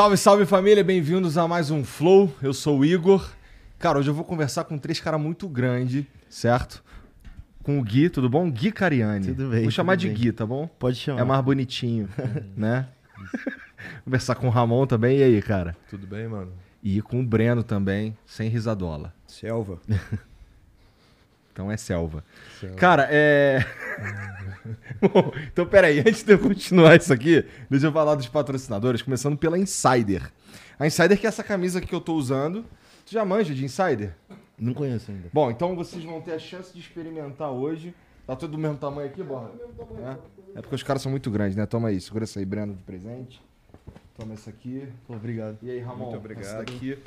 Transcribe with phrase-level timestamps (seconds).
[0.00, 2.34] Salve, salve família, bem-vindos a mais um Flow.
[2.40, 3.30] Eu sou o Igor.
[3.78, 6.82] Cara, hoje eu vou conversar com três caras muito grandes, certo?
[7.62, 8.50] Com o Gui, tudo bom?
[8.50, 9.26] Gui Cariani.
[9.26, 9.60] Tudo bem.
[9.60, 10.16] Vou chamar de bem.
[10.16, 10.66] Gui, tá bom?
[10.66, 11.20] Pode chamar.
[11.20, 12.08] É mais bonitinho,
[12.56, 12.88] né?
[14.02, 15.18] Conversar com o Ramon também.
[15.18, 15.76] E aí, cara?
[15.90, 16.50] Tudo bem, mano?
[16.82, 19.12] E com o Breno também, sem risadola.
[19.26, 19.80] Selva.
[21.52, 22.24] Então é selva.
[22.58, 22.76] Selva.
[22.76, 23.58] Cara, é.
[25.00, 29.36] Bom, então, peraí, antes de eu continuar isso aqui, deixa eu falar dos patrocinadores, começando
[29.36, 30.30] pela Insider.
[30.78, 32.64] A Insider que é essa camisa que eu tô usando.
[33.04, 34.14] Tu já manja de Insider?
[34.58, 35.28] Não conheço ainda.
[35.32, 37.94] Bom, então vocês vão ter a chance de experimentar hoje.
[38.26, 39.50] Tá tudo do mesmo tamanho aqui, Borra?
[40.54, 40.58] É?
[40.58, 41.66] é porque os caras são muito grandes, né?
[41.66, 43.42] Toma aí, segura essa aí, Breno, de presente.
[44.16, 44.86] Toma essa aqui.
[45.06, 45.58] Pô, obrigado.
[45.62, 46.04] E aí, Ramon?
[46.04, 46.44] Muito obrigado.
[46.44, 46.98] Essa daqui.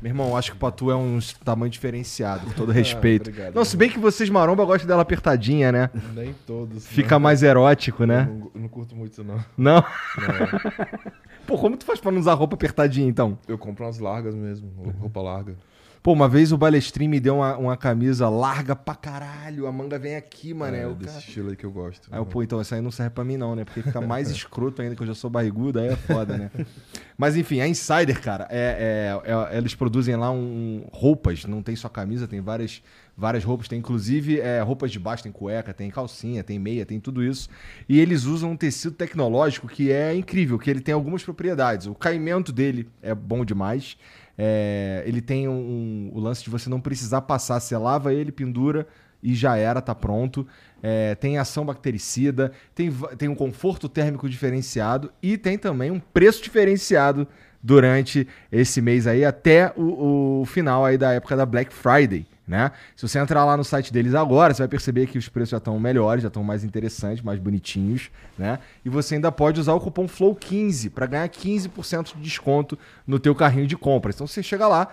[0.00, 3.30] Meu irmão, acho que o Patu é um tamanho diferenciado, com todo respeito.
[3.30, 5.90] obrigado, não, se bem que vocês maromba gostam dela apertadinha, né?
[6.14, 6.86] Nem todos.
[6.86, 7.20] Fica não.
[7.20, 8.28] mais erótico, né?
[8.30, 9.44] Não, não curto muito isso, não.
[9.56, 9.74] Não?
[9.82, 11.02] Não.
[11.46, 13.38] Pô, como tu faz pra não usar roupa apertadinha, então?
[13.48, 14.70] Eu compro umas largas mesmo,
[15.00, 15.56] roupa larga.
[16.02, 19.98] Pô, uma vez o Balestrin me deu uma, uma camisa larga pra caralho, a manga
[19.98, 20.78] vem aqui, mané.
[20.80, 22.08] é, Eu, desse cara- estilo aí que eu gosto.
[22.10, 23.64] Aí eu, pô, então essa aí não serve pra mim não, né?
[23.64, 26.50] Porque fica mais escroto ainda, que eu já sou barrigudo, aí é foda, né?
[27.18, 31.74] Mas enfim, a Insider, cara, é, é- é- eles produzem lá um, roupas, não tem
[31.74, 32.80] só camisa, tem várias,
[33.16, 37.00] várias roupas, tem inclusive é, roupas de baixo, tem cueca, tem calcinha, tem meia, tem
[37.00, 37.48] tudo isso.
[37.88, 41.88] E eles usam um tecido tecnológico que é incrível, que ele tem algumas propriedades.
[41.88, 43.96] O caimento dele é bom demais.
[44.38, 48.30] É, ele tem um, um- o lance de você não precisar passar, você lava ele,
[48.30, 48.86] pendura
[49.20, 50.46] e já era, tá pronto.
[50.80, 52.88] É, tem ação bactericida, tem,
[53.18, 57.26] tem um conforto térmico diferenciado e tem também um preço diferenciado
[57.60, 62.72] durante esse mês aí até o, o final aí da época da Black Friday, né?
[62.96, 65.58] Se você entrar lá no site deles agora, você vai perceber que os preços já
[65.58, 68.58] estão melhores, já estão mais interessantes, mais bonitinhos, né?
[68.84, 73.34] E você ainda pode usar o cupom FLOW15 para ganhar 15% de desconto no teu
[73.34, 74.14] carrinho de compras.
[74.14, 74.88] Então você chega lá,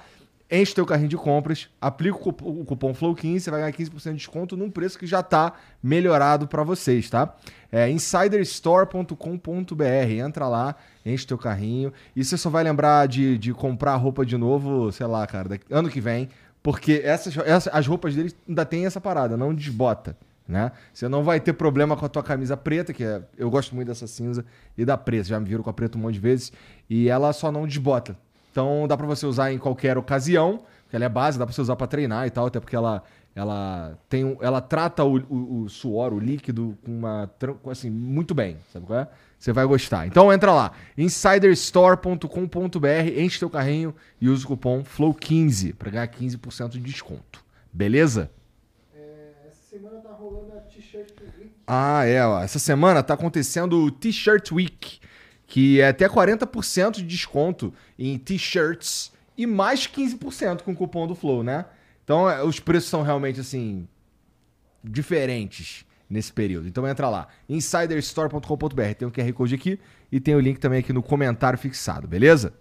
[0.52, 3.72] enche o teu carrinho de compras, aplica o cupom, o cupom FLOW15, você vai ganhar
[3.74, 7.34] 15% de desconto num preço que já está melhorado para vocês, tá?
[7.72, 9.84] É insiderstore.com.br,
[10.20, 14.38] entra lá, enche teu carrinho, e você só vai lembrar de, de comprar roupa de
[14.38, 16.30] novo, sei lá, cara, ano que vem,
[16.66, 20.18] porque essas, essas- as roupas deles ainda tem essa parada, não desbota.
[20.48, 20.72] Né?
[20.92, 23.88] Você não vai ter problema com a tua camisa preta, que é, eu gosto muito
[23.88, 24.44] dessa cinza
[24.76, 26.52] e da preta, já me viram com a preta um monte de vezes,
[26.90, 28.16] e ela só não desbota.
[28.52, 31.62] Então dá pra você usar em qualquer ocasião, porque ela é base, dá pra você
[31.62, 33.04] usar pra treinar e tal, até porque ela
[33.36, 37.30] ela tem ela trata o, o- o suor, o líquido com uma
[37.70, 39.08] assim muito bem, sabe qual é?
[39.38, 40.08] Você vai gostar.
[40.08, 42.88] Então entra lá, insiderstore.com.br,
[43.20, 47.44] enche teu carrinho e usa o cupom FLOW15 pra ganhar 15% de desconto.
[47.72, 48.32] Beleza?
[49.48, 51.52] Essa semana tá rolando a t-shirt Week.
[51.68, 52.42] Ah, é, ó.
[52.42, 55.00] Essa semana tá acontecendo o T-Shirt Week,
[55.48, 61.16] que é até 40% de desconto em t-shirts e mais 15% com o cupom do
[61.16, 61.66] Flow, né?
[62.06, 63.86] Então, é, os preços são realmente assim
[64.82, 66.68] diferentes nesse período.
[66.68, 68.94] Então entra lá, insiderstore.com.br.
[68.98, 69.80] Tem o QR Code aqui
[70.12, 72.54] e tem o link também aqui no comentário fixado, beleza?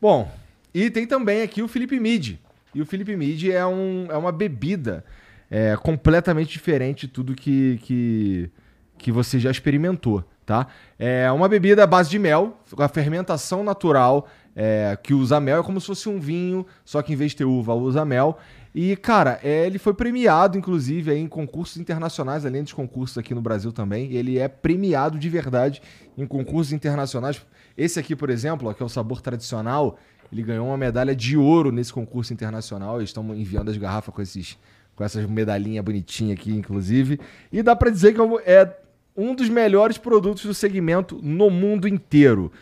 [0.00, 0.30] Bom,
[0.74, 2.40] e tem também aqui o Felipe Midi.
[2.74, 5.04] E o Felipe Mid é, um, é uma bebida
[5.50, 8.50] é, completamente diferente de tudo que, que,
[8.98, 10.66] que você já experimentou, tá?
[10.98, 15.62] É uma bebida à base de mel, a fermentação natural é, que usa mel é
[15.62, 18.38] como se fosse um vinho, só que em vez de ter uva, usa mel.
[18.74, 23.34] E, cara, é, ele foi premiado, inclusive, aí, em concursos internacionais, além dos concursos aqui
[23.34, 24.12] no Brasil também.
[24.12, 25.82] Ele é premiado de verdade
[26.16, 27.40] em concursos internacionais.
[27.76, 29.98] Esse aqui, por exemplo, ó, que é o sabor tradicional,
[30.32, 32.98] ele ganhou uma medalha de ouro nesse concurso internacional.
[32.98, 34.58] Eles estão enviando as garrafas com, esses,
[34.94, 37.20] com essas medalhinhas bonitinhas aqui, inclusive.
[37.52, 38.76] E dá pra dizer que é
[39.16, 42.52] um dos melhores produtos do segmento no mundo inteiro.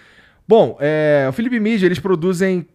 [0.47, 2.67] Bom, é, o Felipe Mídia, eles produzem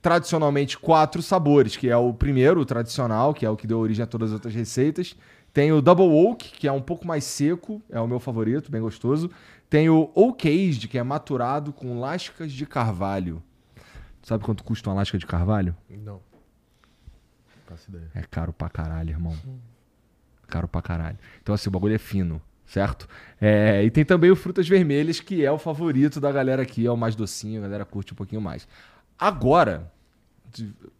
[0.00, 4.02] tradicionalmente quatro sabores, que é o primeiro, o tradicional, que é o que deu origem
[4.02, 5.16] a todas as outras receitas.
[5.52, 8.80] Tem o Double Oak, que é um pouco mais seco, é o meu favorito, bem
[8.80, 9.30] gostoso.
[9.68, 13.42] Tem o Oak Aged, que é maturado com lascas de carvalho.
[14.22, 15.76] Sabe quanto custa uma lasca de carvalho?
[15.90, 16.20] Não.
[17.66, 18.10] Faço ideia.
[18.14, 19.36] É caro pra caralho, irmão.
[20.46, 21.18] Caro pra caralho.
[21.42, 22.40] Então, assim, o bagulho é fino,
[22.72, 23.06] certo?
[23.38, 26.90] É, e tem também o Frutas Vermelhas, que é o favorito da galera aqui, é
[26.90, 28.66] o mais docinho, a galera curte um pouquinho mais.
[29.18, 29.92] Agora,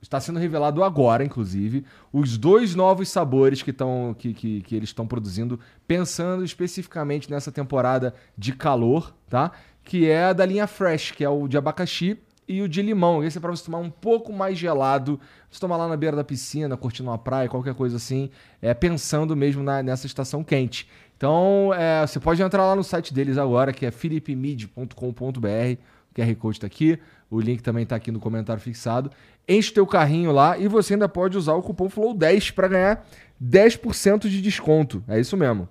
[0.03, 4.91] está sendo revelado agora, inclusive, os dois novos sabores que, tão, que, que, que eles
[4.91, 5.59] estão produzindo,
[5.89, 9.53] pensando especificamente nessa temporada de calor, tá?
[9.83, 13.25] Que é a da linha Fresh, que é o de abacaxi e o de limão.
[13.25, 15.19] Esse é para você tomar um pouco mais gelado,
[15.51, 18.31] você tomar lá na beira da piscina, curtindo uma praia, qualquer coisa assim,
[18.61, 20.87] é, pensando mesmo na- nessa estação quente.
[21.23, 24.91] Então, é, você pode entrar lá no site deles agora, que é philipmid.com.br.
[24.97, 26.99] O QR Code está aqui,
[27.31, 29.09] o link também está aqui no comentário fixado.
[29.49, 33.07] Enche o teu carrinho lá e você ainda pode usar o cupom FLOW10 para ganhar
[33.41, 35.05] 10% de desconto.
[35.07, 35.69] É isso mesmo.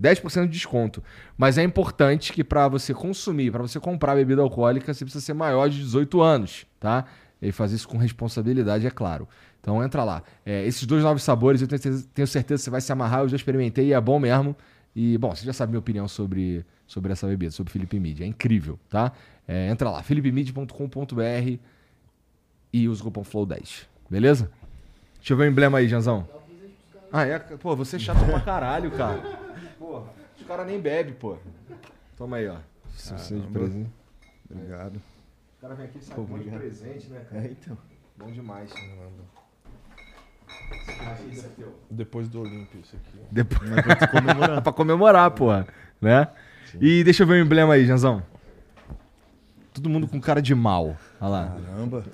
[0.00, 1.00] 10% de desconto.
[1.38, 5.34] Mas é importante que para você consumir, para você comprar bebida alcoólica, você precisa ser
[5.34, 7.04] maior de 18 anos, tá?
[7.40, 9.28] E fazer isso com responsabilidade, é claro.
[9.62, 10.24] Então entra lá.
[10.44, 13.20] É, esses dois novos sabores, eu tenho certeza, tenho certeza que você vai se amarrar.
[13.20, 14.54] Eu já experimentei e é bom mesmo.
[14.94, 18.20] E, bom, você já sabe minha opinião sobre, sobre essa bebida, sobre Felipe Mid.
[18.20, 19.12] É incrível, tá?
[19.46, 21.58] É, entra lá, philipemid.com.br
[22.72, 23.86] e usa o cupom FLOW10.
[24.10, 24.50] Beleza?
[25.16, 26.28] Deixa eu ver o emblema aí, Janzão.
[27.12, 27.38] Ah, é?
[27.38, 29.22] Pô, você é chato pra caralho, cara.
[29.78, 31.36] Porra, os caras nem bebem, pô.
[32.16, 32.56] Toma aí, ó.
[32.96, 33.50] De Caramba.
[33.52, 33.90] presente.
[34.50, 34.96] Obrigado.
[34.96, 37.44] O cara vem aqui e sai um de presente, né, cara?
[37.44, 37.78] É, então.
[38.18, 38.70] Bom demais.
[38.70, 39.41] Teu.
[41.90, 43.18] Depois do Olímpio, isso aqui.
[43.30, 43.70] Depois...
[43.70, 44.62] Pra comemorar.
[44.62, 45.66] pra comemorar, porra.
[46.00, 46.28] Né?
[46.80, 48.22] E deixa eu ver o emblema aí, Janzão.
[49.74, 50.96] Todo mundo com cara de mal.
[51.20, 51.56] Olha lá.
[51.66, 52.04] Caramba.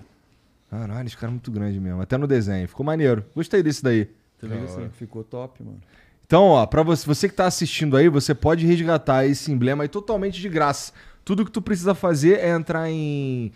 [0.70, 2.00] Caralho, esse cara é muito grande mesmo.
[2.00, 2.68] Até no desenho.
[2.68, 3.24] Ficou maneiro.
[3.34, 4.10] Gostei desse daí.
[4.38, 5.80] Também Da assim, ficou top, mano.
[6.26, 9.88] Então, ó, para você, você que tá assistindo aí, você pode resgatar esse emblema aí
[9.88, 10.92] totalmente de graça.
[11.24, 13.52] Tudo que tu precisa fazer é entrar em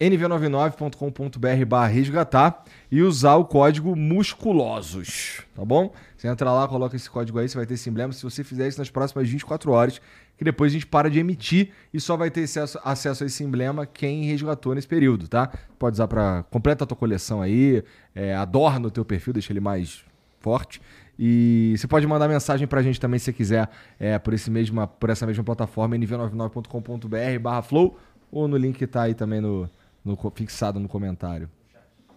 [0.00, 5.92] nv99.com.br barra resgatar e usar o código musculosos, tá bom?
[6.16, 8.12] Você entra lá, coloca esse código aí, você vai ter esse emblema.
[8.12, 10.00] Se você fizer isso nas próximas 24 horas,
[10.36, 13.44] que depois a gente para de emitir e só vai ter acesso, acesso a esse
[13.44, 15.50] emblema quem resgatou nesse período, tá?
[15.78, 17.82] Pode usar para completa a tua coleção aí,
[18.14, 20.04] é, adorna o teu perfil, deixa ele mais
[20.40, 20.80] forte.
[21.16, 23.70] E você pode mandar mensagem pra gente também se quiser
[24.00, 27.96] é, por, esse mesma, por essa mesma plataforma, nv99.com.br barra flow,
[28.32, 29.70] ou no link que tá aí também no,
[30.04, 31.48] no fixado no comentário.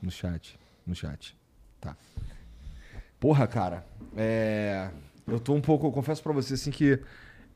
[0.02, 0.60] No chat.
[0.86, 1.36] No chat.
[1.80, 1.96] Tá.
[3.20, 3.86] Porra, cara.
[4.16, 4.90] É,
[5.26, 5.88] eu tô um pouco.
[5.88, 7.00] Eu confesso pra você assim que.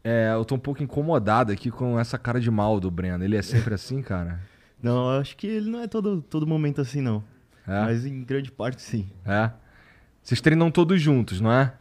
[0.04, 3.24] é, eu tô um pouco incomodado aqui com essa cara de mal do Breno.
[3.24, 4.40] Ele é sempre assim, cara?
[4.82, 7.24] Não, eu acho que ele não é todo, todo momento assim, não.
[7.68, 7.82] É?
[7.82, 9.08] Mas em grande parte, sim.
[9.24, 9.52] É.
[10.24, 11.72] Vocês treinam todos juntos, não é?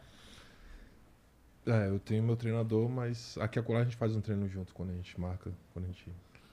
[1.65, 4.73] É, eu tenho meu treinador, mas aqui a colar a gente faz um treino junto
[4.73, 6.07] quando a gente marca, quando a gente...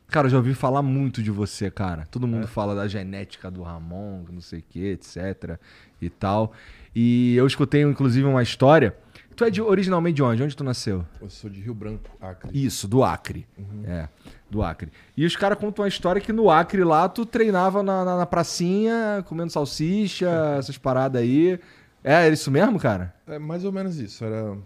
[0.08, 2.06] Cara, eu já ouvi falar muito de você, cara.
[2.10, 2.46] Todo mundo É?
[2.46, 5.58] fala da genética do Ramon, não sei o que, etc.
[6.00, 6.52] e tal.
[6.94, 8.96] E eu escutei, inclusive, uma história.
[9.36, 10.42] Tu é de, originalmente de onde?
[10.42, 11.04] Onde tu nasceu?
[11.20, 12.50] Eu sou de Rio Branco, Acre.
[12.52, 13.46] Isso, do Acre.
[13.56, 13.84] Uhum.
[13.86, 14.08] É,
[14.50, 14.90] do Acre.
[15.16, 18.26] E os caras contam uma história que no Acre lá tu treinava na, na, na
[18.26, 21.60] pracinha, comendo salsicha, essas paradas aí.
[22.02, 23.14] É isso mesmo, cara?
[23.28, 24.24] É mais ou menos isso.
[24.24, 24.56] Era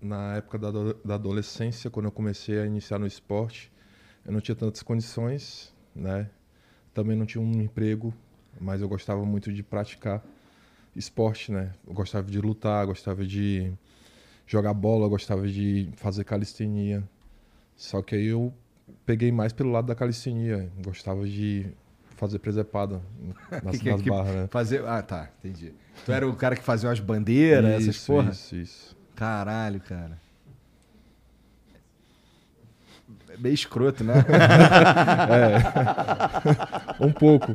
[0.00, 0.70] na época da,
[1.04, 3.72] da adolescência, quando eu comecei a iniciar no esporte.
[4.24, 6.28] Eu não tinha tantas condições, né?
[6.92, 8.14] Também não tinha um emprego,
[8.60, 10.22] mas eu gostava muito de praticar
[10.96, 11.72] esporte, né?
[11.86, 13.72] Eu gostava de lutar, gostava de
[14.46, 17.02] jogar bola, gostava de fazer calistenia.
[17.76, 18.52] Só que aí eu
[19.04, 20.70] peguei mais pelo lado da calistenia.
[20.84, 21.66] Gostava de
[22.16, 23.02] fazer presepada
[23.62, 24.48] nas, Que- nas que- barras, né?
[24.50, 24.84] Fazer.
[24.86, 25.72] Ah, tá, entendi.
[26.04, 28.30] Tu era o cara que fazia umas bandeiras, essas Isso, porra?
[28.30, 28.96] Isso, isso.
[29.16, 30.18] Caralho, cara.
[33.23, 34.14] É meio escroto, né?
[37.00, 37.54] Um pouco.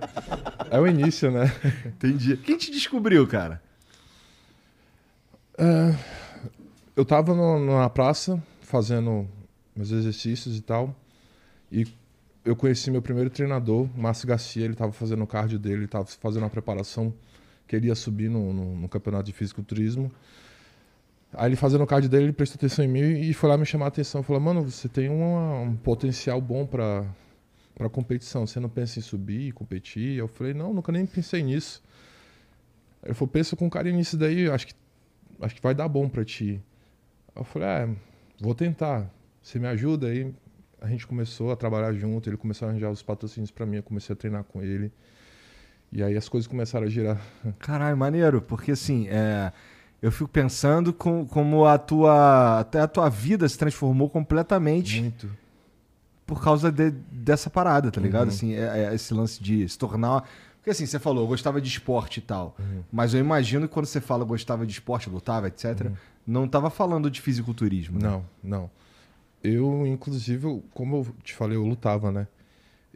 [0.70, 1.52] é o início, né?
[1.86, 2.38] Entendi.
[2.38, 3.62] Quem te descobriu, cara?
[5.58, 5.96] É,
[6.96, 9.28] eu tava no- na praça fazendo
[9.76, 10.96] meus exercícios e tal.
[11.72, 11.86] E
[12.46, 14.66] eu conheci meu primeiro treinador, Márcio Garcia.
[14.66, 17.14] Ele tava fazendo o cardio dele, ele tava fazendo a preparação
[17.68, 20.12] que ele ia subir no, no- no campeonato de fisiculturismo.
[21.34, 23.66] Aí ele fazendo o cardio dele, ele prestou atenção em mim e foi lá me
[23.66, 24.24] chamar a atenção.
[24.24, 27.06] Falou, mano, você tem uma- um potencial bom pra,
[27.76, 28.48] pra competição.
[28.48, 30.18] Você não pensa em subir, competir?
[30.18, 31.84] Eu falei, não, nunca nem pensei nisso.
[33.04, 34.74] Ele falou, pensa com carinho nisso daí, acho que,
[35.42, 36.62] acho que vai dar bom pra ti.
[37.36, 37.90] Eu falei, é,
[38.42, 39.10] vou tentar.
[39.42, 40.08] Você me ajuda?
[40.08, 40.34] Aí
[40.82, 43.84] a gente começou a trabalhar junto, ele começou a arranjar os patrocínios pra mim, eu
[43.84, 44.92] comecei a treinar com ele.
[45.92, 47.22] E aí as coisas começaram a girar.
[47.60, 49.52] Caralho, maneiro, porque assim, é,
[50.02, 55.30] eu fico pensando com- como a tua, até a tua vida se transformou completamente Muito.
[56.26, 58.24] por causa de- dessa parada, tá ligado?
[58.24, 58.34] Uhum.
[58.34, 60.28] Assim, é- é esse lance de se tornar.
[60.58, 62.56] Porque assim, você falou, eu gostava de esporte e tal.
[62.60, 62.84] Uhum.
[62.92, 65.90] Mas eu imagino que quando você fala gostava de esporte, lutava, etc.,
[66.28, 67.98] não tava falando de fisiculturismo.
[68.00, 68.08] né?
[68.10, 68.70] Não, não.
[69.44, 72.28] Eu, inclusive, como eu te falei, eu lutava, né?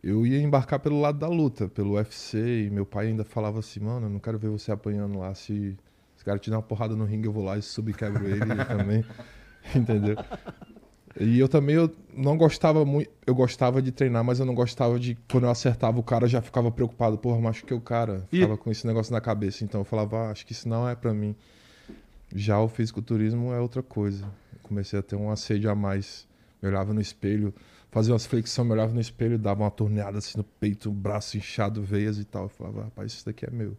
[0.03, 3.79] Eu ia embarcar pelo lado da luta, pelo UFC, e meu pai ainda falava assim,
[3.79, 5.33] mano, eu não quero ver você apanhando lá.
[5.33, 5.77] Se
[6.23, 9.03] esse cara te dar uma porrada no ringue, eu vou lá e subquebro ele também.
[9.75, 10.15] Entendeu?
[11.19, 13.11] E eu também eu não gostava muito.
[13.27, 15.15] Eu gostava de treinar, mas eu não gostava de.
[15.29, 17.17] Quando eu acertava o cara, eu já ficava preocupado.
[17.17, 18.25] Porra, machuquei o cara.
[18.31, 19.63] E- Ficava com esse negócio na cabeça.
[19.63, 21.35] Então eu falava, ah, acho que isso não é pra mim.
[22.33, 24.23] Já o fisiculturismo é outra coisa.
[24.53, 26.25] Eu comecei a ter um assédio a mais.
[26.61, 27.53] Me olhava no espelho,
[27.91, 31.83] fazia umas flexões, me olhava no espelho, dava uma torneada assim no peito, braço inchado,
[31.83, 32.43] veias e tal.
[32.43, 33.77] Eu falava, rapaz, isso daqui é meu.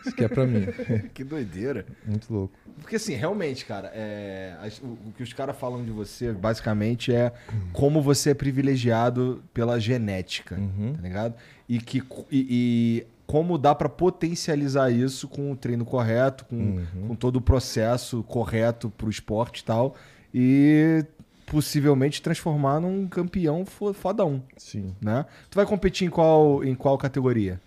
[0.00, 0.66] Isso aqui é pra mim.
[1.14, 1.84] que doideira.
[2.06, 2.54] Muito louco.
[2.80, 7.32] Porque assim, realmente, cara, é, o, que os caras falam de você, basicamente, é
[7.72, 10.94] como você é privilegiado pela genética, Uhum.
[10.94, 11.34] tá ligado?
[11.68, 17.08] E, que, e, e como dá pra potencializar isso com o treino correto, com, Uhum.
[17.08, 19.94] com todo o processo correto pro esporte e tal,
[20.34, 21.04] e
[21.46, 24.94] possivelmente transformar num campeão fo- fodão, Sim.
[25.00, 25.24] né?
[25.50, 27.60] Tu vai competir em qual, em qual categoria?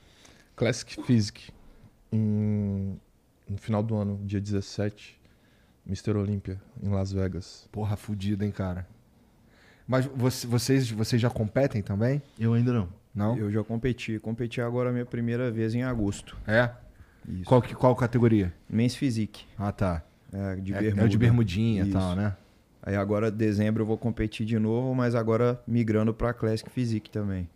[0.55, 1.49] Classic Physique.
[2.11, 2.99] Em...
[3.49, 5.17] No final do ano, dia 17,
[5.87, 6.11] Mr.
[6.17, 7.67] Olympia, em Las Vegas.
[7.71, 8.85] Porra, fudido, hein, cara?
[9.87, 12.21] Mas você- vocês, vocês já competem também?
[12.37, 12.89] Eu ainda não.
[13.15, 13.37] Não?
[13.37, 14.19] Eu já competi.
[14.19, 16.37] Competi agora a minha primeira vez em agosto.
[16.45, 16.69] É?
[17.27, 17.45] Isso.
[17.45, 18.53] Qual, que- qual categoria?
[18.69, 19.45] Men's Physique.
[19.57, 20.03] Ah, tá.
[20.31, 21.05] É, de é, bermuda.
[21.05, 22.35] é de bermudinha e tal, né?
[22.83, 27.49] Aí agora, dezembro, eu vou competir de novo, mas agora migrando pra Classic Physique também.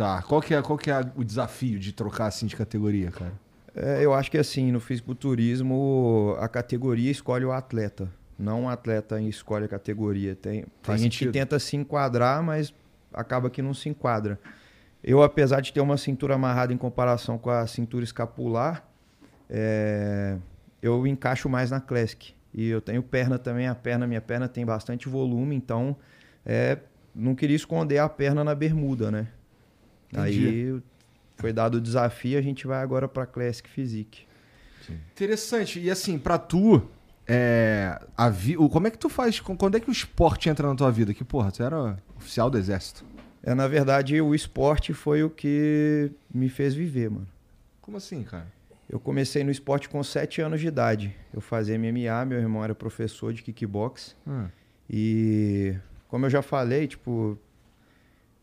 [0.00, 0.22] Tá.
[0.22, 3.34] Qual que é, qual que é o desafio de trocar assim de categoria, cara?
[3.76, 8.10] É, eu acho que assim, no fisiculturismo, a categoria escolhe o atleta.
[8.38, 10.34] Não o atleta escolhe a categoria.
[10.34, 11.32] Tem, tem gente sentido.
[11.32, 12.72] que tenta se enquadrar, mas
[13.12, 14.40] acaba que não se enquadra.
[15.04, 18.82] Eu, apesar de ter uma cintura amarrada em comparação com a cintura escapular,
[19.50, 20.38] é,
[20.80, 22.32] eu encaixo mais na Classic.
[22.54, 25.94] E eu tenho perna também, a perna, minha perna tem bastante volume, então
[26.46, 26.78] é,
[27.14, 29.28] não queria esconder a perna na bermuda, né?
[30.12, 30.48] Entendi.
[30.48, 30.82] Aí
[31.36, 34.24] foi dado o desafio, a gente vai agora para Classic Physique.
[35.12, 35.80] Interessante.
[35.80, 36.82] E assim, pra tu,
[37.26, 38.54] é, a vi...
[38.56, 39.38] como é que tu faz?
[39.40, 41.14] Quando é que o esporte entra na tua vida?
[41.14, 43.04] Que, porra, tu era oficial do exército.
[43.42, 47.26] É, na verdade, o esporte foi o que me fez viver, mano.
[47.80, 48.46] Como assim, cara?
[48.88, 51.14] Eu comecei no esporte com 7 anos de idade.
[51.32, 54.16] Eu fazia MMA, meu irmão era professor de kickbox.
[54.26, 54.48] Ah,
[54.90, 55.74] E
[56.08, 57.38] como eu já falei, tipo,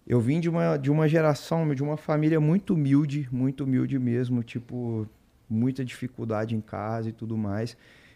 [0.08, 4.42] eu vim de uma, de uma geração, de uma família muito humilde, muito humilde mesmo,
[4.42, 5.06] tipo,
[5.50, 7.76] muita dificuldade em casa e tudo mais.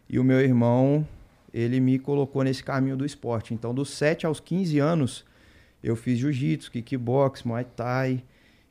[0.09, 1.05] E o meu irmão,
[1.53, 3.53] ele me colocou nesse caminho do esporte.
[3.53, 5.25] Então, dos 7 aos 15 anos,
[5.83, 8.23] eu fiz jiu-jitsu, kickbox, muay thai.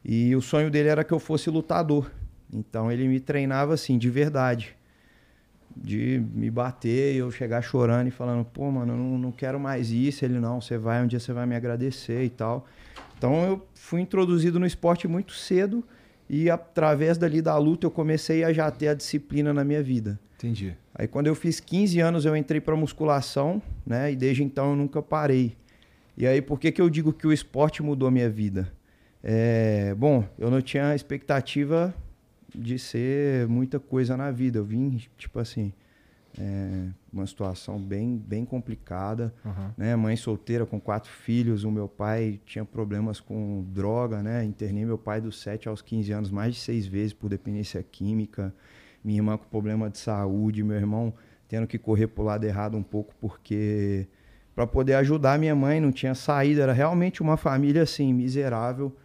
[0.02, 2.10] E o sonho dele era que eu fosse lutador.
[2.50, 4.74] Então, ele me treinava assim, de verdade
[5.76, 9.90] de me bater eu chegar chorando e falando, pô, mano, eu não, não quero mais
[9.90, 10.24] isso.
[10.24, 12.66] Ele, não, você vai, um dia você vai me agradecer e tal.
[13.20, 15.84] Então eu fui introduzido no esporte muito cedo
[16.26, 20.18] e através dali da luta eu comecei a já ter a disciplina na minha vida.
[20.36, 20.74] entendi.
[20.94, 24.10] Aí quando eu fiz 15 anos eu entrei pra musculação, né?
[24.10, 25.54] E desde então eu nunca parei.
[26.16, 28.72] E aí por que que eu digo que o esporte mudou a minha vida?
[29.22, 31.94] É, bom, eu não tinha expectativa
[32.54, 34.60] de ser muita coisa na vida.
[34.60, 35.74] Eu vim, tipo assim,
[36.38, 39.74] é, uma situação bem, bem complicada, Aham.
[39.76, 39.96] né?
[39.96, 44.44] Mãe solteira com quatro filhos, o meu pai tinha problemas com droga, né?
[44.44, 48.54] Internei meu pai dos 7 aos 15 anos mais de seis vezes por dependência química.
[49.02, 51.12] Minha irmã com problema de saúde, meu irmão
[51.48, 54.06] tendo que correr pro lado errado um pouco porque
[54.54, 58.96] para poder ajudar minha mãe não tinha saída, era realmente uma família assim miserável.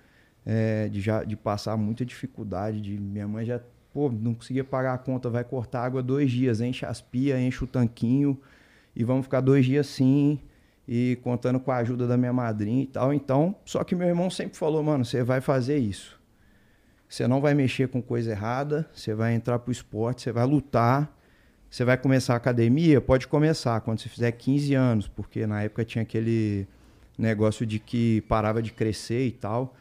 [0.45, 3.59] é, de, já, de passar muita dificuldade, de minha mãe já,
[3.95, 7.63] pô, não conseguia pagar a conta, vai cortar água dois dias, enche as pias, enche
[7.63, 8.37] o tanquinho
[8.93, 10.37] e vamos ficar dois dias assim
[10.85, 13.13] e contando com a ajuda da minha madrinha e tal.
[13.13, 16.19] Então, só que meu irmão sempre falou, mano, você vai fazer isso.
[17.07, 21.09] Você não vai mexer com coisa errada, você vai entrar pro esporte, você vai lutar.
[21.69, 22.99] Você vai começar a academia?
[22.99, 26.67] Pode começar quando você fizer 15 anos, porque na época tinha aquele
[27.17, 29.73] negócio de que parava de crescer e tal.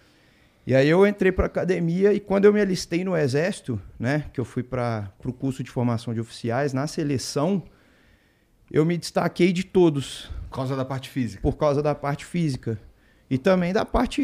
[0.66, 4.40] E aí eu entrei para academia e quando eu me alistei no exército, né, que
[4.40, 7.62] eu fui para o curso de formação de oficiais, na seleção,
[8.70, 10.30] eu me destaquei de todos.
[10.48, 11.42] Por causa da parte física.
[11.42, 12.80] Por causa da parte física.
[13.28, 14.22] E também da parte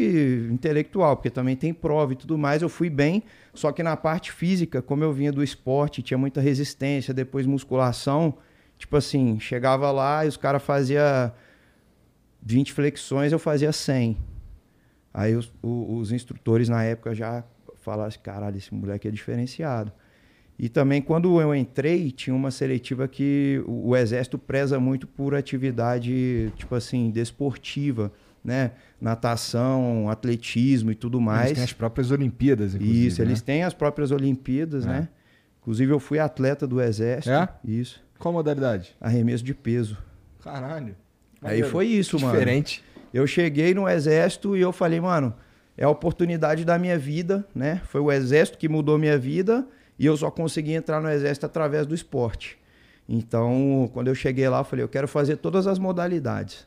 [0.51, 2.61] intelectual, porque também tem prova e tudo mais.
[2.61, 6.41] Eu fui bem, só que na parte física, como eu vinha do esporte, tinha muita
[6.41, 8.35] resistência, depois musculação.
[8.79, 11.31] Tipo assim, chegava lá e os caras faziam
[12.41, 14.30] 20 flexões, eu fazia 100.
[15.13, 17.43] Aí os, os, instrutores na época já
[17.81, 19.91] falaram assim: caralho, esse moleque é diferenciado.
[20.57, 26.51] E também quando eu entrei, tinha uma seletiva que o, exército preza muito por atividade,
[26.55, 28.11] tipo assim, desportiva
[28.43, 28.71] né?
[28.99, 31.47] Natação, atletismo e tudo mais.
[31.47, 33.07] Eles têm as próprias Olimpíadas, inclusive.
[33.07, 33.27] Isso, né?
[33.27, 34.89] eles têm as próprias Olimpíadas, é.
[34.89, 35.09] né?
[35.61, 37.31] Inclusive, eu fui atleta do Exército.
[37.31, 37.47] É?
[37.63, 38.03] Isso.
[38.17, 38.95] Qual modalidade?
[38.99, 39.97] Arremesso de peso.
[40.43, 40.95] Caralho.
[41.41, 42.33] Aí foi isso, mano.
[42.33, 42.83] Diferente.
[43.13, 45.33] Eu cheguei no Exército e eu falei, mano,
[45.77, 47.81] é a oportunidade da minha vida, né?
[47.85, 51.85] Foi o Exército que mudou minha vida e eu só consegui entrar no Exército através
[51.85, 52.57] do esporte.
[53.07, 56.65] Então, quando eu cheguei lá, eu falei, eu quero fazer todas as modalidades.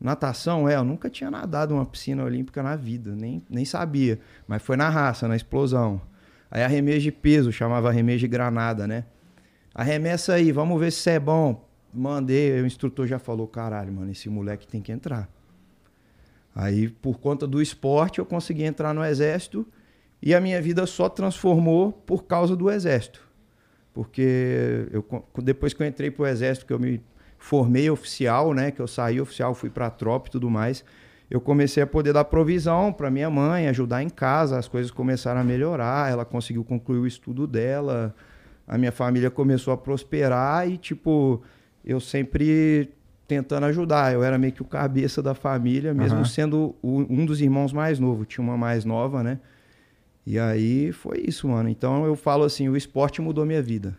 [0.00, 4.18] Natação, é, eu nunca tinha nadado uma piscina olímpica na vida, nem, nem sabia.
[4.48, 6.00] Mas foi na raça, na explosão.
[6.50, 9.04] Aí arremesso de peso, chamava arremesso de granada, né?
[9.74, 11.68] Arremessa aí, vamos ver se é bom.
[11.94, 15.28] Mandei, o instrutor já falou, caralho, mano, esse moleque tem que entrar.
[16.54, 19.66] Aí, por conta do esporte, eu consegui entrar no exército
[20.20, 23.26] e a minha vida só transformou por causa do exército.
[23.92, 25.04] Porque eu,
[25.42, 27.02] depois que eu entrei pro exército, que eu me
[27.38, 28.70] formei oficial, né?
[28.70, 30.84] Que eu saí oficial, fui para a tropa e tudo mais.
[31.28, 35.40] Eu comecei a poder dar provisão para minha mãe, ajudar em casa, as coisas começaram
[35.40, 38.14] a melhorar, ela conseguiu concluir o estudo dela,
[38.66, 41.42] a minha família começou a prosperar e, tipo,
[41.84, 42.90] eu sempre
[43.32, 44.12] tentando ajudar.
[44.12, 46.24] Eu era meio que o cabeça da família, mesmo uhum.
[46.24, 48.26] sendo o, um dos irmãos mais novos.
[48.28, 49.38] Tinha uma mais nova, né?
[50.26, 51.68] E aí foi isso, mano.
[51.68, 53.96] Então eu falo assim, o esporte mudou minha vida.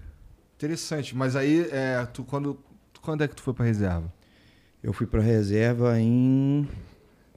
[0.55, 2.59] Interessante, mas aí é, tu quando
[3.01, 4.13] quando é que tu foi pra reserva?
[4.81, 6.67] Eu fui pra reserva em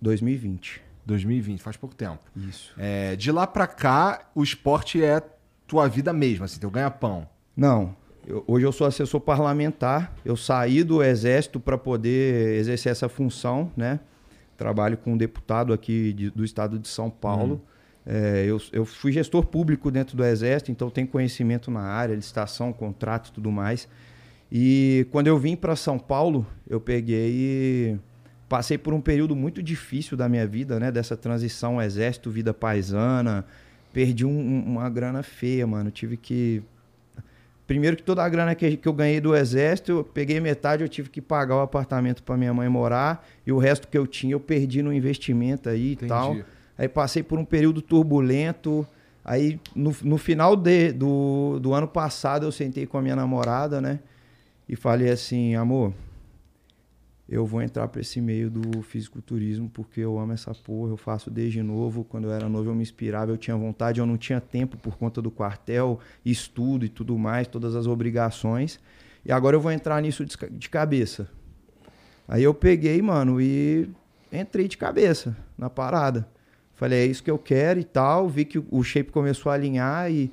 [0.00, 0.82] 2020.
[1.04, 2.20] 2020, faz pouco tempo.
[2.36, 2.74] Isso.
[2.76, 5.22] É, de lá pra cá, o esporte é
[5.66, 7.28] tua vida mesmo, assim, teu ganha-pão.
[7.56, 7.96] Não.
[8.26, 10.14] Eu, hoje eu sou assessor parlamentar.
[10.24, 14.00] Eu saí do Exército para poder exercer essa função, né?
[14.56, 17.54] Trabalho com um deputado aqui de, do estado de São Paulo.
[17.54, 17.60] Uhum.
[18.14, 22.72] É, eu, eu fui gestor público dentro do Exército, então tenho conhecimento na área, licitação,
[22.72, 23.88] contrato e tudo mais.
[24.50, 27.98] E quando eu vim para São Paulo, eu peguei
[28.48, 30.90] passei por um período muito difícil da minha vida, né?
[30.90, 33.44] Dessa transição exército, vida paisana.
[33.92, 35.90] Perdi um, uma grana feia, mano.
[35.90, 36.62] tive que.
[37.66, 40.88] Primeiro que toda a grana que, que eu ganhei do exército, eu peguei metade, eu
[40.88, 43.26] tive que pagar o apartamento para minha mãe morar.
[43.46, 46.04] E o resto que eu tinha, eu perdi no investimento aí Entendi.
[46.04, 46.36] e tal.
[46.78, 48.86] Aí passei por um período turbulento.
[49.24, 53.80] Aí no, no final de, do, do ano passado, eu sentei com a minha namorada,
[53.80, 53.98] né?
[54.68, 55.92] e falei assim, amor,
[57.28, 61.28] eu vou entrar para esse meio do fisiculturismo porque eu amo essa porra, eu faço
[61.28, 62.04] desde novo.
[62.04, 64.96] Quando eu era novo eu me inspirava, eu tinha vontade, eu não tinha tempo por
[64.96, 68.78] conta do quartel, estudo e tudo mais, todas as obrigações.
[69.24, 71.28] E agora eu vou entrar nisso de cabeça.
[72.28, 73.90] Aí eu peguei, mano, e
[74.32, 76.28] entrei de cabeça na parada.
[76.74, 78.28] Falei, é isso que eu quero e tal.
[78.28, 80.30] Vi que o shape começou a alinhar e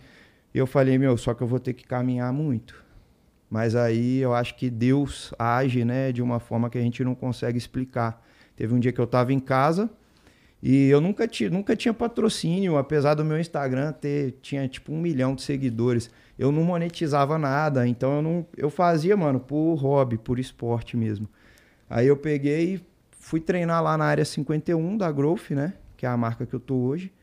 [0.53, 2.82] eu falei, meu, só que eu vou ter que caminhar muito.
[3.53, 7.13] Mas aí eu acho que Deus age, né, de uma forma que a gente não
[7.13, 8.25] consegue explicar.
[8.55, 9.91] Teve um dia que eu estava em casa
[10.59, 15.35] e eu nunca, nunca tinha patrocínio, apesar do meu Instagram ter tinha tipo um milhão
[15.35, 16.09] de seguidores.
[16.35, 21.29] Eu não monetizava nada, então eu não eu fazia, mano, por hobby, por esporte mesmo.
[21.87, 26.09] Aí eu peguei e fui treinar lá na área 51 da Growth, né, que é
[26.09, 27.13] a marca que eu tô hoje.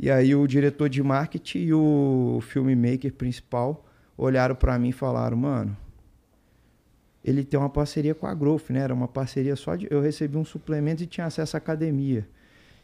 [0.00, 3.84] E aí o diretor de marketing e o filmmaker principal
[4.22, 5.76] olharam para mim e falaram, mano,
[7.24, 8.80] ele tem uma parceria com a Growth, né?
[8.80, 9.86] Era uma parceria só de.
[9.90, 12.26] Eu recebi um suplemento e tinha acesso à academia.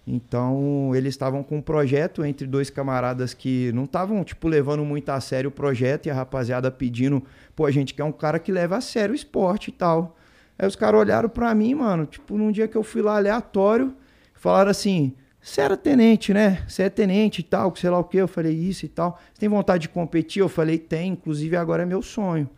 [0.07, 5.11] Então, eles estavam com um projeto entre dois camaradas que não estavam, tipo, levando muito
[5.11, 7.23] a sério o projeto e a rapaziada pedindo,
[7.55, 10.17] pô, a gente quer um cara que leva a sério o esporte e tal.
[10.59, 13.95] Aí os caras olharam pra mim, mano, tipo, num dia que eu fui lá aleatório,
[14.35, 15.15] falaram assim:
[15.49, 16.63] você era tenente, né?
[16.69, 18.19] Você é tenente e tal, sei lá o que.
[18.19, 19.19] Eu falei, isso e tal.
[19.33, 20.41] Você tem vontade de competir?
[20.41, 21.13] Eu falei, tem.
[21.13, 22.49] Inclusive, agora é meu sonho.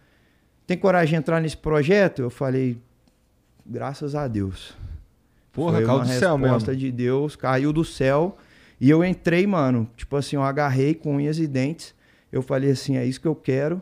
[0.67, 2.21] Tem coragem de entrar nesse projeto?
[2.21, 2.77] Eu falei,
[3.65, 4.77] graças a Deus.
[5.53, 6.81] Porra, Foi caiu do céu resposta mesmo.
[6.81, 8.37] de Deus, caiu do céu.
[8.81, 9.89] E eu entrei, mano.
[9.97, 11.95] Tipo assim, eu agarrei com unhas e dentes.
[12.33, 13.81] Eu falei assim, é isso que eu quero.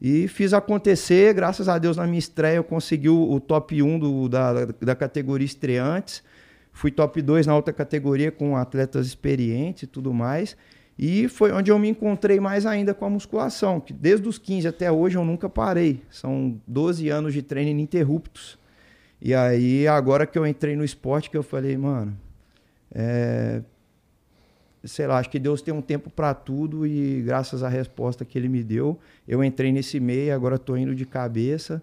[0.00, 3.98] E fiz acontecer, graças a Deus, na minha estreia eu consegui o, o top 1
[3.98, 6.22] do, da, da categoria estreantes.
[6.74, 10.56] Fui top 2 na outra categoria com atletas experientes e tudo mais.
[10.98, 14.66] E foi onde eu me encontrei mais ainda com a musculação, que desde os 15
[14.66, 16.02] até hoje eu nunca parei.
[16.10, 18.58] São 12 anos de treino ininterruptos.
[19.22, 22.18] E aí, agora que eu entrei no esporte, que eu falei, mano,
[22.92, 23.62] é,
[24.82, 28.36] sei lá, acho que Deus tem um tempo para tudo e graças à resposta que
[28.36, 31.80] ele me deu, eu entrei nesse meio, agora tô indo de cabeça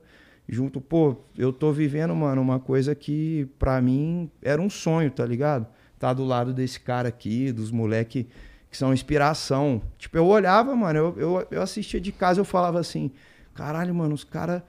[0.48, 5.26] junto, pô, eu tô vivendo, mano, uma coisa que pra mim era um sonho, tá
[5.26, 5.66] ligado?
[5.98, 8.28] Tá do lado desse cara aqui, dos moleque
[8.70, 9.82] que são inspiração.
[9.98, 13.12] Tipo, eu olhava, mano, eu, eu, eu assistia de casa, eu falava assim,
[13.54, 14.62] caralho, mano, os caras,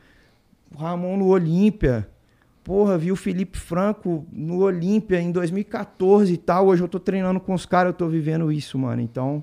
[0.76, 2.08] Ramon no Olímpia,
[2.64, 6.68] Porra, vi o Felipe Franco no Olímpia em 2014 e tal.
[6.68, 9.02] Hoje eu tô treinando com os caras, eu tô vivendo isso, mano.
[9.02, 9.42] Então,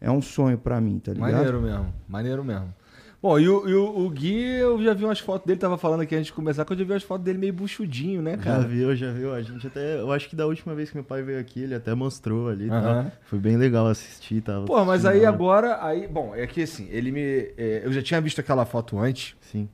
[0.00, 1.32] é um sonho pra mim, tá ligado?
[1.32, 2.74] Maneiro mesmo, maneiro mesmo.
[3.20, 6.02] Bom, e o, e o- o Gui, eu já vi umas fotos dele, tava falando
[6.02, 8.42] aqui antes de começar, que eu já vi umas fotos dele meio buchudinho, né, Já
[8.44, 8.60] cara?
[8.62, 9.34] viu, já viu.
[9.34, 9.98] A gente até.
[10.00, 12.66] Eu acho que da última vez que meu pai veio aqui, ele até mostrou ali.
[12.66, 13.10] e tal.
[13.24, 14.40] Foi bem legal assistir.
[14.40, 15.28] Tava Pô, mas aí lá.
[15.30, 17.20] agora, aí, bom, é que assim, ele me.
[17.58, 19.68] é, eu já tinha visto aquela foto antes, Sim.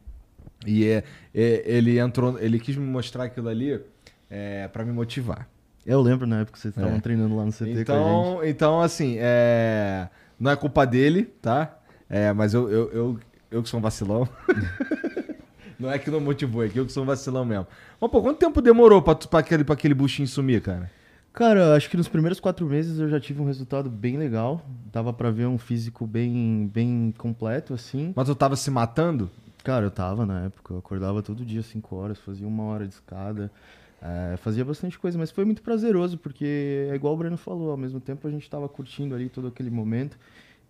[0.66, 1.04] e é,
[1.34, 3.78] é, ele entrou, ele quis me mostrar aquilo ali
[4.30, 5.46] é, para me motivar.
[5.84, 7.00] Eu lembro na época que vocês estavam É.
[7.00, 7.80] treinando lá no CT com a gente.
[7.82, 10.08] Então, então assim, é,
[10.40, 11.76] não é culpa dele, tá?
[12.08, 13.18] É, mas eu, eu, eu,
[13.54, 14.28] eu que sou um vacilão.
[15.78, 17.66] não é que não motivou, é que eu que sou um vacilão mesmo.
[18.00, 20.90] Mas, pô, quanto tempo demorou pra, tu- pra, aquele, pra aquele buchinho sumir, cara?
[21.32, 24.64] Cara, eu acho que nos primeiros quatro meses eu já tive um resultado bem legal.
[24.92, 28.12] Dava pra ver um físico bem, bem completo, assim.
[28.14, 29.28] Mas tu tava se matando?
[29.64, 32.92] Cara, eu tava na época, eu acordava todo dia 5 horas, fazia uma hora de
[32.94, 33.50] escada,
[34.02, 37.76] eh, fazia bastante coisa, mas foi muito prazeroso, porque é igual o Breno falou, ao
[37.76, 40.18] mesmo tempo a gente tava curtindo ali todo aquele momento.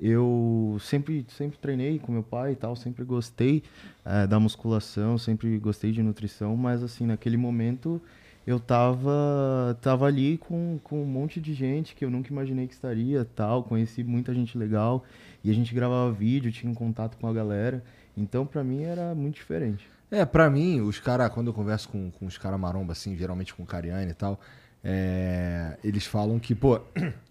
[0.06, 3.62] Eu sempre, sempre treinei com meu pai e tal, sempre gostei
[4.04, 8.02] eh, da musculação, sempre gostei de nutrição, mas assim, naquele momento
[8.46, 12.74] eu tava, tava ali com, com um monte de gente que eu nunca imaginei que
[12.74, 15.02] estaria, tal, conheci muita gente legal,
[15.42, 17.82] e a gente gravava vídeo, tinha um contato com a galera,
[18.14, 19.88] então pra mim era muito diferente.
[20.10, 23.54] É, pra mim, os caras, quando eu converso com, com os caras maromba, assim, geralmente
[23.54, 24.38] com o Cariani e tal,
[24.84, 26.78] é, eles falam que, pô,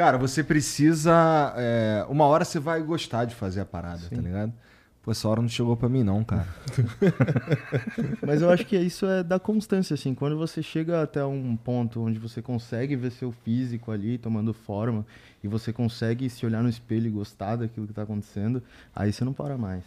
[0.00, 1.52] cara, você precisa.
[1.58, 4.50] é, uma hora você vai gostar de fazer a parada, tá ligado?
[5.02, 6.48] Pô, essa hora não chegou pra mim, não, cara.
[8.26, 10.14] Mas eu acho que isso é da constância, assim.
[10.14, 15.04] Quando você chega até um ponto onde você consegue ver seu físico ali tomando forma
[15.44, 18.62] e você consegue se olhar no espelho e gostar daquilo que tá acontecendo,
[18.96, 19.84] aí você não para mais.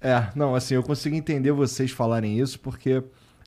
[0.00, 3.02] É, não, assim, eu consigo entender vocês falarem isso porque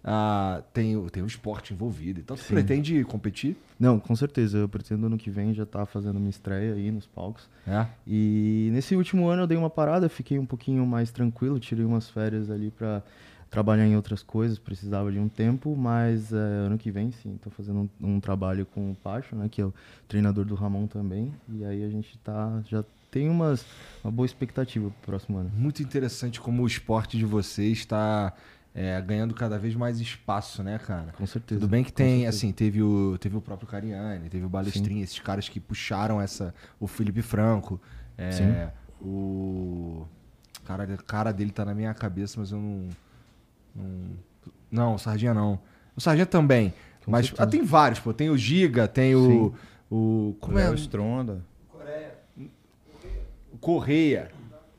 [0.07, 2.19] ah, tem, o- tem o esporte envolvido.
[2.19, 2.53] Então, Sim.
[2.53, 3.57] pretende competir?
[3.79, 4.59] Não, com certeza.
[4.59, 7.49] Eu pretendo ano que vem já estar fazendo minha estreia aí nos palcos.
[7.67, 7.87] É.
[8.05, 12.07] E nesse último ano eu dei uma parada, fiquei um pouquinho mais tranquilo, tirei umas
[12.09, 13.01] férias ali pra
[13.49, 17.49] trabalhar em outras coisas, precisava de um tempo, mas é, ano que vem sim, tô
[17.49, 19.73] fazendo um, um trabalho com o Pacho, né, que é o
[20.09, 23.65] treinador do Ramon também, e aí a gente tá, já tem umas,
[24.03, 25.49] uma boa expectativa pro próximo ano.
[25.55, 28.33] Muito interessante como o esporte de vocês está
[28.75, 31.13] é, ganhando cada vez mais espaço, né, cara?
[31.13, 31.61] Com certeza.
[31.61, 35.17] Tudo bem que tem, assim, teve o, teve o próprio Cariani, teve o Balestrinha, esses
[35.17, 36.53] caras que puxaram essa.
[36.77, 37.79] O Felipe Franco.
[38.17, 38.53] É, Sim.
[39.01, 40.05] o.
[40.65, 42.89] Cara, a cara dele tá na minha cabeça, mas eu não.
[43.73, 44.17] Não,
[44.69, 45.57] não o Sardinha não.
[45.95, 46.73] O Sardinha também.
[47.05, 48.13] Com mas ah, tem vários, pô.
[48.13, 49.53] Tem o Giga, tem o.
[49.89, 50.35] O.
[50.41, 50.65] Como é?
[50.65, 51.41] Léo Stronda.
[53.53, 54.34] O Correia.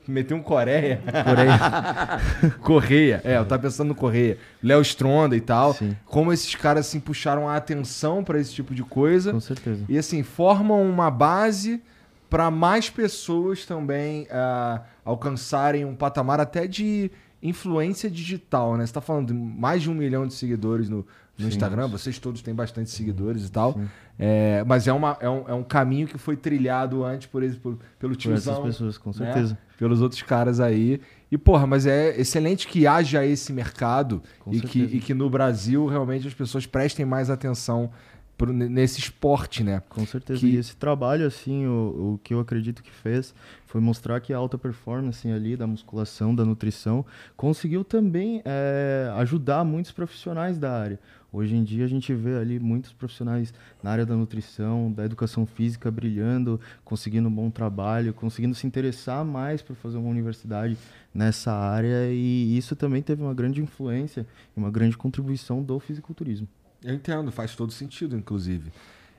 [0.08, 1.00] Meteu um Coreia.
[1.24, 3.20] Porém, Correia.
[3.24, 4.38] É, eu tava pensando no Correia.
[4.62, 5.74] Léo Stronda e tal.
[5.74, 5.96] Sim.
[6.04, 9.32] Como esses caras, assim, puxaram a atenção pra esse tipo de coisa.
[9.32, 9.84] com certeza.
[9.88, 11.82] E, assim, formam uma base
[12.28, 17.10] pra mais pessoas também ah, alcançarem um patamar até de
[17.42, 18.84] influência digital, né?
[18.86, 20.98] Você tá falando de mais de um milhão de seguidores no,
[21.38, 21.48] no Sim.
[21.48, 21.86] Instagram.
[21.88, 23.74] Vocês todos têm bastante seguidores e tal.
[23.74, 23.88] Sim.
[24.18, 27.78] É, mas é, uma, é, um, é um caminho que foi trilhado antes por, por-
[27.98, 29.16] pelo Por essas tiozão pessoas, com né?
[29.16, 29.58] certeza.
[29.78, 31.00] pelos outros caras aí.
[31.30, 35.86] E, porra, mas é excelente que haja esse mercado e que, e que no Brasil
[35.86, 37.90] realmente as pessoas prestem mais atenção
[38.36, 39.82] pro- nesse esporte, né?
[39.88, 40.40] Com certeza.
[40.40, 43.34] Que- E esse trabalho, assim, o, o que eu acredito que fez
[43.66, 47.04] foi mostrar que a alta performance ali da musculação, da nutrição,
[47.36, 50.98] conseguiu também eh, ajudar muitos profissionais da área.
[51.32, 55.44] Hoje em dia a gente vê ali muitos profissionais na área da nutrição, da educação
[55.44, 60.78] física brilhando, conseguindo um bom trabalho, conseguindo se interessar mais por fazer uma universidade
[61.12, 66.48] nessa área e isso também teve uma grande influência e uma grande contribuição do fisiculturismo.
[66.82, 68.72] Eu entendo, faz todo sentido, inclusive.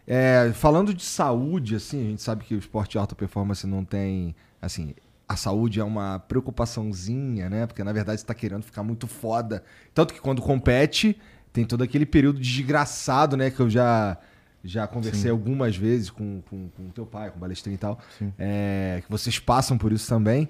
[0.06, 3.84] É, falando de saúde, assim, a gente sabe que o esporte de alta performance não
[3.84, 4.96] tem, assim,
[5.28, 7.68] a saúde é uma preocupaçãozinha, né?
[7.68, 9.64] Porque na verdade você tá querendo ficar muito foda.
[9.94, 11.20] Tanto que quando compete,
[11.52, 13.52] tem todo aquele período desgraçado, né?
[13.52, 14.18] Que eu já,
[14.64, 15.30] já conversei Sim.
[15.30, 18.00] algumas vezes com, com, com teu pai, com o Balestrinho e tal.
[18.40, 20.50] É, que vocês passam por isso também.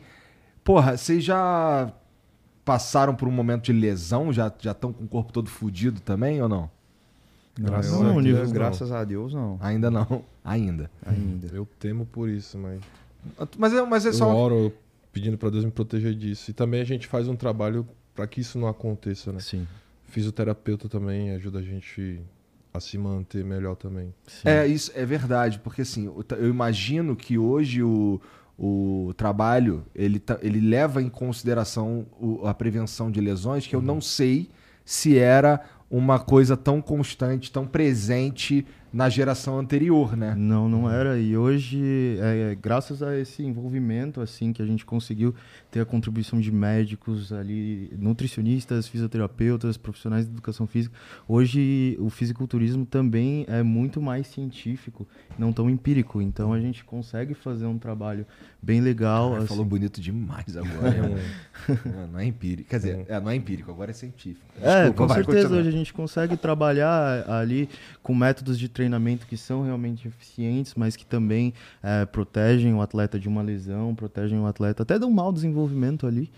[0.64, 1.92] Porra, vocês já
[2.64, 4.32] passaram por um momento de lesão?
[4.32, 6.70] Já estão com o corpo todo fudido também ou não?
[7.60, 8.52] Graças não, a Deus, nível- não.
[8.52, 9.58] Graças a Deus, não.
[9.62, 10.24] Ainda não.
[10.44, 10.90] Ainda.
[11.06, 11.48] Ainda.
[11.54, 12.80] Eu temo por isso, mas
[13.58, 14.34] Mas é, mas é eu só.
[14.36, 14.72] oro
[15.12, 16.52] pedindo pra Deus me proteger disso.
[16.52, 19.40] E também a gente faz um trabalho pra que isso não aconteça, né?
[19.40, 19.68] Sim.
[20.06, 22.22] Fisioterapeuta também ajuda a gente
[22.74, 24.14] a se manter melhor também.
[24.28, 24.48] sim.
[24.48, 28.22] É, isso é verdade, porque assim, eu eu imagino que hoje o,
[28.58, 34.00] o trabalho ele, ele leva em consideração o- a prevenção de lesões, que eu não
[34.00, 34.50] sei
[34.86, 40.34] se era uma coisa tão constante, tão presente na geração anterior, né?
[40.36, 41.20] Não, não era.
[41.20, 45.36] E hoje, é, graças a esse envolvimento, assim, que a gente conseguiu
[45.70, 50.96] ter a contribuição de médicos ali, nutricionistas, fisioterapeutas, profissionais de educação física,
[51.28, 56.22] hoje o fisiculturismo também é muito mais científico, não tão empírico.
[56.22, 58.26] Então a gente consegue fazer um trabalho
[58.62, 59.26] bem legal.
[59.26, 59.48] Caralho, assim.
[59.48, 60.98] falou bonito demais agora.
[61.86, 62.70] Não, não é empírico.
[62.70, 64.46] Quer dizer, é, não é empírico, agora é científico.
[64.62, 65.42] É, Desculpa, com vai, certeza.
[65.42, 65.60] continua.
[65.60, 67.68] Hoje a gente consegue trabalhar ali
[68.02, 73.20] com métodos de treinamento que são realmente eficientes, mas que também eh, protegem o atleta
[73.20, 76.30] de uma lesão, protegem o atleta até de um mau desenvolvimento ali.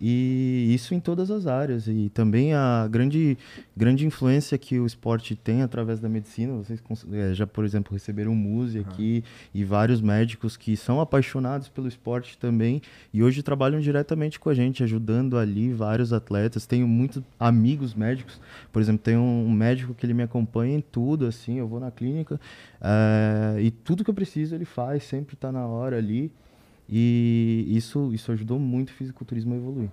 [0.00, 1.86] E isso em todas as áreas.
[1.86, 3.38] E também a grande,
[3.76, 6.54] grande influência que o esporte tem através da medicina.
[6.54, 9.24] Vocês eh, já, por exemplo, receberam o Muse aqui
[9.54, 14.54] e vários médicos que são apaixonados pelo esporte também e hoje trabalham diretamente com a
[14.54, 16.66] gente, ajudando ali vários atletas.
[16.66, 18.40] Tenho muitos amigos médicos,
[18.72, 21.90] por exemplo, tem um médico que ele me acompanha em tudo, assim, eu vou na
[21.90, 22.40] clínica
[22.80, 26.30] eh, e tudo que eu preciso ele faz, sempre está na hora ali.
[26.94, 29.90] E isso, isso ajudou muito o fisiculturismo a evoluir.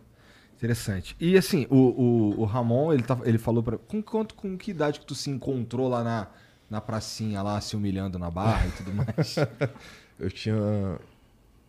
[0.57, 1.15] Interessante.
[1.17, 3.77] E assim, o, o, o Ramon, ele, tá, ele falou pra.
[3.77, 6.27] Com, quanto, com que idade que tu se encontrou lá na,
[6.69, 9.35] na pracinha, lá se humilhando na barra e tudo mais?
[10.19, 10.99] Eu tinha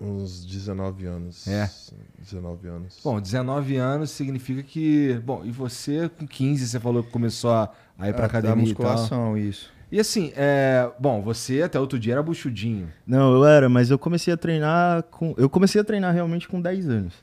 [0.00, 1.46] uns 19 anos.
[1.46, 1.70] É.
[2.18, 3.00] 19 anos.
[3.04, 5.14] bom, 19 anos significa que.
[5.24, 8.56] Bom, e você com 15 você falou que começou a, a ir pra É, academia
[8.56, 8.90] da e tal.
[8.96, 9.70] musculação, isso.
[9.90, 12.88] E assim, é, bom, você até outro dia era buchudinho.
[13.06, 15.34] Não, eu era, mas eu comecei a treinar com.
[15.36, 17.14] Eu comecei a treinar realmente com 10 anos.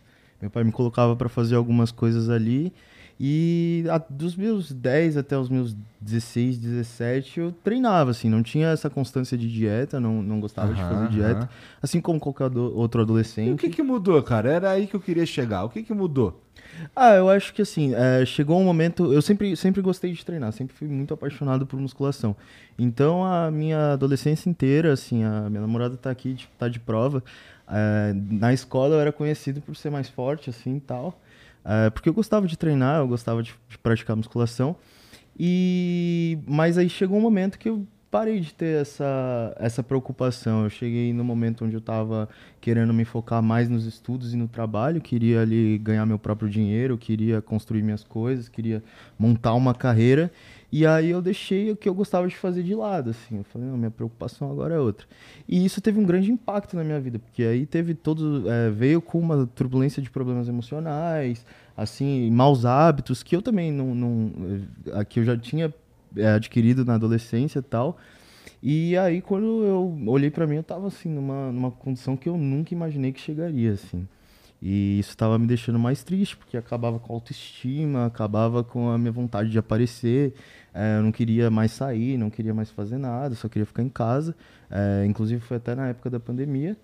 [0.41, 2.73] Meu pai me colocava para fazer algumas coisas ali.
[3.19, 8.67] E a- dos meus 10 até os meus 16, 17, eu treinava, assim, não tinha
[8.67, 11.39] essa constância de dieta, não, não gostava de Aham, fazer dieta.
[11.45, 11.49] aham.
[11.81, 13.53] Assim como qualquer outro E adolescente.
[13.53, 14.51] o que que mudou, cara?
[14.51, 15.63] Era aí que eu queria chegar.
[15.63, 16.43] O que que mudou?
[16.95, 19.13] Ah, eu acho que assim, é, chegou um momento.
[19.13, 22.35] Eu sempre, sempre gostei de treinar, sempre fui muito apaixonado por musculação.
[22.77, 27.23] Então a minha adolescência inteira, assim, a minha namorada tá aqui, tipo, tá de prova.
[27.69, 31.19] É, na escola eu era conhecido por ser mais forte, assim e tal.
[31.63, 34.75] É, porque eu gostava de treinar, eu gostava de, de praticar musculação.
[35.39, 40.63] E mas aí chegou um momento que eu parei de ter essa, essa preocupação.
[40.63, 42.29] Eu cheguei no momento onde eu estava
[42.61, 46.97] querendo me focar mais nos estudos e no trabalho, queria ali ganhar meu próprio dinheiro,
[46.97, 48.83] queria construir minhas coisas, queria
[49.17, 50.31] montar uma carreira.
[50.69, 53.37] E aí eu deixei o que eu gostava de fazer de lado, assim.
[53.37, 55.07] Eu falei, não, minha preocupação agora é outra.
[55.47, 59.01] E isso teve um grande impacto na minha vida, porque aí teve todo, é, veio
[59.01, 64.31] com uma turbulência de problemas emocionais, assim, maus hábitos que eu também não, não
[65.07, 65.73] que eu já tinha é,
[66.35, 67.97] adquirido na adolescência e tal.
[68.61, 72.37] E aí quando eu olhei pra mim, eu tava assim numa, numa condição que eu
[72.37, 74.07] nunca imaginei que chegaria, assim.
[74.61, 78.97] E isso estava me deixando mais triste, porque acabava com a autoestima, acabava com a
[78.97, 80.33] minha vontade de aparecer.
[80.73, 83.89] eh, eu não queria mais sair, não queria mais fazer nada, só queria ficar em
[83.89, 84.35] casa.
[84.71, 86.75] Eh, inclusive foi até na época da pandemia.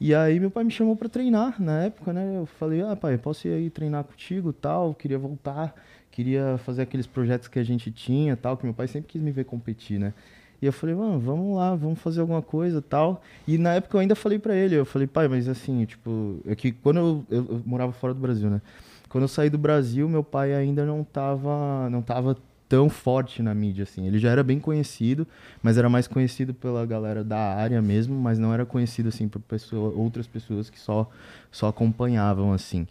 [0.00, 2.38] E aí meu pai me chamou para treinar na época, né?
[2.38, 4.94] Eu falei, ah, pai, posso ir aí treinar contigo tal?
[4.94, 5.74] Queria voltar,
[6.10, 9.30] queria fazer aqueles projetos que a gente tinha tal, que meu pai sempre quis me
[9.30, 10.12] ver competir, né?
[10.60, 13.22] E eu falei, mano, vamos lá, vamos fazer alguma coisa tal.
[13.46, 16.54] E na época eu ainda falei pra ele, eu falei, pai, mas assim, tipo, é
[16.56, 18.60] que quando eu, eu, eu morava fora do Brasil, né?
[19.08, 22.36] Quando eu saí do Brasil, meu pai ainda não tava, não tava
[22.68, 24.06] tão forte na mídia, assim.
[24.06, 25.26] Ele já era bem conhecido,
[25.62, 29.40] mas era mais conhecido pela galera da área mesmo, mas não era conhecido, assim, por
[29.40, 31.08] pessoa, outras pessoas que só,
[31.50, 32.86] só acompanhavam, assim.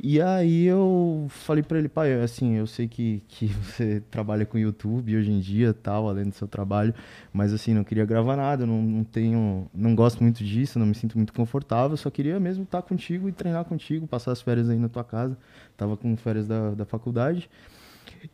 [0.00, 4.56] E aí eu falei pra ele, pai, assim, eu sei que, que você trabalha com
[4.56, 6.94] YouTube hoje em dia, tal, além do seu trabalho,
[7.32, 10.94] mas assim, não queria gravar nada, não, não tenho, não gosto muito disso, não me
[10.94, 14.78] sinto muito confortável, só queria mesmo estar contigo e treinar contigo, passar as férias aí
[14.78, 15.36] na tua casa.
[15.76, 17.50] Tava com férias da, da faculdade.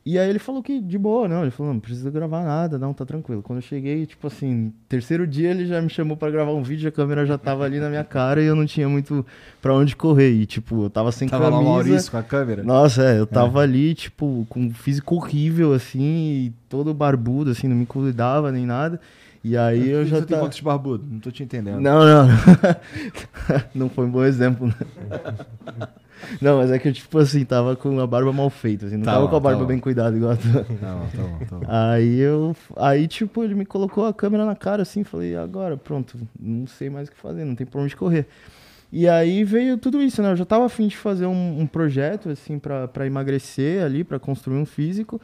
[0.05, 1.42] E aí ele falou que de boa, não.
[1.42, 3.42] Ele falou, não, não precisa gravar nada, não, tá tranquilo.
[3.42, 6.88] Quando eu cheguei, tipo assim, terceiro dia ele já me chamou para gravar um vídeo,
[6.88, 9.25] a câmera já tava ali na minha cara e eu não tinha muito
[9.62, 10.31] para onde correr.
[10.31, 11.68] E, tipo, eu tava sem Tava lá camisa.
[11.68, 12.62] o Maurício com a câmera.
[12.62, 17.77] Nossa, é, eu tava ali, tipo, com um físico horrível, assim, todo barbudo, assim, não
[17.77, 19.01] me cuidava nem nada.
[19.42, 20.47] E aí eu já Você tem tava...
[20.47, 21.07] quantos barbudos?
[21.11, 21.79] Não tô te entendendo.
[21.79, 22.29] Não, não.
[23.75, 24.75] não foi um bom exemplo, né?
[26.40, 29.05] Não, mas é que eu, tipo assim, tava com a barba mal feita, assim, não
[29.05, 29.66] Tá tava bom, com a tá barba bom.
[29.66, 30.64] bem cuidada igual a tua.
[30.64, 31.64] Tá bom, tá bom, tá bom.
[31.68, 32.57] Aí eu.
[32.77, 36.88] Aí, tipo, ele me colocou a câmera na cara assim, falei, agora, pronto, não sei
[36.90, 38.27] mais o que fazer, não tem pra onde correr.
[38.92, 40.31] E aí veio tudo isso, né?
[40.33, 44.18] Eu já tava afim de fazer um, um projeto, assim, pra, pra emagrecer ali, pra
[44.20, 45.20] construir um físico.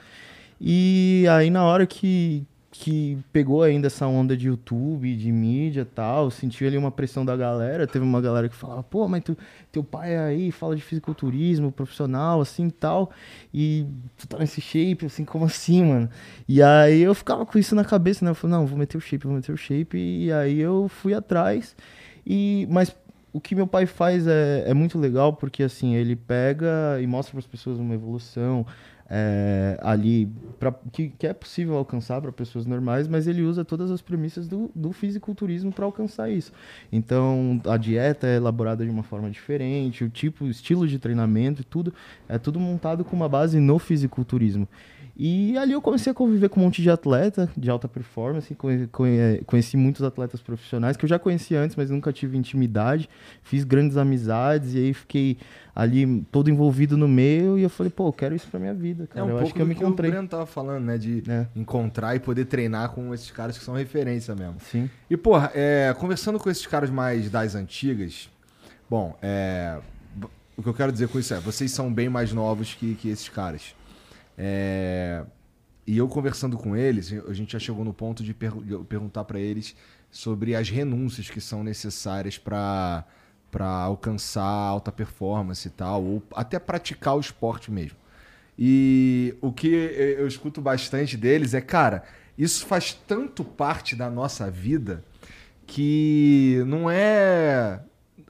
[0.61, 6.31] E aí, na hora que, que pegou ainda essa onda de YouTube, de mídia tal,
[6.31, 7.85] senti ali uma pressão da galera.
[7.85, 9.37] Teve uma galera que falava, pô, mas tu,
[9.73, 13.11] teu pai aí fala de fisiculturismo profissional, assim tal,
[13.53, 16.09] e tu tá nesse shape, assim, como assim, mano?
[16.49, 18.31] E aí eu ficava com isso na cabeça, né?
[18.31, 21.13] Eu falei, não, vou meter o shape, vou meter o shape, e aí eu fui
[21.13, 21.75] atrás.
[22.25, 22.95] E, mas
[23.33, 27.33] o que meu pai faz é, é muito legal, porque assim, ele pega e mostra
[27.33, 28.65] para as pessoas uma evolução
[29.11, 33.91] é, ali pra, que, que é possível alcançar para pessoas normais, mas ele usa todas
[33.91, 36.53] as premissas do, do fisiculturismo para alcançar isso.
[36.93, 41.63] Então, a dieta é elaborada de uma forma diferente, o tipo, o estilo de treinamento
[41.63, 41.93] e tudo,
[42.29, 44.69] é tudo montado com uma base no fisiculturismo.
[45.23, 48.87] E ali eu comecei a conviver com um monte de atleta de alta performance, conhe-
[48.87, 53.07] conhe- conheci muitos atletas profissionais que eu já conhecia antes, mas nunca tive intimidade,
[53.43, 55.37] fiz grandes amizades e aí fiquei
[55.77, 59.05] ali todo envolvido no meio e eu falei, pô, eu quero isso pra minha vida,
[59.05, 59.27] É cara.
[59.27, 60.11] um eu pouco acho que eu me que o encontrei.
[60.27, 60.97] Tava falando, né?
[60.97, 61.47] De É.
[61.55, 64.57] encontrar e poder treinar com esses caras que são referência mesmo.
[64.61, 64.89] Sim.
[65.11, 68.31] E, porra, é, conversando com esses caras mais das antigas,
[68.89, 69.77] bom, é,
[70.57, 73.11] o que eu quero dizer com isso é, vocês são bem mais novos que, que
[73.11, 73.75] esses caras.
[74.43, 75.23] É,
[75.87, 78.35] e eu conversando com eles, a gente já chegou no ponto de
[78.71, 79.77] eu perguntar pra eles
[80.11, 83.05] sobre as renúncias que são necessárias pra
[83.51, 87.99] para alcançar alta performance e tal, ou até praticar o esporte mesmo.
[88.57, 92.05] E o que eu escuto bastante deles é, cara,
[92.39, 95.05] isso faz tanto parte da nossa vida
[95.67, 97.81] que não é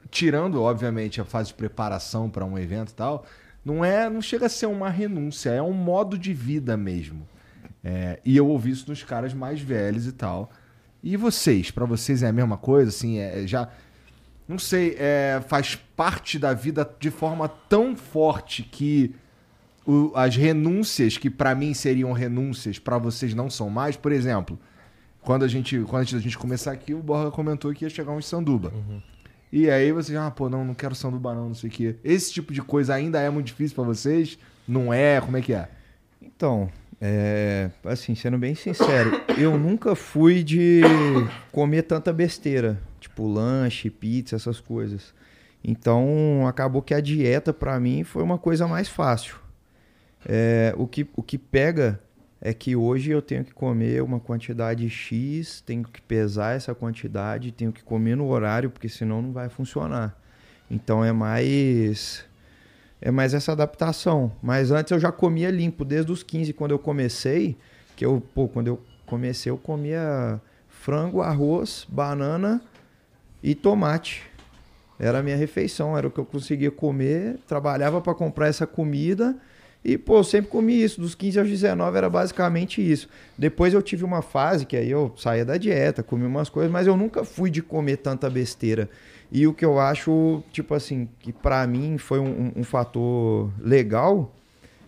[0.09, 3.25] tirando obviamente a fase de preparação para um evento e tal,
[3.63, 7.27] não é, não chega a ser uma renúncia, é um modo de vida mesmo.
[7.83, 10.51] É, e eu ouvi isso dos caras mais velhos e tal.
[11.03, 13.67] E vocês, Pra vocês é a mesma coisa, assim, é, já
[14.47, 19.15] não sei, é, faz parte da vida de forma tão forte que
[19.85, 23.95] o- as renúncias que pra mim seriam renúncias pra vocês não são mais.
[23.97, 24.59] Por exemplo,
[25.21, 28.11] quando a gente, quando antes da gente começar aqui, o Borga comentou que ia chegar
[28.11, 28.71] um Sanduba.
[29.51, 31.95] E aí vocês, ah, pô, não, não quero Sanduba não, não sei o quê.
[32.03, 34.39] Esse tipo de coisa ainda é muito difícil pra vocês?
[34.67, 35.19] Não é?
[35.19, 35.67] Como é que é?
[36.21, 36.69] Então,
[37.01, 40.81] é, assim, sendo bem sincero, eu nunca fui de
[41.51, 45.13] comer tanta besteira, tipo lanche, pizza, essas coisas.
[45.63, 49.35] Então, acabou que a dieta pra mim foi uma coisa mais fácil.
[50.25, 51.99] É, o, que, o que pega
[52.41, 57.51] é que hoje eu tenho que comer uma quantidade X, tenho que pesar essa quantidade,
[57.51, 60.17] tenho que comer no horário, porque senão não vai funcionar.
[60.69, 62.25] Então é mais
[62.99, 64.31] é mais essa adaptação.
[64.41, 67.55] Mas antes eu já comia limpo, desde os 15, quando eu comecei,
[67.95, 72.59] que eu, pô, quando eu comecei eu comia frango, arroz, banana
[73.43, 74.23] e tomate.
[74.97, 79.35] Era a minha refeição, era o que eu conseguia comer, trabalhava para comprar essa comida
[79.83, 83.09] e, pô, eu sempre comi isso, dos 15 aos 19 era basicamente isso.
[83.37, 86.85] Depois eu tive uma fase que aí eu saía da dieta, comia umas coisas, mas
[86.85, 88.89] eu nunca fui de comer tanta besteira.
[89.31, 94.31] E o que eu acho, tipo assim, que pra mim foi um- um fator legal,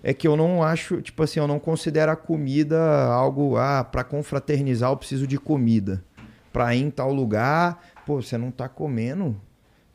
[0.03, 4.03] é que eu não acho, tipo assim, eu não considero a comida algo, ah, pra
[4.03, 6.03] confraternizar eu preciso de comida.
[6.51, 9.35] Pra ir em tal lugar, pô, você não tá comendo,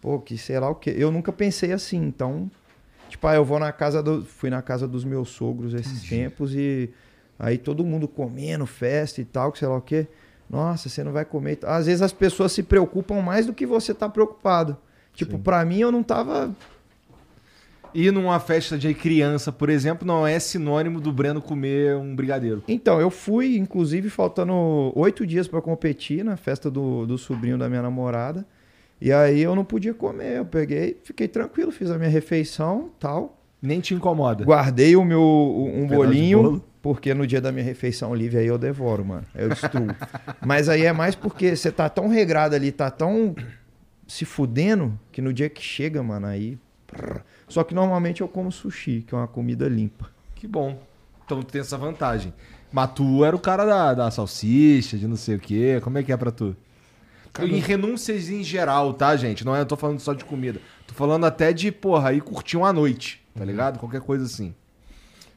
[0.01, 0.93] pô, que sei lá o quê.
[0.97, 2.51] Eu nunca pensei assim, então,
[3.09, 6.55] tipo, ah, eu vou na casa do, fui na casa dos meus sogros esses tempos
[6.55, 6.91] e
[7.39, 10.07] aí todo mundo comendo, festa e tal, que sei lá o quê.
[10.49, 11.59] Nossa, você não vai comer.
[11.65, 14.77] Às vezes as pessoas se preocupam mais do que você tá preocupado.
[15.13, 16.55] Tipo, pra mim eu não tava
[17.95, 22.63] ir numa festa de criança, por exemplo, não é sinônimo do Breno comer um brigadeiro.
[22.69, 24.53] Então, eu fui, inclusive, faltando
[24.95, 28.47] oito dias pra competir na festa do, do sobrinho da minha namorada.
[29.01, 30.39] E aí eu não podia comer.
[30.39, 33.39] Eu peguei, fiquei tranquilo, fiz a minha refeição tal.
[33.61, 34.45] Nem te incomoda.
[34.45, 38.59] Guardei o meu um de bolinho, porque no dia da minha refeição livre aí eu
[38.59, 39.25] devoro, mano.
[39.35, 39.89] Eu destruo.
[40.45, 43.35] Mas aí é mais porque você tá tão regrado ali, tá tão
[44.07, 46.59] se fudendo, que no dia que chega, mano, aí.
[47.49, 50.09] Só que normalmente eu como sushi, que é uma comida limpa.
[50.35, 50.81] Que bom.
[51.25, 52.33] Então tu tem essa vantagem.
[52.73, 55.81] Mas tu era o cara da, da salsicha, de não sei o quê.
[55.83, 56.57] Como é que é pra tu?
[57.45, 59.45] Em renúncias em geral, tá, gente?
[59.45, 60.61] Não é, eu tô falando só de comida.
[60.87, 63.79] Tô falando até de, porra, ir curtir uma noite, tá ligado?
[63.79, 64.55] Qualquer coisa assim.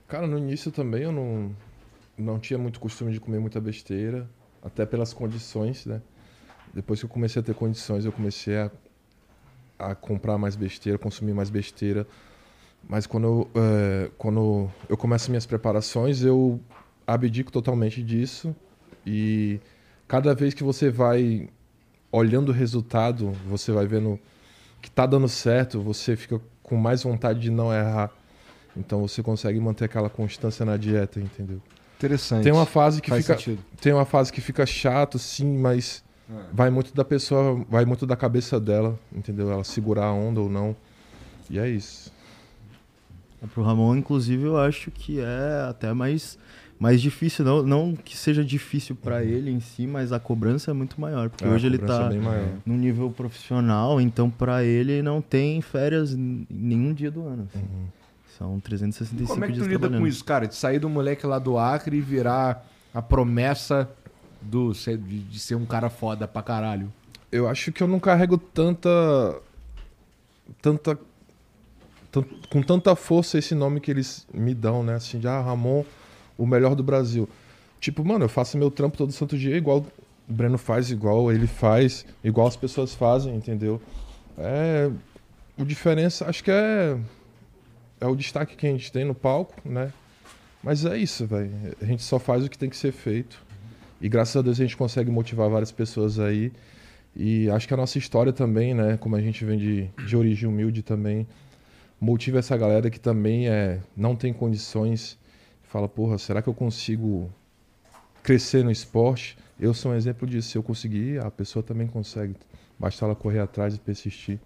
[0.08, 1.56] Cara, no início também eu não,
[2.18, 4.28] não tinha muito costume de comer muita besteira,
[4.62, 6.02] até pelas condições, né?
[6.74, 8.72] Depois que eu comecei a ter condições, eu comecei a,
[9.78, 12.08] a comprar mais besteira, consumir mais besteira.
[12.88, 16.60] Mas quando eu, eh, quando eu começo minhas preparações, eu
[17.06, 18.56] abdico totalmente disso.
[19.06, 19.60] E
[20.08, 21.50] cada vez que você vai
[22.12, 24.20] olhando o resultado, você vai vendo
[24.82, 28.12] que tá dando certo, você fica com mais vontade de não errar.
[28.76, 31.62] Então você consegue manter aquela constância na dieta, entendeu?
[31.98, 32.44] Interessante.
[32.44, 33.64] Tem uma fase que Faz fica sentido.
[33.80, 36.04] tem uma fase que fica chato, sim, mas
[36.52, 39.52] vai muito da pessoa, vai muito da cabeça dela, entendeu?
[39.52, 40.76] Ela segurar a onda ou não.
[41.50, 42.12] E é isso.
[43.54, 46.38] Pro Ramon, inclusive, eu acho que é até mais,
[46.82, 47.46] mais difícil.
[47.46, 51.30] Não, não que seja difícil pra ele em si, mas a cobrança é muito maior.
[51.30, 55.62] Porque É, hoje ele cobrança tá é num nível profissional, então pra ele não tem
[55.62, 57.48] férias em nenhum dia do ano.
[57.50, 57.64] assim.
[57.64, 57.86] Uhum.
[58.38, 60.48] São 365 Como é que tu dias lida com isso, cara?
[60.48, 63.88] De sair do moleque lá do Acre e virar a promessa
[64.42, 66.92] do, de, de ser um cara foda pra caralho.
[67.32, 68.90] Eu acho que eu não carrego tanta
[70.62, 70.98] tanta
[72.12, 74.96] tan- com tanta força esse nome que eles me dão, né?
[74.96, 75.86] Assim, de ah, Ramon,
[76.38, 77.28] o melhor do Brasil.
[77.80, 79.86] Tipo, mano, eu faço meu trampo todo santo dia igual
[80.30, 83.82] o Breno faz, igual ele faz, igual as pessoas fazem, entendeu?
[84.38, 84.90] É,
[85.58, 86.98] o diferença, acho que é
[88.02, 89.94] é o destaque que a gente tem no palco, né?
[90.64, 91.52] Mas é isso, velho.
[91.80, 93.42] A gente só faz o que tem que ser feito.
[94.02, 96.52] E graças a Deus a gente consegue motivar várias pessoas aí.
[97.16, 98.98] E acho que a nossa história também, né?
[98.98, 101.28] Como a gente vem de, de origem humilde também,
[102.00, 105.18] motiva essa galera que também é, não tem condições.
[105.72, 107.32] Fala, porra, será que eu consigo
[108.22, 109.38] crescer no esporte?
[109.58, 110.50] Eu sou um exemplo disso.
[110.50, 112.36] Se eu conseguir, a pessoa também consegue.
[112.78, 114.38] Basta ela correr atrás e persistir.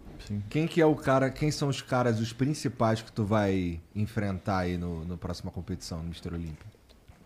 [0.51, 4.59] Quem que é o cara, quem são os caras, os principais que tu vai enfrentar
[4.59, 6.31] aí no, no próxima competição, no Mr.
[6.31, 6.67] Olímpia?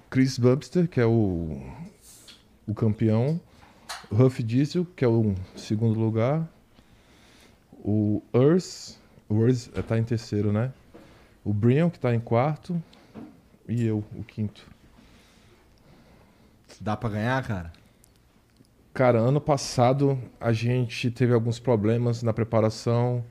[0.09, 1.61] Chris Bubster, que é o,
[2.65, 3.37] o campeão.
[4.09, 6.47] O Huff Diesel, que é o segundo lugar.
[7.83, 8.97] O Earth,
[9.27, 10.71] o Earth tá em terceiro, né?
[11.43, 12.81] O Brian, que tá em quarto.
[13.69, 14.65] E eu, o quinto.
[16.81, 17.71] Dá pra ganhar, cara?
[18.93, 23.23] Cara, ano passado a gente teve alguns problemas na preparação.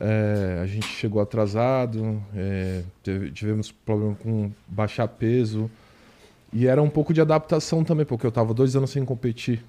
[0.00, 5.70] É, a gente chegou atrasado, é, teve- tivemos problema com baixar peso.
[6.52, 9.64] E era um pouco de adaptação também, porque eu tava dois anos sem competir.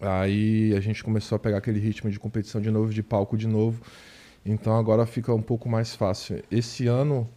[0.00, 3.46] Aí a gente começou a pegar aquele ritmo de competição de novo, de palco de
[3.46, 3.82] novo.
[4.46, 6.42] Então agora fica um pouco mais fácil.
[6.50, 7.28] Esse ano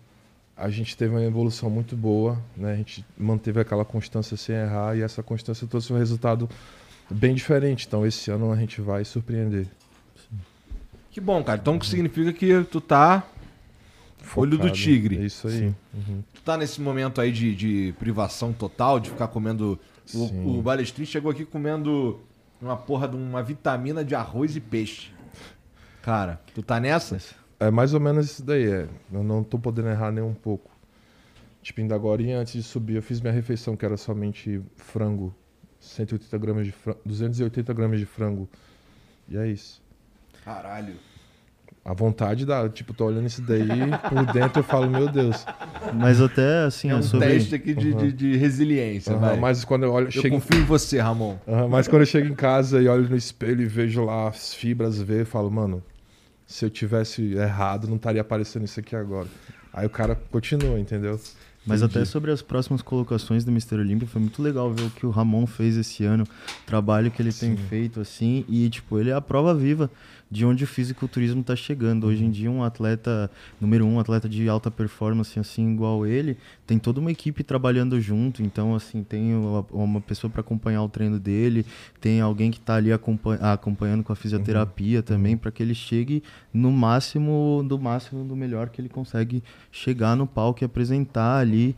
[0.55, 2.73] a gente teve uma evolução muito boa, né?
[2.73, 6.47] A gente manteve aquela constância sem errar e essa constância trouxe um resultado
[7.09, 7.85] bem diferente.
[7.87, 9.67] Então esse ano a gente vai surpreender.
[11.11, 11.59] Que bom, cara.
[11.61, 13.23] Então significa que tu tá.
[14.35, 14.73] Olho do Focado.
[14.73, 15.17] tigre.
[15.17, 15.73] É isso aí.
[15.93, 16.23] Uhum.
[16.33, 19.77] Tu tá nesse momento aí de, de privação total, de ficar comendo.
[20.05, 20.43] Sim.
[20.43, 22.19] O, o Balestrin chegou aqui comendo
[22.61, 25.11] uma porra de uma vitamina de arroz e peixe.
[26.01, 27.19] Cara, tu tá nessa?
[27.67, 28.65] É mais ou menos isso daí.
[28.69, 28.87] É.
[29.11, 30.71] Eu não tô podendo errar nem um pouco.
[31.61, 35.33] Tipo, ainda agora antes de subir, eu fiz minha refeição, que era somente frango.
[35.79, 36.99] 180 gramas de frango.
[37.05, 38.49] 280 gramas de frango.
[39.29, 39.81] E é isso.
[40.43, 40.95] Caralho.
[41.85, 42.67] A vontade dá.
[42.69, 43.67] Tipo, tô olhando isso daí,
[44.09, 45.45] por dentro eu falo, meu Deus.
[45.93, 47.27] Mas até assim, É um sobre.
[47.27, 49.37] teste aqui de, de, de resiliência, vai.
[49.37, 51.37] mas quando eu olho, Eu chego, confio em você, Ramon.
[51.47, 54.53] Aham, mas quando eu chego em casa e olho no espelho e vejo lá as
[54.53, 55.83] fibras ver, eu falo, mano,
[56.53, 59.27] se eu tivesse errado, não estaria aparecendo isso aqui agora.
[59.73, 61.19] Aí o cara continua, entendeu?
[61.65, 61.97] Mas Entendi.
[61.97, 63.79] até sobre as próximas colocações do Mr.
[63.79, 67.19] Olímpia, foi muito legal ver o que o Ramon fez esse ano, o trabalho que
[67.23, 69.89] ele tem feito, assim, e, tipo, ele é a prova viva
[70.33, 72.07] de onde o fisiculturismo tá chegando.
[72.07, 73.29] Hoje em dia, um atleta,
[73.61, 78.41] número um, atleta de alta performance, assim, igual ele, tem toda uma equipe trabalhando junto,
[78.41, 81.63] então, assim, tem uma, pessoa para acompanhar o treino dele,
[82.01, 86.23] tem alguém que tá ali acompanha- acompanhando com a fisioterapia também, para que ele chegue
[86.51, 91.75] no máximo, do máximo, do melhor que ele consegue chegar no palco e apresentar ali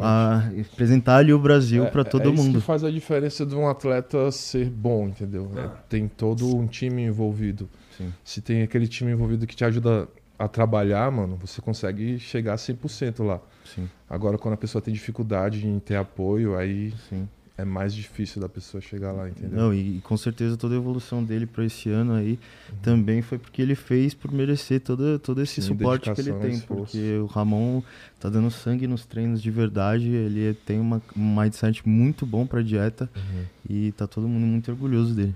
[0.00, 2.60] a- apresentar ali o Brasil para todo é Isso mundo.
[2.60, 5.50] que faz a diferença de um atleta ser bom, entendeu?
[5.54, 7.68] É, tem todo um time envolvido.
[8.00, 8.12] Sim.
[8.24, 12.56] Se tem aquele time envolvido que te ajuda a trabalhar, mano, você consegue chegar a
[12.56, 13.40] 100% lá.
[13.64, 17.28] Sim, Agora, quando a pessoa tem dificuldade em ter apoio, aí sim.
[17.58, 19.60] é mais difícil da pessoa chegar lá, entendeu?
[19.60, 22.38] Não, e, e com certeza toda a evolução dele para esse ano aí
[22.82, 26.58] também foi porque ele fez por merecer todo, todo esse Sim, suporte que ele tem.
[26.60, 27.82] Porque o Ramon
[28.18, 32.62] tá dando sangue nos treinos de verdade, ele tem uma, um mindset muito bom pra
[32.62, 33.44] dieta Uhum.
[33.68, 35.34] e tá todo mundo muito orgulhoso dele.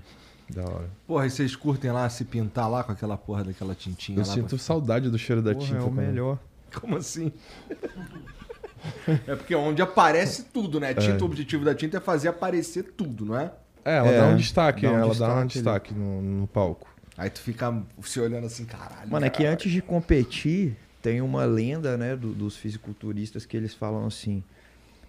[0.49, 0.89] Da hora.
[1.07, 4.33] Porra, e vocês curtem lá se pintar lá com aquela porra daquela tintinha Eu lá?
[4.33, 5.79] sinto pra- saudade do cheiro da Porra, tinta.
[5.79, 6.39] é o melhor.
[6.79, 7.31] Como assim?
[9.27, 10.93] é porque onde aparece tudo, né?
[10.93, 13.51] Tinta, O objetivo da tinta é fazer aparecer tudo, não é?
[13.83, 15.01] É, ela É, dá um destaque, dá um né?
[15.01, 16.87] ela dá um destaque destaque no, no palco.
[17.17, 17.73] Aí tu fica
[18.03, 19.09] se olhando assim, caralho.
[19.09, 23.73] Mano, é que antes de competir, tem uma lenda, né, do- dos fisiculturistas que eles
[23.73, 24.43] falam assim,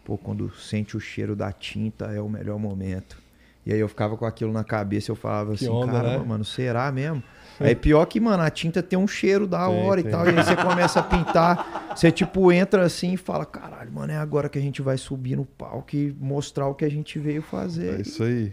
[0.05, 3.21] pô, quando sente o cheiro da tinta é o melhor momento.
[3.67, 6.25] E aí eu ficava com aquilo na cabeça, eu falava Que assim, onda, caramba, né?
[6.25, 7.23] mano, será mesmo?
[7.59, 10.11] Aí pior que, mano, a tinta tem um cheiro da Tem, hora tem.
[10.11, 13.91] e tal, e aí você começa a pintar, você tipo entra assim e fala, caralho,
[13.91, 16.91] mano, é agora que a gente vai subir no palco e mostrar o que a
[16.91, 17.99] gente veio fazer.
[17.99, 18.53] É isso aí.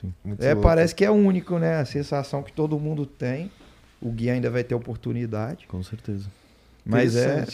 [0.00, 0.14] Sim.
[0.24, 0.62] Muito É, louco.
[0.66, 1.76] parece que é único, né?
[1.78, 3.50] A sensação que todo mundo tem.
[4.00, 5.66] O Gui ainda vai ter oportunidade.
[5.66, 6.28] Com certeza.
[6.86, 7.44] Mas é,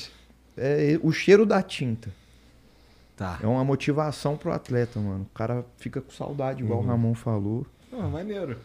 [0.57, 2.09] é o cheiro da tinta.
[3.17, 3.39] Tá.
[3.43, 5.27] É uma motivação pro atleta, mano.
[5.31, 6.85] O cara fica com saudade, igual Uhum.
[6.87, 7.67] o Ramon falou.
[7.93, 8.57] Ah, maneiro.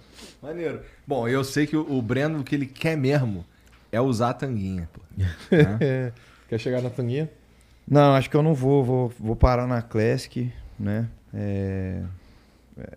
[0.41, 0.81] Maneiro.
[1.05, 3.45] Bom, eu sei que o, o Breno, o que ele quer mesmo
[3.91, 5.01] é usar a tanguinha, pô.
[5.15, 5.27] Né?
[5.81, 6.11] É.
[6.49, 7.29] Quer chegar na tanguinha?
[7.87, 8.83] Não, acho que eu não vou.
[8.83, 11.07] Vou, vou parar na Classic, né?
[11.31, 12.01] É,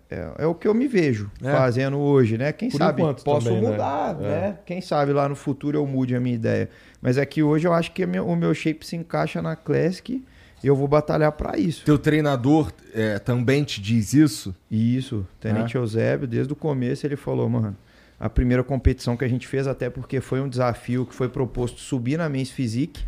[0.09, 1.51] é, é o que eu me vejo É.
[1.51, 2.51] fazendo hoje, né?
[2.51, 3.69] Quem Por sabe posso também, né?
[3.69, 4.27] mudar, né?
[4.27, 4.57] É.
[4.65, 6.67] Quem sabe lá no futuro eu mude a minha ideia.
[6.99, 10.23] Mas é que hoje eu acho que o meu shape se encaixa na Classic
[10.67, 11.83] eu vou batalhar pra isso.
[11.83, 14.55] Teu treinador é, também te diz isso?
[14.69, 17.75] Isso, Tenente Eusébio, desde o começo ele falou, mano,
[18.19, 21.81] a primeira competição que a gente fez, até porque foi um desafio que foi proposto
[21.81, 23.03] subir na Men's Physique,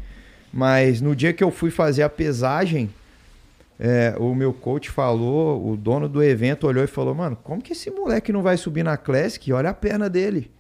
[0.52, 2.90] mas no dia que eu fui fazer a pesagem,
[3.80, 7.74] é, o meu coach falou, o dono do evento olhou e falou, mano, como que
[7.74, 9.52] esse moleque não vai subir na Classic?
[9.52, 10.52] Olha a perna dele.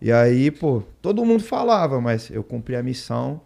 [0.00, 3.40] E aí, pô, todo mundo falava, mas eu cumpri a missão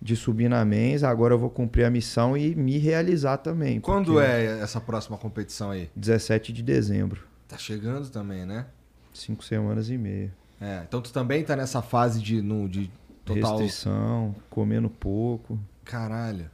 [0.00, 3.80] de subir na Men's, agora eu vou cumprir a missão e me realizar também.
[3.80, 5.90] Quando é essa próxima competição aí?
[5.96, 7.22] 17 de dezembro.
[7.48, 8.66] Tá chegando também, né?
[9.12, 10.32] Cinco semanas e meia.
[10.60, 12.90] É, então tu também tá nessa fase de, no, de
[13.24, 13.58] total.
[13.58, 15.58] Restrição, comendo pouco.
[15.84, 16.50] Caralho.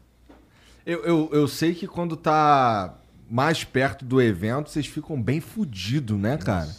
[0.86, 2.98] Eu, eu, eu sei que quando tá
[3.30, 6.70] mais perto do evento, vocês ficam bem fudidos, né, cara?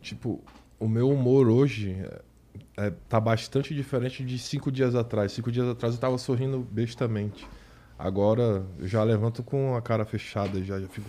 [0.00, 0.40] Tipo,
[0.78, 1.96] o meu humor hoje
[2.82, 5.32] é, é- tá bastante diferente de cinco dias atrás.
[5.32, 7.46] Cinco dias atrás eu tava sorrindo bestamente.
[7.98, 11.06] Agora eu já levanto com a cara fechada, já, já fico.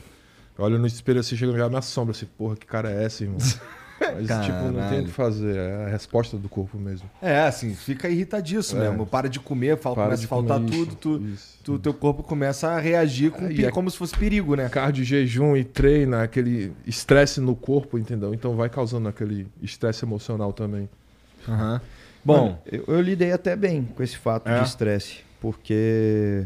[0.58, 3.24] Eu olho no espelho assim, chega já me assombra assim, porra, que cara é essa,
[3.24, 3.38] irmão?
[4.02, 5.02] Mas, tipo, não tem Caralho.
[5.04, 7.08] o que fazer, é a resposta do corpo mesmo.
[7.22, 8.90] É, assim, fica irritadíssimo É.
[8.90, 9.06] mesmo.
[9.06, 11.60] Para de comer, fal- Para começa a faltar comer tudo, isso, tu, isso.
[11.64, 14.68] tu, teu corpo começa a reagir com É, e é- como se fosse perigo, né?
[14.70, 18.34] Cardio, jejum e treina, aquele estresse no corpo, entendeu?
[18.34, 20.90] Então vai causando aquele estresse emocional também.
[21.48, 21.82] Aham.
[22.24, 24.60] Bom, eu, eu lidei até bem com esse fato É?
[24.62, 25.20] de estresse.
[25.40, 26.46] Porque,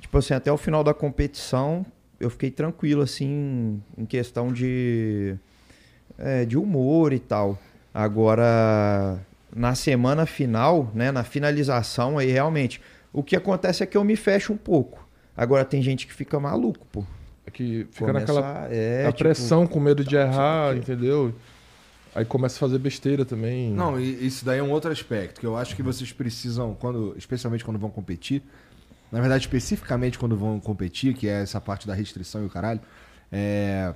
[0.00, 1.84] tipo assim, até o final da competição,
[2.20, 5.36] eu fiquei tranquilo, assim, em questão de,
[6.18, 7.58] é, de humor e tal.
[7.94, 9.18] Agora,
[9.54, 12.80] na semana final, né, na finalização, aí realmente,
[13.12, 15.06] o que acontece é que eu me fecho um pouco.
[15.34, 17.04] Agora tem gente que fica maluco, pô.
[17.46, 21.32] É que fica Começa- naquela é, a tipo, pressão com medo de tá, errar, entendeu?
[22.16, 23.70] Aí começa a fazer besteira também.
[23.70, 27.14] não, e isso daí é um outro aspecto que eu acho que vocês precisam, quando,
[27.18, 28.42] especialmente quando vão competir,
[29.12, 32.80] na verdade, especificamente quando vão competir, que é essa parte da restrição e o caralho,
[33.30, 33.92] é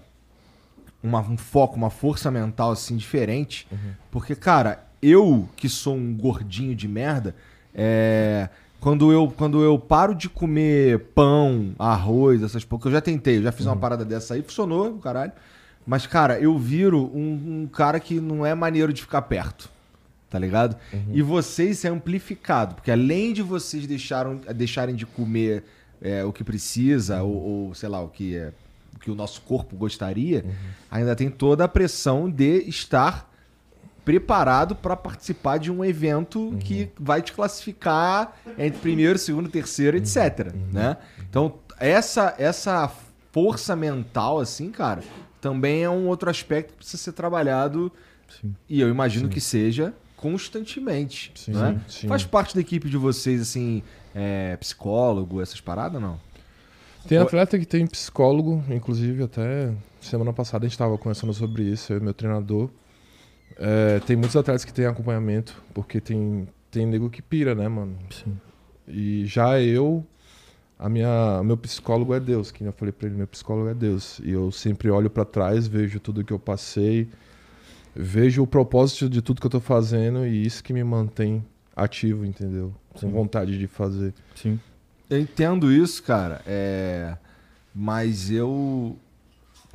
[1.03, 3.67] uma- um foco, uma força mental assim diferente.
[4.11, 7.35] Porque, cara, eu que sou um gordinho de merda,
[7.75, 8.49] é,
[8.79, 13.43] quando, eu, quando eu paro de comer pão, arroz, essas poucas, eu já tentei, eu
[13.43, 15.33] já fiz uma parada dessa aí, funcionou, caralho.
[15.91, 19.69] Mas, cara, eu viro um, um cara que não é maneiro de ficar perto.
[20.31, 20.77] Tá ligado?
[21.13, 25.65] E vocês é amplificado, porque além de vocês deixaram, deixarem de comer
[26.01, 28.53] é, o que precisa, ou, ou, sei lá, o que, é,
[28.95, 30.45] o que o nosso corpo gostaria,
[30.89, 33.29] ainda tem toda a pressão de estar
[34.05, 40.55] preparado para participar de um evento que vai te classificar entre primeiro, segundo, terceiro, etc.
[40.73, 40.97] Né?
[41.29, 42.89] Então, essa, essa
[43.33, 45.03] força mental, assim, cara,
[45.41, 47.93] também é um outro aspecto que precisa ser trabalhado.
[48.41, 48.55] Sim.
[48.69, 51.33] E eu imagino que seja constantemente.
[51.35, 51.81] Sim, né?
[51.89, 52.07] sim.
[52.07, 53.83] Faz parte da equipe de vocês, assim,
[54.15, 56.21] é, psicólogo, essas paradas, não?
[57.09, 61.93] Tem atleta que tem psicólogo, inclusive até semana passada a gente estava conversando sobre isso,
[61.93, 62.69] eu e meu treinador.
[63.57, 67.97] É, tem muitos atletas que têm acompanhamento, porque tem, tem nego que pira, né, mano?
[68.11, 68.39] Sim.
[68.87, 70.05] E já eu,
[70.81, 74.19] a minha, meu psicólogo é Deus, que eu falei pra ele, meu psicólogo é Deus.
[74.25, 77.07] E eu sempre olho pra trás, vejo tudo que eu passei,
[77.95, 81.45] vejo o propósito de tudo que eu tô fazendo e isso que me mantém
[81.77, 82.75] ativo, entendeu?
[82.95, 83.11] Com Sim.
[83.11, 84.15] vontade de fazer.
[84.35, 84.59] Sim.
[85.11, 87.15] Eu entendo isso, cara, é...
[87.75, 88.97] mas eu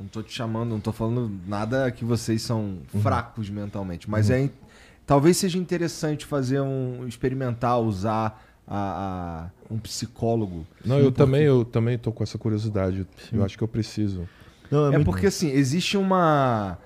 [0.00, 4.50] não tô te chamando, não tô falando nada que vocês são fracos mentalmente, mas é
[5.06, 10.66] talvez seja interessante fazer um experimentar usar a, a- um psicólogo.
[10.84, 13.06] Não, eu também, eu também tô com essa curiosidade.
[13.32, 14.28] Eu acho que eu preciso.
[14.70, 16.78] Não, É muito- porque assim, existe uma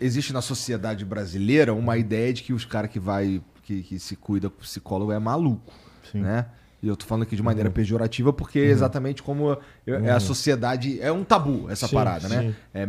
[0.00, 4.14] existe na sociedade brasileira uma ideia de que os caras que vai que, que se
[4.14, 5.72] cuida com psicólogo é maluco,
[6.12, 6.20] Sim.
[6.20, 6.46] né?
[6.82, 9.56] E eu tô falando aqui de maneira pejorativa porque é exatamente como
[9.86, 12.40] eu- é a sociedade é um tabu essa Sim, parada, né?
[12.42, 12.54] sim.
[12.74, 12.88] É,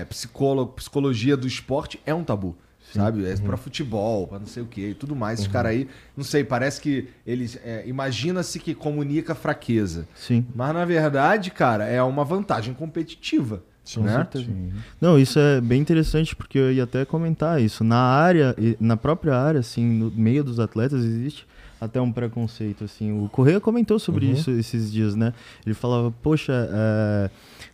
[0.00, 2.56] é psicólogo, psicologia do esporte é um tabu.
[2.92, 3.24] Sabe?
[3.24, 5.38] É pra futebol, pra não sei o quê e tudo mais.
[5.40, 7.58] Esses caras aí, não sei, parece que eles.
[7.64, 10.06] é, Imagina-se que comunica fraqueza.
[10.14, 10.44] Sim.
[10.54, 13.62] Mas na verdade, cara, é uma vantagem competitiva.
[13.84, 14.26] Sim, né?
[14.34, 14.72] Sim.
[15.00, 17.82] Não, isso é bem interessante porque eu ia até comentar isso.
[17.82, 21.46] Na área, na própria área, assim, no meio dos atletas existe
[21.80, 23.10] até um preconceito, assim.
[23.10, 24.32] O Correia comentou sobre Uhum.
[24.34, 25.32] isso esses dias, né?
[25.66, 27.30] Ele falava, poxa, é,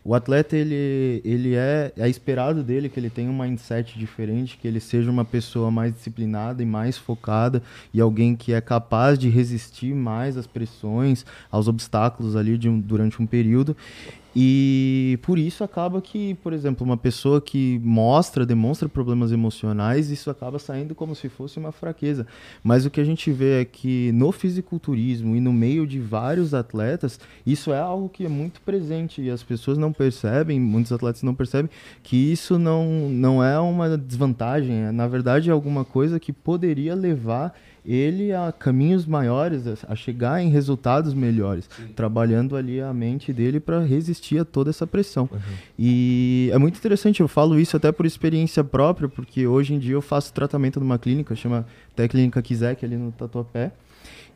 [0.09, 4.67] o atleta, ele, ele é, é esperado dele que ele tenha um mindset diferente, que
[4.67, 9.29] ele seja uma pessoa mais disciplinada e mais focada e alguém que é capaz de
[9.29, 13.77] resistir mais às pressões, aos obstáculos ali de durante um período.
[14.37, 20.31] E por isso acaba que, por exemplo, uma pessoa que mostra, demonstra problemas emocionais, isso
[20.31, 22.27] acaba saindo como se fosse uma fraqueza.
[22.63, 26.53] Mas o que a gente vê é que no fisiculturismo e no meio de vários
[26.55, 31.23] atletas, isso é algo que é muito presente e as pessoas não percebem, muitos atletas
[31.23, 31.71] não percebem
[32.03, 36.95] que isso não, não é uma desvantagem, é, na verdade é alguma coisa que poderia
[36.95, 37.55] levar
[37.91, 43.81] ele a caminhos maiores, a- chegar em resultados melhores, trabalhando ali a mente dele para
[43.83, 45.29] resistir a toda essa pressão.
[45.79, 49.95] E é muito interessante, eu falo isso até por experiência própria, porque hoje em dia
[49.95, 53.73] eu faço tratamento numa clínica, chama até Clínica Kizek ali no Tatuapé.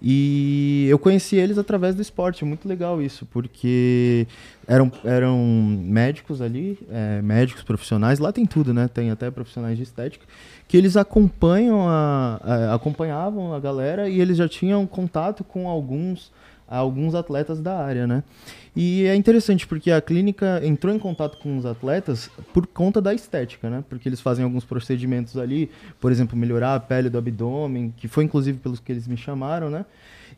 [0.04, 4.26] E eu conheci eles através do esporte, muito legal isso, porque
[4.66, 5.38] eram, eram
[5.80, 8.88] médicos ali, é, médicos profissionais, lá tem tudo, né?
[8.92, 10.24] Tem até profissionais de estética,
[10.72, 16.32] que eles acompanham a, a- acompanhavam a galera e eles já tinham contato com alguns
[16.66, 18.22] alguns atletas da área, né?
[18.74, 23.12] E é interessante porque a clínica entrou em contato com os atletas por conta da
[23.12, 23.84] estética, né?
[23.86, 25.70] Porque eles fazem alguns procedimentos ali,
[26.00, 29.68] por exemplo, melhorar a pele do abdômen, que foi inclusive pelos que eles me chamaram,
[29.68, 29.84] né?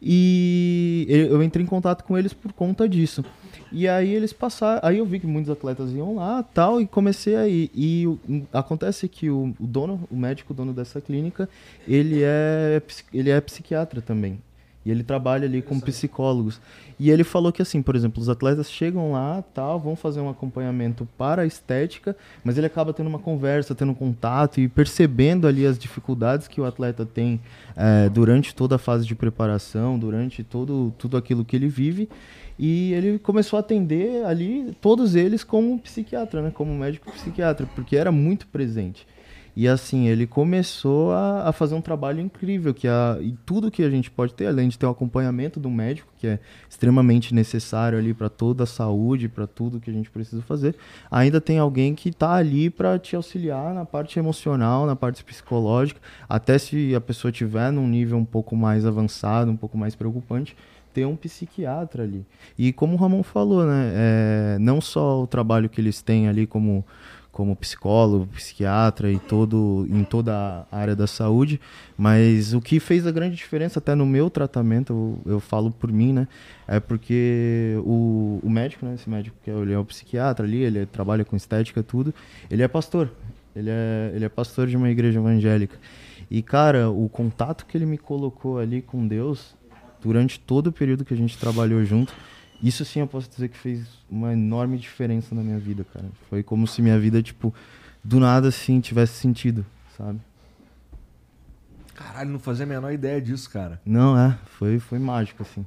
[0.06, 3.24] E eu entrei em contato com eles por conta disso.
[3.72, 7.34] E aí eles passaram, aí eu vi que muitos atletas iam lá, tal, e comecei
[7.34, 7.70] a ir.
[7.74, 8.06] E
[8.52, 11.48] acontece que o, dono, o médico dono dessa clínica,
[11.88, 14.38] ele é ps- ele é psiquiatra também.
[14.84, 16.60] E ele trabalha ali com psicólogos.
[16.98, 20.28] E ele falou que, assim, por exemplo, os atletas chegam lá, tal, vão fazer um
[20.28, 25.66] acompanhamento para a estética, mas ele acaba tendo uma conversa, tendo contato e percebendo ali
[25.66, 27.40] as dificuldades que o atleta tem
[27.76, 32.08] eh, durante toda a fase de preparação, durante todo, tudo aquilo que ele vive.
[32.58, 36.52] E ele começou a atender ali todos eles como psiquiatra, né?
[36.54, 39.06] Como médico psiquiatra, porque era muito presente.
[39.56, 43.82] E assim, ele começou a, a fazer um trabalho incrível, que a, e tudo que
[43.82, 47.96] a gente pode ter, além de ter o acompanhamento do médico, que é extremamente necessário
[47.96, 50.74] ali para toda a saúde, para tudo que a gente precisa fazer,
[51.08, 56.00] ainda tem alguém que está ali para te auxiliar na parte emocional, na parte psicológica,
[56.28, 60.56] até se a pessoa tiver num nível um pouco mais avançado, um pouco mais preocupante,
[60.94, 62.24] ter um psiquiatra ali.
[62.56, 66.46] E como o Ramon falou, né, é, não só o trabalho que eles têm ali
[66.46, 66.84] como
[67.34, 71.60] como psicólogo, psiquiatra e todo em toda a área da saúde,
[71.98, 75.90] mas o que fez a grande diferença até no meu tratamento, eu, eu falo por
[75.90, 76.28] mim, né,
[76.66, 80.62] é porque o, o médico, né, esse médico que é, ele é o psiquiatra ali,
[80.62, 82.14] ele trabalha com estética tudo,
[82.48, 83.10] ele é pastor,
[83.54, 85.76] ele é ele é pastor de uma igreja evangélica.
[86.30, 89.56] E cara, o contato que ele me colocou ali com Deus
[90.00, 92.14] durante todo o período que a gente trabalhou junto,
[92.62, 96.06] Isso sim eu posso dizer que fez uma enorme diferença na minha vida, cara.
[96.30, 97.54] Foi como se minha vida, tipo,
[98.02, 99.64] do nada assim tivesse sentido,
[99.96, 100.20] sabe?
[101.94, 103.80] Caralho, não fazia a menor ideia disso, cara.
[103.84, 105.64] Não, é, foi, foi mágico, assim.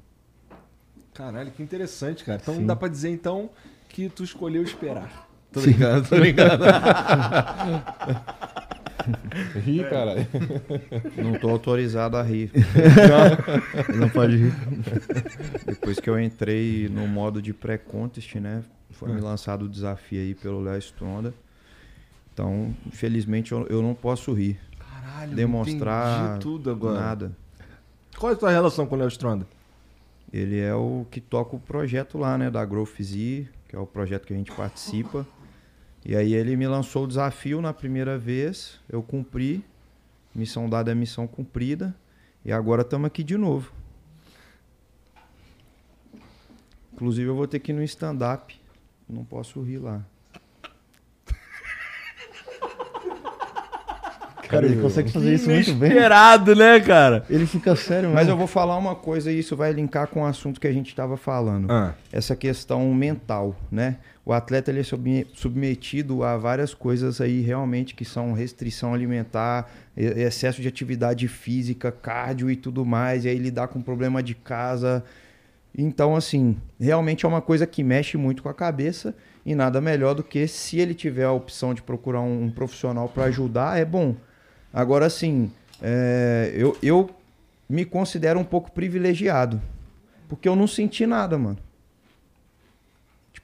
[1.14, 2.40] Caralho, que interessante, cara.
[2.42, 2.66] Então Sim.
[2.66, 3.50] dá pra dizer então
[3.90, 5.28] que tu escolheu esperar.
[5.52, 6.64] Tô brincando, tô brincando.
[9.64, 10.28] Ri, caralho.
[11.18, 12.52] Não tô autorizado a rir.
[13.96, 14.54] Não pode rir.
[15.66, 18.64] Depois que eu entrei no modo de pré-contest, né?
[18.92, 21.34] Foi me lançado o desafio aí pelo Léo Stronda.
[22.34, 24.60] Então, infelizmente, eu, eu não posso rir.
[24.78, 27.00] Caralho, Demonstrar tudo agora.
[27.00, 27.32] Nada.
[28.18, 29.48] Qual é a tua relação com o Léo Stronda?
[30.32, 32.50] Ele é o que toca o projeto lá, né?
[32.50, 35.26] Da Growth Z, que é o projeto que a gente participa.
[36.08, 39.62] E aí ele me lançou o desafio na primeira vez, eu cumpri.
[40.34, 41.94] Missão dada é missão cumprida.
[42.46, 43.74] E agora estamos aqui de novo.
[46.94, 48.58] Inclusive eu vou ter que ir no stand-up.
[49.10, 50.02] Não posso rir lá.
[54.48, 55.92] Cara, ele consegue fazer isso muito bem.
[55.92, 57.26] Inesperado, né, cara?
[57.30, 58.32] Ele fica sério, Mas mesmo.
[58.32, 60.88] eu vou falar uma coisa e isso vai linkar com o assunto que a gente
[60.88, 61.70] estava falando.
[61.70, 63.98] Ah, essa questão mental, né?
[64.28, 69.72] O atleta ele é subme- submetido a várias coisas aí realmente que são restrição alimentar,
[69.96, 75.02] excesso de atividade física, cardio e tudo mais, e aí lidar com problema de casa.
[75.78, 79.16] Então, assim, realmente é uma coisa que mexe muito com a cabeça
[79.46, 83.08] e nada melhor do que se ele tiver a opção de procurar um, um profissional
[83.08, 84.14] para ajudar, é bom.
[84.74, 85.50] Agora, assim,
[85.82, 87.10] é, eu, eu
[87.70, 89.62] me considero um pouco privilegiado,
[90.28, 91.66] porque eu não senti nada, mano.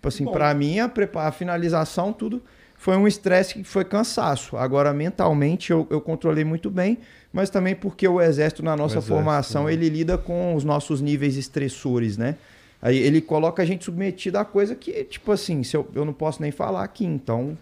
[0.03, 2.41] Tipo assim, pra mim, a, a finalização, tudo
[2.75, 4.57] foi um estresse que foi cansaço.
[4.57, 6.97] Agora, mentalmente, eu, eu controlei muito bem,
[7.31, 9.73] mas também porque o exército, na nossa exército, formação, né?
[9.73, 12.35] ele lida com os nossos níveis estressores, né?
[12.81, 16.11] Aí ele coloca a gente submetido a coisa que, tipo assim, se eu, eu não
[16.11, 17.57] posso nem falar aqui, então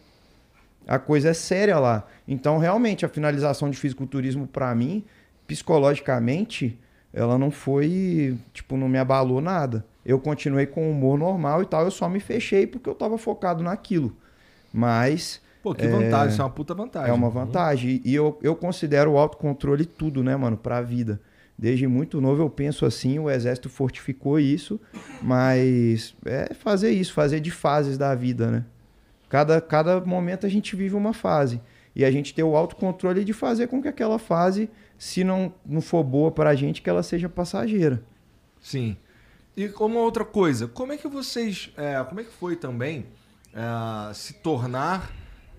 [0.87, 2.07] a coisa é séria lá.
[2.27, 5.03] Então, realmente, a finalização de fisiculturismo, pra mim,
[5.45, 6.75] psicologicamente,
[7.13, 9.85] ela não foi, tipo, não me abalou nada.
[10.05, 13.17] Eu continuei com o humor normal e tal, eu só me fechei porque eu tava
[13.17, 14.15] focado naquilo.
[14.73, 17.09] Mas pô, que vantagem, isso é uma puta vantagem.
[17.09, 18.01] é uma vantagem.
[18.03, 21.19] E eu, eu considero o autocontrole tudo, né, mano, pra vida.
[21.57, 24.79] Desde muito novo eu penso assim, o exército fortificou isso,
[25.21, 28.65] mas é fazer isso, fazer de fases da vida, né?
[29.29, 31.61] Cada, cada momento a gente vive uma fase.
[31.95, 34.69] E a gente ter o autocontrole de fazer com que aquela fase,
[35.01, 38.03] se não, não for boa pra gente, que ela seja passageira.
[38.61, 38.95] Sim.
[39.57, 41.71] E como outra coisa, como é que vocês.
[41.75, 43.07] é, como é que foi também
[43.51, 45.11] é, se tornar.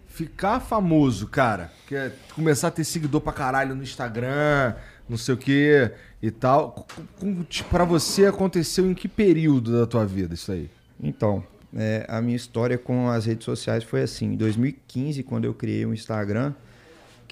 [0.06, 1.72] Ficar famoso, cara?
[1.88, 4.74] Que é começar a ter seguidor pra caralho no Instagram,
[5.08, 5.90] não sei o que
[6.22, 6.86] e tal.
[7.18, 10.70] Com- tipo, Pra você aconteceu em que período da tua vida isso aí?
[11.02, 11.42] Então,
[11.74, 14.26] é, a minha história com as redes sociais foi assim.
[14.34, 16.52] Em 2015, quando eu criei o Instagram,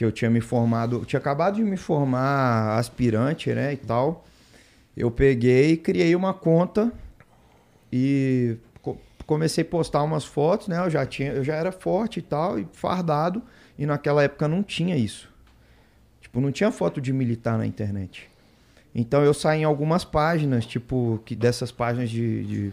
[0.00, 4.24] que eu tinha me formado, tinha acabado de me formar aspirante, né, e tal.
[4.96, 6.90] Eu peguei criei uma conta
[7.92, 8.96] e co-
[9.26, 10.78] comecei a postar umas fotos, né?
[10.78, 13.42] Eu já tinha, eu já era forte e tal, e fardado,
[13.78, 15.28] e naquela época não tinha isso.
[16.22, 18.26] Tipo, não tinha foto de militar na internet.
[18.94, 22.72] Então eu saí em algumas páginas, tipo, que dessas páginas de, de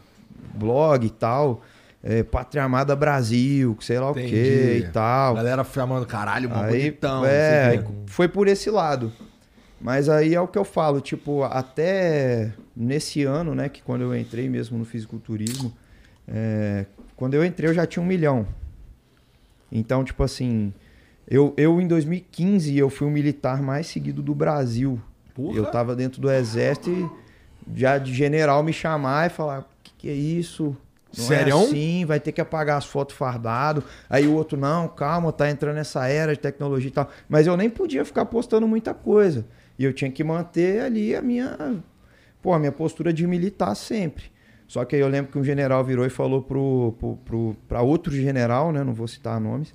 [0.53, 1.61] blog e tal,
[2.09, 4.29] é, Pátria Amada Brasil, que sei lá o Entendi.
[4.29, 5.35] que e A tal.
[5.35, 7.25] galera chamando caralho, mó Aí, bonitão.
[7.25, 9.11] é, o foi por esse lado.
[9.79, 14.15] Mas aí é o que eu falo, tipo, até nesse ano, né, que quando eu
[14.17, 15.71] entrei mesmo no fisiculturismo,
[16.27, 16.85] é,
[17.15, 18.47] quando eu entrei eu já tinha um milhão.
[19.69, 20.73] Então, tipo assim,
[21.29, 24.99] eu, eu em 2015 eu fui o militar mais seguido do Brasil.
[25.35, 25.57] Porra.
[25.57, 29.91] Eu tava dentro do exército e já de general me chamar e falar, o que,
[29.97, 30.75] que é isso?
[31.15, 31.53] Não Sério?
[31.55, 33.83] é assim, vai ter que apagar as fotos fardado.
[34.09, 37.09] Aí o outro, não, calma, tá entrando nessa era de tecnologia e tal.
[37.29, 39.45] Mas eu nem podia ficar postando muita coisa.
[39.79, 41.81] E eu tinha que manter ali a minha,
[42.41, 44.25] pô, a minha postura de militar sempre.
[44.67, 47.81] Só que aí eu lembro que um general virou e falou pro, pro, pro, pra
[47.81, 48.83] outro general, né?
[48.83, 49.73] Não vou citar nomes.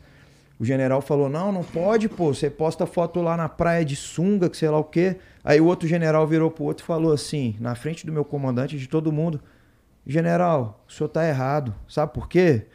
[0.58, 2.32] O general falou: Não, não pode, pô.
[2.32, 5.16] Você posta foto lá na praia de sunga, que sei lá o quê.
[5.42, 8.78] Aí o outro general virou pro outro e falou assim, na frente do meu comandante,
[8.78, 9.40] de todo mundo:
[10.06, 11.74] General, o senhor tá errado.
[11.88, 12.66] Sabe por quê?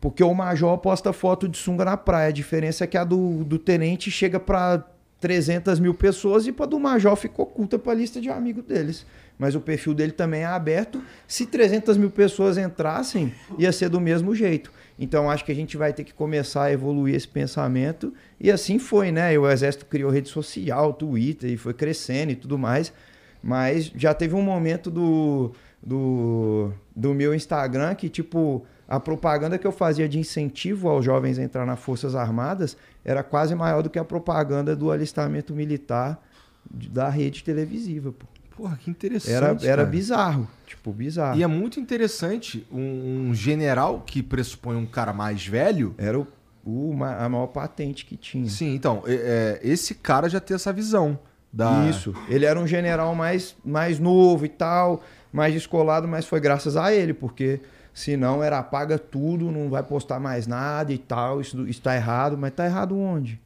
[0.00, 2.28] Porque o major posta foto de sunga na praia.
[2.28, 4.84] A diferença é que a do, do tenente chega pra
[5.20, 9.04] 300 mil pessoas e pra do major fica oculta pra lista de amigos deles.
[9.38, 11.02] Mas o perfil dele também é aberto.
[11.26, 14.72] Se 300 mil pessoas entrassem, ia ser do mesmo jeito.
[14.98, 18.12] Então acho que a gente vai ter que começar a evoluir esse pensamento.
[18.40, 19.36] E assim foi, né?
[19.38, 22.92] O Exército criou rede social, Twitter, e foi crescendo e tudo mais.
[23.40, 25.52] Mas já teve um momento do,
[25.82, 31.38] do, do meu Instagram, que tipo, a propaganda que eu fazia de incentivo aos jovens
[31.38, 36.22] a entrar nas Forças Armadas era quase maior do que a propaganda do alistamento militar
[36.70, 38.26] da rede televisiva, pô.
[38.58, 39.32] Porra, que interessante.
[39.32, 39.84] Era, era cara.
[39.84, 41.38] bizarro, tipo, bizarro.
[41.38, 45.94] E é muito interessante um, um general que pressupõe um cara mais velho.
[45.96, 46.26] Era o,
[46.64, 48.48] o a maior patente que tinha.
[48.48, 51.16] Sim, então, é- é, esse cara já tem essa visão.
[51.52, 51.88] Da...
[51.88, 52.12] Isso.
[52.28, 55.02] Ele era um general mais, mais novo e tal,
[55.32, 57.60] mais descolado, mas foi graças a ele, porque
[57.92, 62.36] senão era apaga tudo, não vai postar mais nada e tal, isso, isso tá errado,
[62.38, 63.40] mas tá errado onde?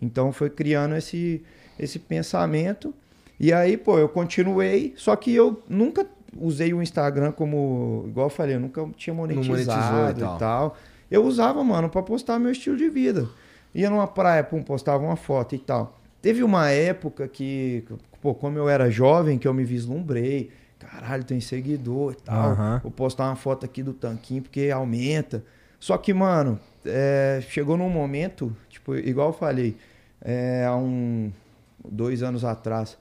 [0.00, 1.42] Então foi criando esse,
[1.78, 2.94] esse pensamento.
[3.38, 6.06] E aí, pô, eu continuei, só que eu nunca
[6.38, 10.38] usei o Instagram como, igual eu falei, eu nunca tinha monetizado e e, tal.
[10.38, 10.76] tal.
[11.10, 13.28] Eu usava, mano, pra postar meu estilo de vida.
[13.74, 15.98] Ia numa praia, pum, postava uma foto e tal.
[16.20, 17.84] Teve uma época que,
[18.20, 20.50] pô, como eu era jovem, que eu me vislumbrei.
[20.86, 22.52] Caralho, tem seguidor e tal.
[22.52, 22.80] Aham.
[22.82, 25.44] Vou postar uma foto aqui do tanquinho porque aumenta.
[25.80, 29.76] Só que, mano, é, chegou num momento, tipo, igual eu falei,
[30.20, 31.32] é, há um,
[31.84, 32.96] dois anos atrás,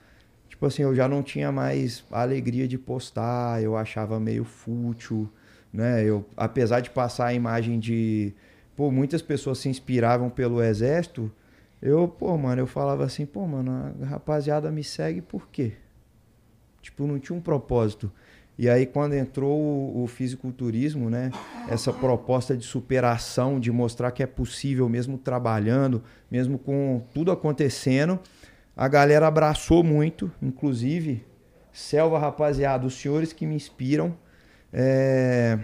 [0.49, 5.29] tipo assim, eu já não tinha mais a alegria de postar, eu achava meio fútil,
[5.71, 6.03] né?
[6.03, 8.33] Eu, apesar de passar a imagem de,
[8.75, 11.31] pô, muitas pessoas se inspiravam pelo exército,
[11.81, 15.73] eu, pô, mano, eu falava assim, pô, mano, a rapaziada me segue por quê?
[16.85, 18.11] Tipo, não tinha um propósito.
[18.59, 21.31] E aí, quando entrou o, o fisiculturismo, né?
[21.67, 28.19] Essa proposta de superação, de mostrar que é possível, mesmo trabalhando, mesmo com tudo acontecendo,
[28.77, 31.25] a galera abraçou muito, inclusive,
[31.73, 34.15] Selva, rapaziada, os senhores que me inspiram.
[34.71, 35.57] É,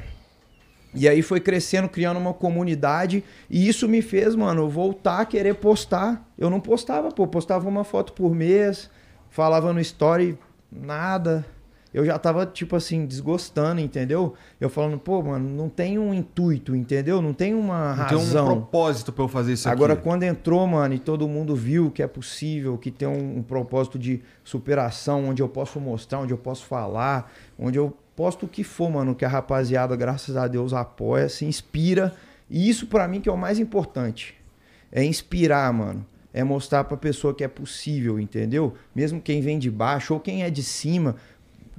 [0.93, 3.23] E aí foi crescendo, criando uma comunidade.
[3.47, 6.27] E isso me fez, mano, voltar a querer postar.
[6.35, 8.89] Eu não postava, pô, postava uma foto por mês,
[9.29, 10.37] falava no story,
[10.71, 11.45] nada.
[11.93, 14.33] Eu já tava, tipo assim, desgostando, entendeu?
[14.61, 17.21] Eu falando, pô, mano, não tem um intuito, entendeu?
[17.21, 18.45] Não tem uma Não tem um razão.
[18.45, 20.01] propósito pra eu fazer isso Agora, aqui.
[20.03, 23.99] quando entrou, mano, e todo mundo viu que é possível, que tem um, um propósito
[23.99, 28.63] de superação, onde eu posso mostrar, onde eu posso falar, onde eu posto o que
[28.63, 32.15] for, mano, que a rapaziada, graças a Deus, apoia, se inspira.
[32.49, 34.35] E isso, pra mim, que é o mais importante.
[34.89, 36.05] É inspirar, mano.
[36.33, 38.73] É mostrar pra pessoa que é possível, entendeu?
[38.95, 41.15] Mesmo quem vem de baixo ou quem é de cima.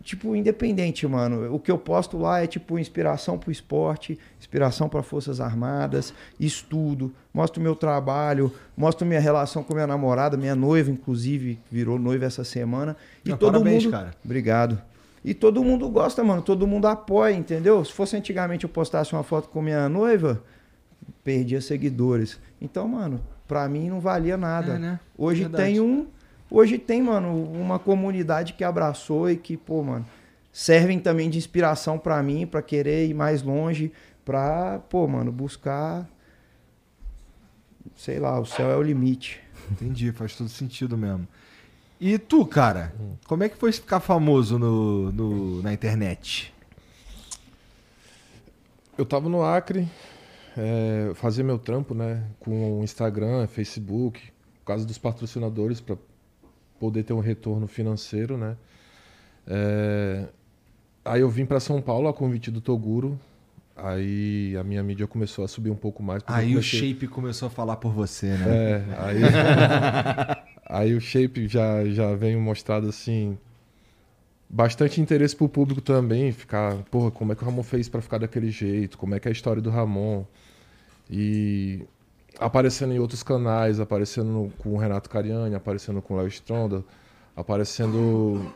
[0.02, 1.54] Tipo, independente, mano.
[1.54, 7.12] O que eu posto lá é tipo inspiração pro esporte, inspiração para Forças Armadas, estudo,
[7.32, 12.24] mostro o meu trabalho, mostro minha relação com minha namorada, minha noiva, inclusive, virou noiva
[12.24, 12.96] essa semana.
[13.24, 13.92] E Não, todo parabéns, mundo.
[13.92, 14.10] cara.
[14.24, 14.82] Obrigado.
[15.24, 16.42] E todo mundo gosta, mano.
[16.42, 17.84] Todo mundo apoia, entendeu?
[17.84, 20.42] Se fosse antigamente eu postasse uma foto com minha noiva,
[21.22, 22.40] perdia seguidores.
[22.60, 23.20] Então, mano,
[23.52, 24.76] pra mim não valia nada.
[24.76, 25.00] É, né?
[25.18, 25.64] Hoje Verdade.
[25.64, 26.06] tem um.
[26.50, 30.06] Hoje tem, mano, uma comunidade que abraçou e que, pô, mano,
[30.50, 33.92] servem também de inspiração pra mim, pra querer ir mais longe,
[34.24, 36.08] pra, pô, mano, buscar.
[37.94, 39.38] Sei lá, o céu é o limite.
[39.70, 41.28] Entendi, faz todo sentido mesmo.
[42.00, 42.94] E tu, cara,
[43.26, 46.52] como é que foi ficar famoso no, no- na internet?
[48.96, 49.88] Eu tava no Acre,
[50.56, 52.22] é, fazia meu trampo, né?
[52.40, 54.20] Com Instagram, Facebook,
[54.60, 55.96] por causa dos patrocinadores, para
[56.78, 58.56] poder ter um retorno financeiro, né?
[59.46, 60.26] É,
[61.04, 63.18] aí eu vim para São Paulo a convite do Toguro.
[63.74, 66.22] Aí a minha mídia começou a subir um pouco mais.
[66.26, 68.44] Aí o comecei- Shape começou a falar por você, né?
[68.46, 69.22] É, aí,
[70.66, 73.36] aí o shape já, já veio mostrado assim.
[74.54, 78.18] Bastante interesse pro público também, ficar, porra, como é que o Ramon fez pra ficar
[78.18, 78.98] daquele jeito?
[78.98, 80.26] Como é que é a história do Ramon?
[81.10, 81.86] E
[82.38, 86.84] aparecendo em outros canais, aparecendo com o Renato Cariani, aparecendo com o Léo Stronda,
[87.34, 88.52] aparecendo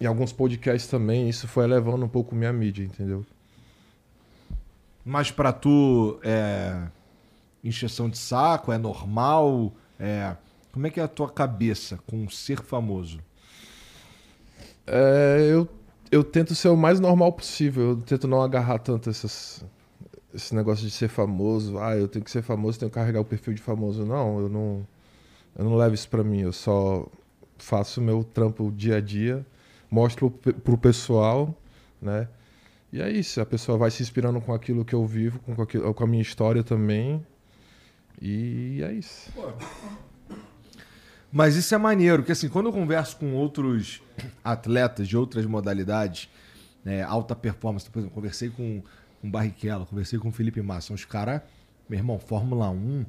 [0.00, 3.24] em alguns podcasts também, isso foi elevando um pouco minha mídia, entendeu?
[5.04, 6.88] Mas pra tu, é.
[7.62, 8.72] Encheção de saco?
[8.72, 9.72] É normal?
[9.98, 10.36] É.
[10.72, 13.20] Como é que é a tua cabeça com ser famoso?
[14.86, 15.68] É, eu,
[16.10, 17.90] eu tento ser o mais normal possível.
[17.90, 19.64] Eu tento não agarrar tanto essas,
[20.34, 21.78] esse negócio de ser famoso.
[21.78, 24.04] Ah, eu tenho que ser famoso, tenho que carregar o perfil de famoso.
[24.04, 24.86] Não, eu não,
[25.56, 26.40] eu não levo isso pra mim.
[26.40, 27.06] Eu só
[27.58, 29.44] faço meu trampo dia a dia,
[29.90, 31.54] mostro pro pessoal,
[32.00, 32.28] né?
[32.92, 33.40] E é isso.
[33.40, 36.22] A pessoa vai se inspirando com aquilo que eu vivo, com, aquilo, com a minha
[36.22, 37.24] história também.
[38.20, 39.32] E é isso.
[41.34, 44.00] Mas isso é maneiro, porque assim, quando eu converso com outros
[44.42, 46.30] atletas de outras modalidades,
[46.84, 48.82] né, alta performance, por exemplo, conversei com
[49.24, 51.40] com o Barrichello, conversei com o Felipe Massa, os caras,
[51.88, 53.06] meu irmão, Fórmula 1,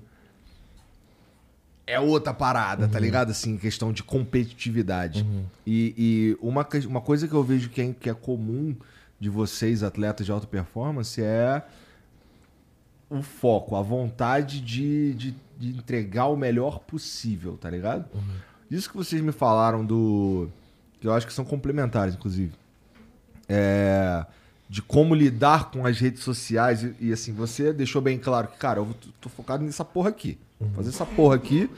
[1.85, 3.31] é outra parada, tá ligado?
[3.31, 5.25] Assim, questão de competitividade.
[5.67, 8.73] E, e uma, uma coisa que eu vejo que é, que é comum
[9.19, 11.61] de vocês, atletas de alta performance, é
[13.09, 18.05] o foco, a vontade de, de, de entregar o melhor possível, tá ligado?
[18.69, 20.49] Isso que vocês me falaram do.
[20.99, 22.53] que eu acho que são complementares, inclusive.
[23.47, 24.25] É,
[24.67, 26.83] de como lidar com as redes sociais.
[26.83, 30.09] E, e, assim, você deixou bem claro que, cara, eu tô, tô focado nessa porra
[30.09, 30.37] aqui.
[30.59, 31.69] Vou Fazer essa porra aqui.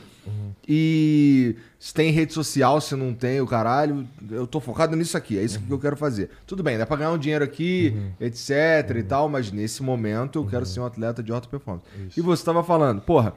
[0.68, 5.38] E se tem rede social, se não tem, o caralho, eu tô focado nisso aqui,
[5.38, 6.30] é isso que eu quero fazer.
[6.46, 10.46] Tudo bem, dá pra ganhar um dinheiro aqui, etc e tal, mas nesse momento eu
[10.46, 11.86] quero ser um atleta de alta performance.
[12.16, 13.34] E você tava falando, porra,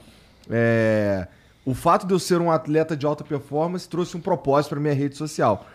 [0.51, 1.29] é,
[1.65, 4.95] o fato de eu ser um atleta de alta performance trouxe um propósito pra minha
[4.95, 5.67] rede social.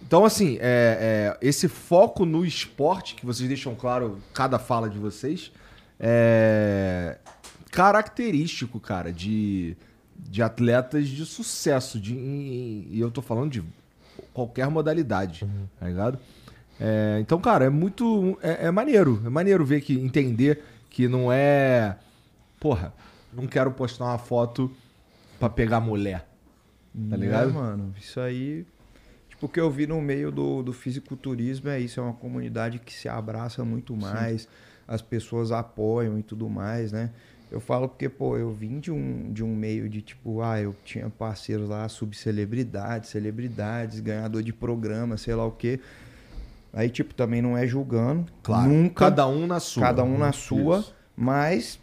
[0.00, 4.98] Então, assim, é, é, esse foco no esporte, que vocês deixam claro cada fala de
[4.98, 5.52] vocês,
[6.00, 7.18] é
[7.72, 9.74] característico, cara, de,
[10.16, 11.98] de atletas de sucesso.
[11.98, 13.64] De, e eu tô falando de
[14.32, 15.48] qualquer modalidade,
[15.80, 16.18] tá ligado?
[16.78, 18.38] É, então, cara, é muito.
[18.42, 19.22] É, é maneiro.
[19.24, 21.96] É maneiro ver que, entender que não é.
[22.60, 22.92] Porra,
[23.32, 24.70] não quero postar uma foto
[25.38, 26.28] pra pegar mulher.
[27.10, 27.50] Tá ligado?
[27.50, 28.66] É, mano, isso aí.
[29.28, 32.78] Tipo, o que eu vi no meio do, do fisiculturismo é isso, é uma comunidade
[32.78, 34.46] que se abraça muito mais,
[34.86, 37.10] as pessoas apoiam e tudo mais, né?
[37.50, 40.74] Eu falo porque, pô, eu vim de um, de um meio de tipo, ah, eu
[40.84, 45.78] tinha parceiros lá, subcelebridades, celebridades, ganhador de programa, sei lá o quê.
[46.72, 48.32] Aí, tipo, também não é julgando.
[48.42, 48.70] Claro.
[48.70, 49.04] Nunca.
[49.06, 49.82] Cada um na sua.
[49.82, 50.94] Cada um na sua, Isso.
[51.14, 51.78] mas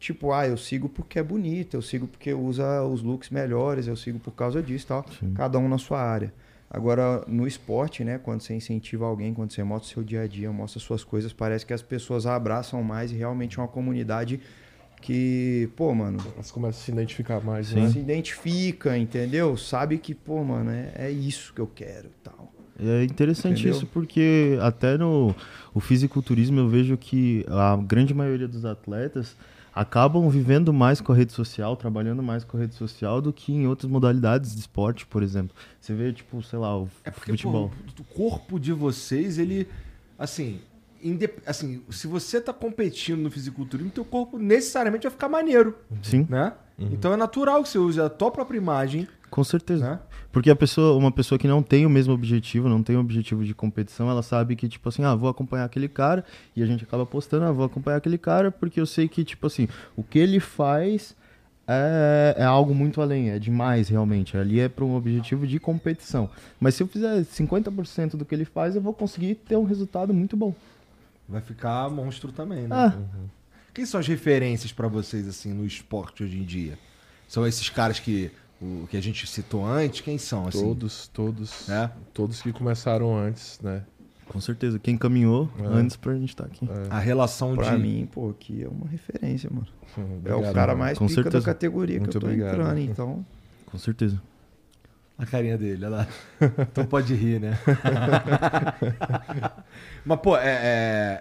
[0.00, 3.94] tipo, ah, eu sigo porque é bonito, eu sigo porque usa os looks melhores, eu
[3.94, 5.06] sigo por causa disso e tal.
[5.34, 6.32] Cada um na sua área.
[6.70, 10.26] Agora, no esporte, né, quando você incentiva alguém, quando você mostra o seu dia a
[10.26, 14.40] dia, mostra suas coisas, parece que as pessoas abraçam mais e realmente é uma comunidade
[15.02, 17.90] que, pô, mano, Elas começam a se identificar mais, se né?
[17.96, 19.56] identifica, entendeu?
[19.56, 22.52] Sabe que, pô, mano, é, é isso que eu quero e tal.
[22.78, 23.72] É interessante Entendeu?
[23.72, 25.34] isso porque até no
[25.74, 29.36] o fisiculturismo eu vejo que a grande maioria dos atletas
[29.74, 33.52] acabam vivendo mais com a rede social, trabalhando mais com a rede social do que
[33.52, 35.54] em outras modalidades de esporte, por exemplo.
[35.80, 37.70] Você vê, tipo, sei lá, o É porque futebol.
[37.96, 39.68] pô, o corpo de vocês, ele.
[40.18, 40.60] Assim,
[41.02, 46.26] indep- assim, se você tá competindo no fisiculturismo, teu corpo necessariamente vai ficar maneiro, Sim,
[46.28, 46.52] né?
[46.78, 49.84] Então é natural que você use a tua própria imagem, com certeza.
[49.90, 50.00] né?
[50.32, 53.44] Porque a pessoa, uma pessoa que não tem o mesmo objetivo, não tem o objetivo
[53.44, 56.24] de competição, ela sabe que, tipo assim, ah, vou acompanhar aquele cara,
[56.54, 59.46] e a gente acaba postando, ah, vou acompanhar aquele cara, porque eu sei que, tipo
[59.46, 61.16] assim, o que ele faz
[61.72, 64.36] é, é algo muito além, é demais realmente.
[64.36, 66.28] Ali é para um objetivo de competição.
[66.58, 70.12] Mas se eu fizer 50% do que ele faz, eu vou conseguir ter um resultado
[70.12, 70.52] muito bom.
[71.28, 72.68] Vai ficar monstro também, né?
[72.70, 72.92] Ah,
[73.72, 76.76] Quem são as referências pra vocês, assim, no esporte hoje em dia?
[77.28, 80.00] São esses caras que, o, que a gente citou antes?
[80.00, 80.62] Quem são, assim?
[80.62, 81.90] Todos, todos, É?
[82.12, 83.82] todos que começaram antes, né?
[84.28, 84.78] com certeza.
[84.78, 85.64] Quem caminhou É.
[85.66, 86.68] antes pra gente estar aqui.
[86.88, 87.82] A relação Pra de...
[87.82, 89.66] mim, pô, que é uma referência, mano.
[89.98, 91.44] Hum, É o obrigado, cara mais Com pica da certeza.
[91.46, 92.54] categoria Muito que eu tô obrigado.
[92.54, 93.26] entrando, então.
[93.66, 94.22] Com certeza.
[95.18, 96.06] A carinha dele, olha lá.
[96.70, 97.58] Então pode rir, né?
[100.04, 100.42] Mas, pô, é.
[100.44, 101.20] é,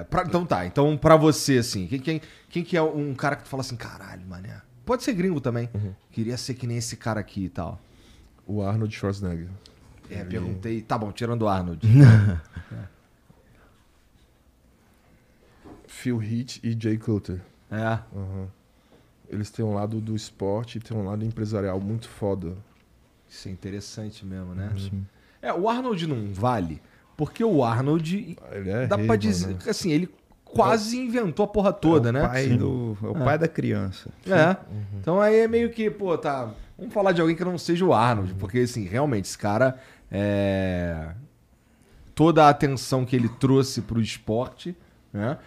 [0.00, 0.66] é, pra- então tá.
[0.66, 2.20] Então, pra você, assim, quem, quem,
[2.50, 4.60] quem que é um cara que tu fala assim, caralho, mané?
[4.88, 5.68] Pode ser gringo também.
[6.10, 7.78] Queria ser que nem esse cara aqui e tal.
[8.46, 9.46] O Arnold Schwarzenegger.
[10.08, 10.80] É, perguntei.
[10.80, 11.86] Tá bom, tirando o Arnold.
[15.86, 17.42] Phil Heath e Jay Cutler.
[17.70, 17.98] é.
[18.16, 18.48] Aham.
[19.28, 22.56] Eles têm um lado do esporte e tem um lado empresarial muito foda.
[23.28, 24.72] Isso é interessante mesmo, né?
[24.78, 25.06] Sim.
[25.42, 26.80] É, o Arnold não vale,
[27.14, 28.38] porque o Arnold.
[28.52, 29.54] Ele é dá rei, pra dizer.
[29.58, 30.08] que, Assim, ele
[30.54, 32.26] quase inventou a porra toda, é o né?
[32.28, 34.10] Pai do, é o pai da criança.
[34.26, 34.56] É.
[35.00, 36.52] Então aí é meio que, pô, tá.
[36.78, 39.78] Vamos falar de alguém que não seja o Arnold, porque assim, realmente, esse cara
[40.10, 41.10] é.
[42.14, 44.76] Toda a atenção que ele trouxe pro esporte,
[45.12, 45.38] né?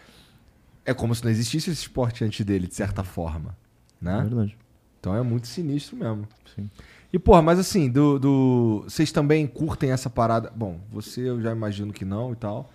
[0.86, 3.56] É como se não existisse esse esporte antes dele, de certa forma.
[4.02, 4.22] É Né?
[4.22, 4.58] verdade.
[5.00, 6.28] Então é muito sinistro mesmo.
[6.56, 6.70] Sim.
[7.12, 10.52] E, porra, mas assim, do, do- vocês também curtem essa parada?
[10.56, 12.70] Bom, você eu já imagino que não e tal.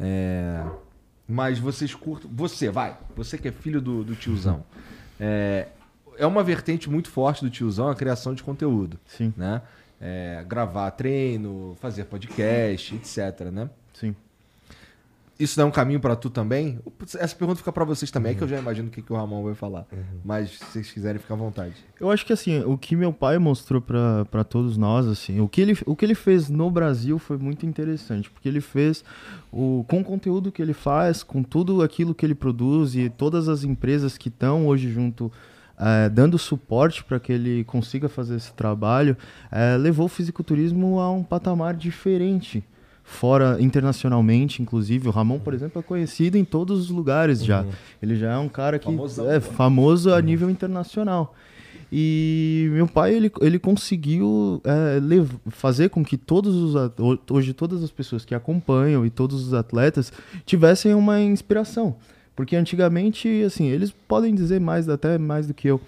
[0.00, 0.64] É,
[1.32, 2.30] Mas vocês curtem.
[2.34, 2.94] Você, vai.
[3.16, 4.62] Você que é filho do, do tiozão.
[5.18, 5.68] É...
[6.18, 9.00] é uma vertente muito forte do tiozão a criação de conteúdo.
[9.06, 9.62] Sim, Né?
[9.98, 13.50] É, Gravar treino, fazer podcast, etc.
[13.50, 13.70] Né?
[13.94, 14.14] sim.
[15.42, 16.78] Isso dá um caminho pra tu também?
[17.18, 19.16] Essa pergunta fica pra vocês também, é que eu já imagino o que, que o
[19.16, 19.86] Ramon vai falar.
[20.24, 21.74] Mas se vocês quiserem, fica à vontade.
[21.98, 25.60] Eu acho que assim, o que meu pai mostrou pra todos nós, assim, o que,
[25.60, 29.04] ele, o que ele fez no Brasil foi muito interessante, porque ele fez
[29.50, 33.48] o, com o conteúdo que ele faz, com tudo aquilo que ele produz e todas
[33.48, 35.32] as empresas que estão hoje junto
[35.76, 39.16] eh, dando suporte para que ele consiga fazer esse trabalho,
[39.50, 42.62] eh, levou o fisiculturismo a um patamar diferente.
[43.04, 47.64] Fora internacionalmente, inclusive, o Ramon, por exemplo, é conhecido em todos os lugares já.
[48.00, 51.34] Ele já é um cara que Famosão, é famoso a nível internacional.
[51.94, 54.98] E meu pai, ele, ele conseguiu é,
[55.50, 56.74] fazer com que todos os
[57.30, 60.10] hoje todas as pessoas que acompanham e todos os atletas
[60.46, 61.96] tivessem uma inspiração.
[62.34, 65.78] Porque antigamente, assim, eles podem dizer mais, até mais do que eu.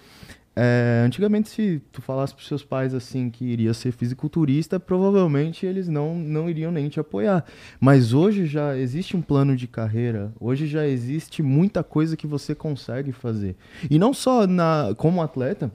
[0.56, 5.88] É, antigamente, se tu falasse pros seus pais assim que iria ser fisiculturista, provavelmente eles
[5.88, 7.44] não, não iriam nem te apoiar.
[7.80, 12.54] Mas hoje já existe um plano de carreira, hoje já existe muita coisa que você
[12.54, 13.56] consegue fazer.
[13.90, 15.72] E não só na, como atleta,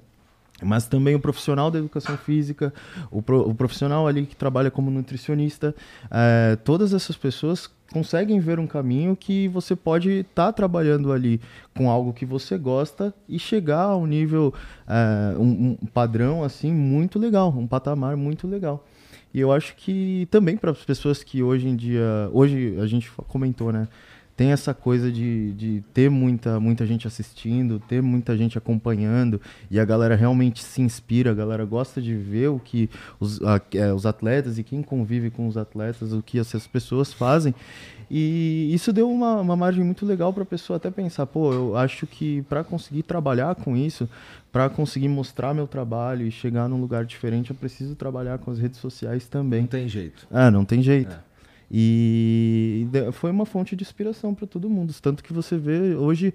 [0.64, 2.74] mas também o profissional da educação física,
[3.12, 5.74] o, pro- o profissional ali que trabalha como nutricionista,
[6.12, 11.42] eh, todas essas pessoas conseguem ver um caminho que você pode estar trabalhando ali
[11.76, 14.54] com algo que você gosta e chegar a um nível,
[14.88, 18.86] eh, um, um padrão assim muito legal, um patamar muito legal.
[19.34, 23.12] E eu acho que também para as pessoas que hoje em dia, hoje a gente
[23.28, 23.88] comentou, né?
[24.40, 29.78] Tem essa coisa de, de ter muita, muita gente assistindo, ter muita gente acompanhando, e
[29.78, 33.92] a galera realmente se inspira, a galera gosta de ver o que os, a- é,
[33.94, 37.54] os atletas e quem convive com os atletas, o que essas pessoas fazem.
[38.10, 41.76] E isso deu uma, uma margem muito legal para a pessoa até pensar, pô, eu
[41.76, 44.08] acho que para conseguir trabalhar com isso,
[44.54, 48.58] para conseguir mostrar meu trabalho e chegar num lugar diferente, eu preciso trabalhar com as
[48.58, 49.62] redes sociais também.
[49.62, 50.26] Não tem jeito.
[50.32, 51.12] Ah, não tem jeito.
[51.14, 51.29] É.
[51.72, 54.94] E foi uma fonte de inspiração para todo mundo.
[55.02, 56.34] Tanto que você vê hoje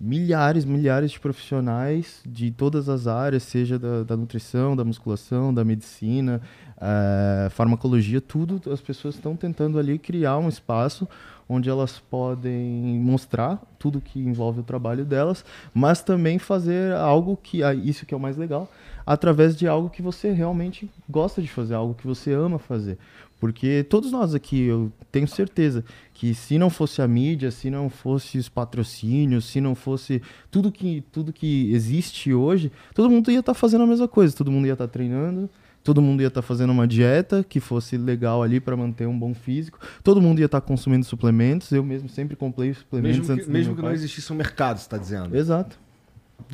[0.00, 5.64] milhares, milhares de profissionais de todas as áreas, seja da, da nutrição, da musculação, da
[5.64, 6.40] medicina,
[6.80, 8.60] eh, farmacologia, tudo.
[8.72, 11.08] As pessoas estão tentando ali criar um espaço
[11.48, 17.62] onde elas podem mostrar tudo que envolve o trabalho delas, mas também fazer algo que,
[17.62, 18.70] ah, isso que é o mais legal,
[19.06, 22.98] através de algo que você realmente gosta de fazer, algo que você ama fazer.
[23.38, 27.88] Porque todos nós aqui, eu tenho certeza que se não fosse a mídia, se não
[27.88, 30.20] fosse os patrocínios, se não fosse
[30.50, 34.34] tudo que, tudo que existe hoje, todo mundo ia estar fazendo a mesma coisa.
[34.34, 35.48] Todo mundo ia estar treinando,
[35.84, 39.32] todo mundo ia estar fazendo uma dieta que fosse legal ali para manter um bom
[39.32, 41.70] físico, todo mundo ia estar consumindo suplementos.
[41.70, 43.94] Eu mesmo sempre comprei suplementos Mesmo antes que, mesmo que não pai.
[43.94, 45.36] existisse um mercado, você está dizendo.
[45.36, 45.78] Exato.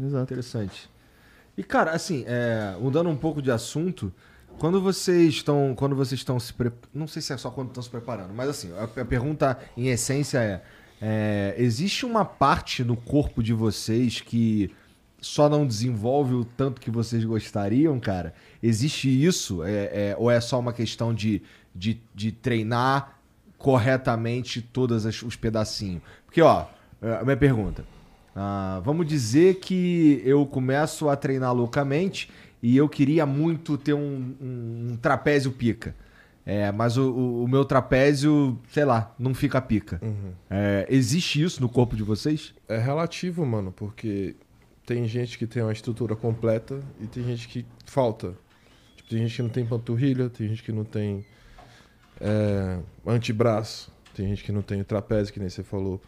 [0.00, 0.24] Exato.
[0.24, 0.90] Interessante.
[1.56, 4.12] E, cara, assim, é, mudando um pouco de assunto,
[4.58, 5.74] quando vocês estão.
[5.74, 6.72] Quando vocês estão se pre...
[6.92, 10.38] Não sei se é só quando estão se preparando, mas assim, a, pergunta em essência
[10.38, 10.62] é,
[11.00, 14.70] é: existe uma parte no corpo de vocês que
[15.20, 18.34] só não desenvolve o tanto que vocês gostariam, cara?
[18.62, 19.64] Existe isso?
[19.64, 21.42] É, é- ou é só uma questão de,
[21.74, 23.18] de, de treinar
[23.56, 26.02] corretamente todos os pedacinhos?
[26.26, 26.66] Porque, ó,
[27.00, 27.84] é, a minha pergunta.
[28.36, 32.28] Ah, vamos dizer que eu começo a treinar loucamente
[32.66, 35.94] e eu queria muito ter um, um- um trapézio pica.
[36.46, 40.00] É, mas o, o- o meu trapézio, sei lá, não fica pica.
[40.50, 42.54] É, existe isso no corpo de vocês?
[42.68, 44.34] É relativo, mano, porque
[44.86, 48.34] tem gente que tem uma estrutura completa e tem gente que falta.
[48.96, 51.24] Tipo, tem gente que não tem panturrilha, tem gente que não tem
[52.20, 56.00] é, antebraço, tem gente que não tem trapézio, que nem você falou.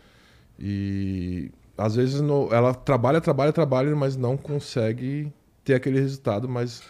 [0.59, 5.30] E às vezes no- ela trabalha, trabalha, trabalha, mas não consegue
[5.66, 6.80] ter aquele resultado, mas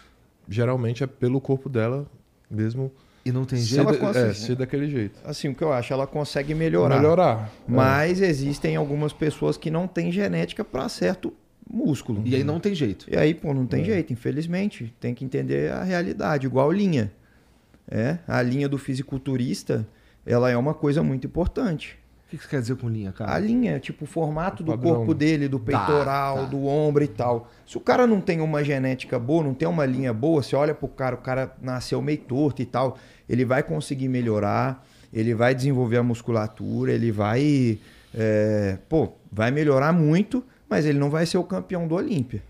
[0.47, 2.05] geralmente é pelo corpo dela
[2.49, 2.91] mesmo
[3.25, 3.97] E não tem Se jeito?
[3.97, 5.19] consegue- é, ser daquele jeito.
[5.25, 6.95] Assim, o que eu acho, ela consegue melhorar.
[6.95, 7.51] Melhorar.
[7.67, 11.33] Mas existem algumas pessoas que não têm genética para certo
[11.69, 12.21] músculo.
[12.25, 13.05] E aí não tem jeito.
[13.11, 14.93] E aí, pô, não tem jeito, infelizmente.
[14.99, 17.11] Tem que entender a realidade, igual linha.
[17.89, 19.85] É, a linha do fisiculturista,
[20.25, 21.99] ela é uma coisa muito importante.
[22.27, 23.33] O que que você quer dizer com linha, cara?
[23.33, 26.43] A linha, tipo, o formato O do corpo dele, do peitoral, tá.
[26.43, 27.49] do ombro e tal.
[27.65, 30.75] Se o cara não tem uma genética boa, não tem uma linha boa, você olha
[30.75, 32.97] pro cara, o cara nasceu meio torto e tal,
[33.29, 37.79] ele vai conseguir melhorar, ele vai desenvolver a musculatura, ele vai.
[38.13, 42.43] é, pô, vai melhorar muito, mas ele não vai ser o campeão do Olímpia.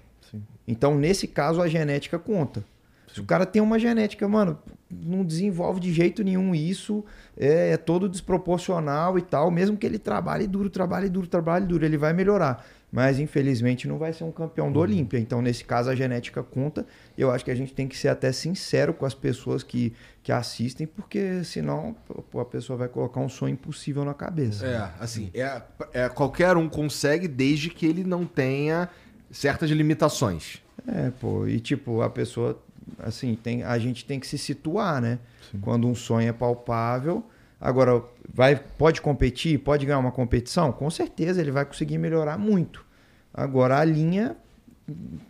[0.67, 2.65] Então, nesse caso, a genética conta.
[3.13, 4.57] Se o cara tem uma genética, mano,
[4.89, 7.03] não desenvolve de jeito nenhum isso,
[7.37, 11.85] é, é todo desproporcional e tal, mesmo que ele trabalhe duro, trabalhe duro, trabalhe duro,
[11.85, 12.65] ele vai melhorar.
[12.89, 15.19] Mas infelizmente não vai ser um campeão do Olímpia.
[15.19, 16.85] Então, nesse caso, a genética conta.
[17.17, 19.93] Eu acho que a gente tem que ser até sincero com as pessoas que,
[20.23, 21.93] que assistem, porque senão
[22.31, 24.65] pô, a pessoa vai colocar um sonho impossível na cabeça.
[24.65, 25.61] É, assim, é,
[25.91, 28.89] é, qualquer um consegue desde que ele não tenha
[29.29, 30.61] certas limitações.
[30.87, 32.57] É, pô, e tipo, a pessoa,
[32.99, 35.19] assim, tem, a gente tem que se situar, né?
[35.61, 37.23] Quando um sonho é palpável.
[37.59, 39.59] Agora, vai, pode competir?
[39.59, 40.71] Pode ganhar uma competição?
[40.71, 42.85] Com certeza ele vai conseguir melhorar muito.
[43.33, 44.35] Agora, a linha,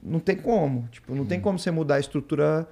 [0.03, 0.88] não tem como.
[0.91, 2.67] Tipo, não tem como você mudar a estrutura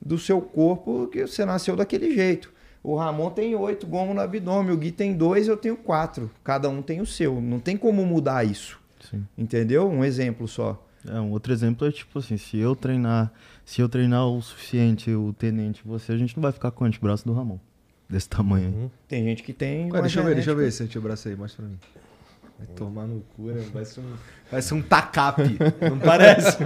[0.00, 2.52] do seu corpo que você nasceu daquele jeito.
[2.82, 6.30] O Ramon tem oito gomos no abdômen, o Gui tem dois, eu tenho quatro.
[6.44, 7.40] Cada um tem o seu.
[7.40, 8.78] Não tem como mudar isso.
[9.10, 9.26] Sim.
[9.36, 9.88] Entendeu?
[9.88, 10.82] Um exemplo só.
[11.06, 13.32] É, um outro exemplo é tipo assim, se eu treinar,
[13.68, 16.86] se eu treinar o suficiente, o tenente, você, a gente não vai ficar com o
[16.86, 17.58] antebraço do Ramon.
[18.08, 18.74] Desse tamanho aí.
[18.74, 18.90] Uhum.
[19.06, 19.92] Tem gente que tem.
[19.92, 21.78] Ué, deixa eu ver, deixa eu ver esse antebraço aí, mostra pra mim.
[22.56, 23.60] Vai tomar no cu, né?
[23.70, 24.14] Vai ser um,
[24.50, 26.56] vai ser um tacape, não parece?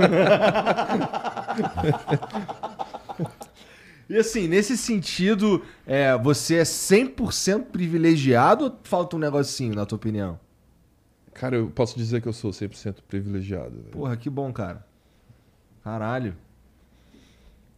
[4.08, 9.96] e assim, nesse sentido, é, você é 100% privilegiado ou falta um negocinho, na tua
[9.96, 10.38] opinião?
[11.34, 13.72] Cara, eu posso dizer que eu sou 100% privilegiado.
[13.72, 13.90] velho.
[13.90, 14.86] Porra, que bom, cara.
[15.82, 16.36] Caralho.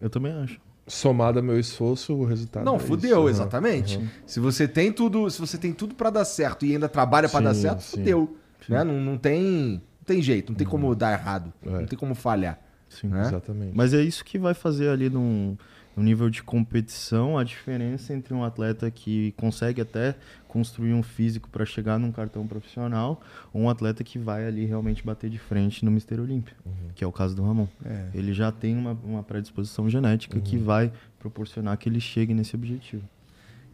[0.05, 0.61] Eu também acho.
[0.87, 3.41] Somado ao meu esforço, o resultado Não, é fudeu, isso.
[3.41, 3.97] Exatamente.
[3.97, 4.07] aham.
[4.27, 7.41] Se você tem tudo, se você tem tudo pra dar certo e ainda trabalha pra
[7.41, 7.97] dar certo, sim.
[7.97, 8.37] fudeu.
[8.69, 8.85] Né?
[8.85, 11.71] Não, não tem, não tem jeito, não tem como dar errado, É.
[11.71, 12.61] não tem como falhar.
[12.87, 13.09] Sim.
[13.09, 13.23] Né?
[13.23, 13.73] Exatamente.
[13.75, 15.57] Mas é isso que vai fazer ali num,
[15.97, 20.15] num nível de competição a diferença entre um atleta que consegue até
[20.49, 23.21] construir um físico para chegar num cartão profissional
[23.53, 26.55] ou um atleta que vai ali realmente bater de frente no Mister Olímpia,
[26.95, 27.69] que é o caso do Ramon.
[27.85, 28.09] É.
[28.15, 33.03] Ele já tem uma, uma predisposição genética que vai proporcionar que ele chegue nesse objetivo.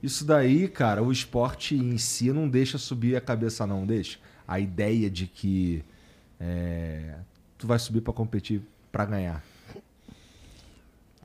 [0.03, 4.19] Isso daí, cara, o esporte em si não deixa subir a cabeça, não, deixa.
[4.49, 5.85] A ideia de que
[6.41, 7.17] é,
[7.59, 9.45] tu vai subir pra competir pra ganhar.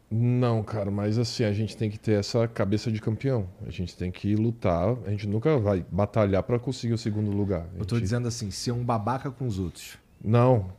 [0.10, 3.48] Não, cara, mas assim, a gente tem que ter essa cabeça de campeão.
[3.65, 4.95] A gente tem que lutar.
[5.06, 7.68] A gente nunca vai batalhar pra conseguir o segundo lugar.
[7.77, 9.98] Eu tô dizendo assim, ser um babaca com os outros.
[10.23, 10.72] Não.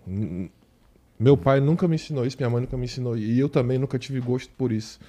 [1.18, 3.16] Meu pai nunca me ensinou isso, minha mãe nunca me ensinou.
[3.16, 5.00] E eu também nunca tive gosto por isso.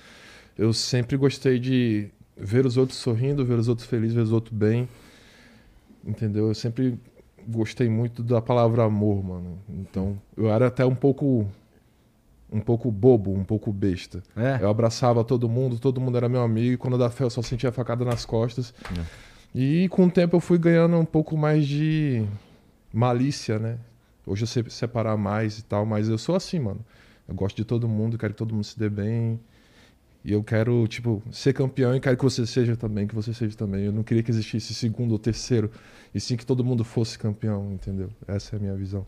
[0.57, 4.57] Eu sempre gostei de ver os outros sorrindo, ver os outros felizes, ver os outros
[4.57, 4.89] bem.
[6.06, 6.48] Entendeu?
[6.48, 6.98] Eu sempre
[7.48, 9.60] gostei muito da palavra amor, mano.
[9.69, 11.48] Então, eu era até um pouco
[12.52, 14.24] um pouco bobo, um pouco besta.
[14.36, 14.60] É?
[14.61, 17.41] Eu abraçava todo mundo, todo mundo era meu amigo, e quando dava fé eu só
[17.41, 18.74] sentia facada nas costas.
[19.53, 22.26] E com o tempo eu fui ganhando um pouco mais de
[22.94, 23.78] malícia, né?
[24.26, 26.86] Hoje eu sei separar mais e tal, mas eu sou assim, mano.
[27.28, 29.40] Eu gosto de todo mundo, quero que todo mundo se dê bem.
[30.24, 33.56] E eu quero, tipo, ser campeão e quero que você seja também, que você seja
[33.56, 33.86] também.
[33.86, 35.72] Eu não queria que existisse segundo ou terceiro,
[36.14, 38.10] e sim que todo mundo fosse campeão, entendeu?
[38.28, 39.06] Essa é a minha visão.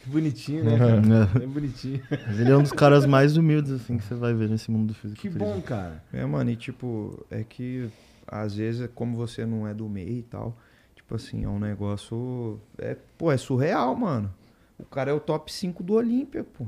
[0.00, 1.02] Que bonitinho, né, cara?
[1.42, 2.02] É bonitinho.
[2.10, 4.88] Mas ele é um dos caras mais humildes assim que você vai ver nesse mundo
[4.88, 5.20] do físico.
[5.20, 6.02] Que bom, cara.
[6.12, 7.90] É, mano, e tipo, é que
[8.26, 10.56] às vezes, como você não é do meio e tal,
[10.94, 12.60] tipo assim, é um negócio.
[12.78, 14.32] É, pô, é surreal, mano.
[14.78, 16.64] O cara é o top 5 do Olímpia, pô.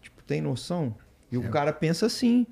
[0.00, 0.94] Tipo, tem noção?
[1.32, 2.46] E o cara pensa assim.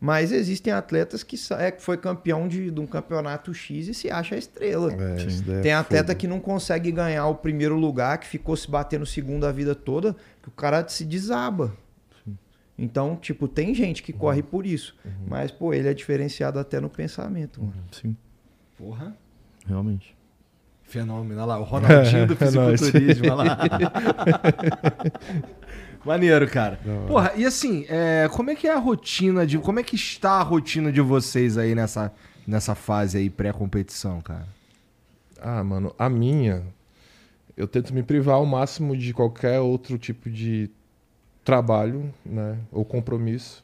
[0.00, 4.10] Mas existem atletas que é, que foi campeão de, de um campeonato X e se
[4.10, 4.92] acha a estrela.
[4.92, 6.20] É, é Tem atleta fogo.
[6.20, 10.14] que não consegue ganhar o primeiro lugar, que ficou se batendo segundo a vida toda,
[10.40, 11.76] que o cara se desaba.
[12.78, 14.94] Então, tipo, tem gente que corre por isso.
[15.26, 17.74] Mas, pô, ele é diferenciado até no pensamento, mano.
[17.90, 18.16] Sim,
[18.76, 19.16] Porra.
[19.66, 20.16] realmente.
[20.84, 23.58] Fenômeno, olha lá, o Ronaldinho do É fisiculturismo, olha lá.
[26.08, 26.80] Maneiro, cara.
[27.06, 29.58] Porra, e assim, é, como é que é a rotina de.
[29.58, 32.10] Como é que está a rotina de vocês aí nessa,
[32.46, 34.48] nessa fase aí pré-competição, cara?
[35.38, 36.64] Ah, mano, a minha,
[37.54, 40.70] eu tento me privar ao máximo de qualquer outro tipo de
[41.44, 43.62] trabalho, né, ou compromisso.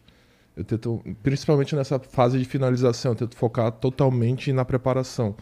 [0.54, 5.34] Eu tento, principalmente nessa fase de finalização, eu tento focar totalmente na preparação.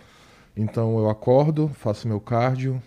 [0.56, 2.80] Então eu acordo, faço meu cardio,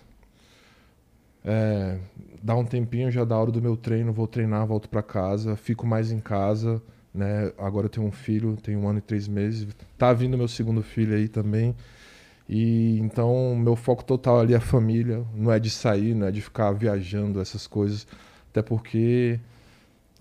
[1.45, 1.97] é,
[2.41, 5.85] dá um tempinho já da hora do meu treino, vou treinar, volto para casa, fico
[5.85, 6.81] mais em casa,
[7.13, 7.51] né?
[7.57, 9.67] Agora eu tenho um filho, tenho um ano e três meses,
[9.97, 11.75] tá vindo meu segundo filho aí também.
[12.49, 16.31] E então meu foco total ali é a família, não é de sair, não é
[16.31, 18.05] de ficar viajando essas coisas,
[18.51, 19.39] até porque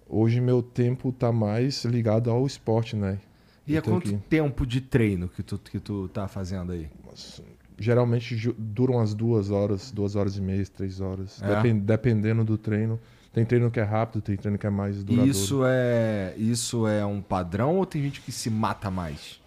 [0.08, 3.18] hoje meu tempo tá mais ligado ao esporte, né?
[3.66, 6.88] E há quanto que- tempo de treino que tu, que tu tá fazendo aí?
[7.06, 7.42] Mas,
[7.84, 11.54] geralmente duram as duas horas, duas horas e meia, três horas, É?
[11.56, 12.98] depen- dependendo do treino.
[13.32, 15.30] Tem treino que é rápido, tem treino que é mais E duradouro.
[15.30, 19.40] isso é, isso é um padrão ou tem gente que se mata mais?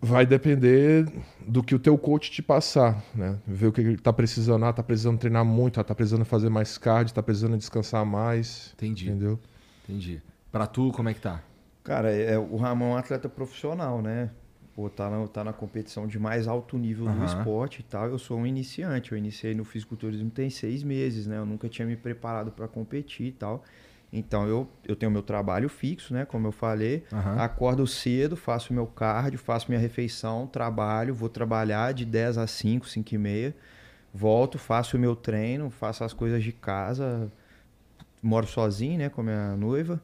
[0.00, 1.06] Vai depender
[1.46, 3.38] do que o teu coach te passar, né?
[3.46, 4.64] Ver o que ele tá precisando.
[4.64, 8.72] Ah, tá precisando treinar muito, ah, tá precisando fazer mais cardio, tá precisando descansar mais,
[8.74, 9.38] Entendi, entendeu?
[9.88, 10.20] entendi.
[10.52, 11.40] Pra tu, como é que tá?
[11.82, 14.30] Cara, é, o Ramon é um atleta profissional, né?
[14.74, 17.24] Pô, tá na, tá na competição de mais alto nível do Aham.
[17.24, 18.08] esporte e tal.
[18.08, 19.12] Eu sou um iniciante.
[19.12, 21.38] Eu iniciei no fisiculturismo tem seis meses, né?
[21.38, 23.62] Eu nunca tinha me preparado para competir e tal.
[24.12, 26.24] Então eu, eu tenho meu trabalho fixo, né?
[26.24, 27.04] Como eu falei.
[27.12, 27.36] Aham.
[27.38, 32.88] Acordo cedo, faço meu cardio, faço minha refeição, trabalho, vou trabalhar de 10 a 5,
[32.88, 33.56] 5 e meia.
[34.12, 37.30] Volto, faço o meu treino, faço as coisas de casa,
[38.22, 40.00] moro sozinho, né, com a minha noiva.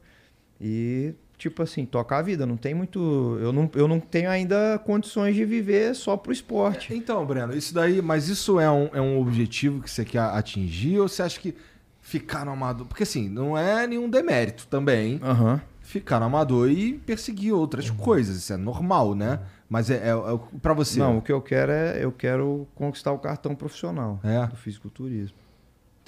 [0.59, 2.45] E, tipo assim, tocar a vida.
[2.45, 2.99] Não tem muito.
[3.41, 6.93] Eu não, eu não tenho ainda condições de viver só pro esporte.
[6.93, 10.99] Então, Breno, isso daí, mas isso é um, é um objetivo que você quer atingir
[10.99, 11.55] ou você acha que
[11.99, 12.85] ficar no amador.
[12.85, 15.59] Porque assim, não é nenhum demérito também Aham.
[15.81, 18.37] ficar no amador e perseguir outras coisas.
[18.37, 19.39] Isso é normal, né?
[19.67, 20.99] Mas é, é, é para você.
[20.99, 22.03] Não, o que eu quero é.
[22.03, 24.45] Eu quero conquistar o cartão profissional É.
[24.45, 25.37] do fisiculturismo.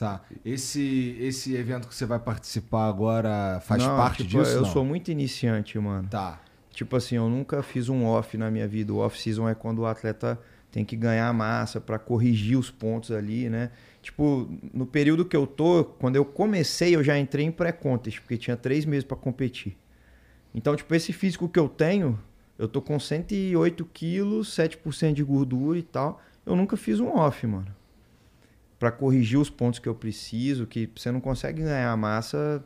[0.03, 0.21] Tá.
[0.43, 4.51] Esse, esse evento que você vai participar agora faz Não, parte tipo, disso?
[4.51, 4.69] Eu não?
[4.69, 6.09] sou muito iniciante, mano.
[6.09, 6.41] Tá.
[6.71, 8.91] Tipo assim, eu nunca fiz um off na minha vida.
[8.91, 10.38] O off-season é quando o atleta
[10.69, 13.71] tem que ganhar massa pra corrigir os pontos ali, né?
[14.01, 18.38] Tipo, no período que eu tô, quando eu comecei, eu já entrei em pré-contest, porque
[18.38, 19.77] tinha três meses pra competir.
[20.53, 22.19] Então, tipo, esse físico que eu tenho,
[22.59, 26.21] eu tô com 108 quilos, 7% de gordura e tal.
[26.45, 27.73] Eu nunca fiz um off, mano.
[28.84, 32.61] Pra corrigir os pontos que eu preciso, que você não consegue ganhar massa,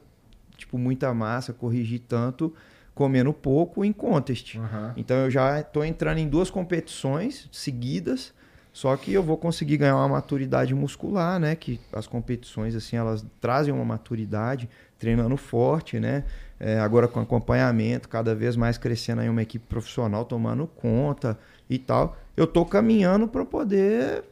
[0.57, 2.51] tipo, muita massa, corrigir tanto,
[2.95, 4.55] comendo pouco em contest.
[4.57, 4.93] Aham.
[4.97, 8.33] Então eu já estou entrando em duas competições seguidas,
[8.73, 11.55] só que eu vou conseguir ganhar uma maturidade muscular, né?
[11.55, 14.67] Que as competições assim elas trazem uma maturidade,
[14.97, 16.23] treinando forte, né?
[16.59, 21.37] É, agora com acompanhamento, cada vez mais crescendo aí uma equipe profissional tomando conta
[21.69, 22.17] e tal.
[22.35, 24.23] Eu tô caminhando para poder,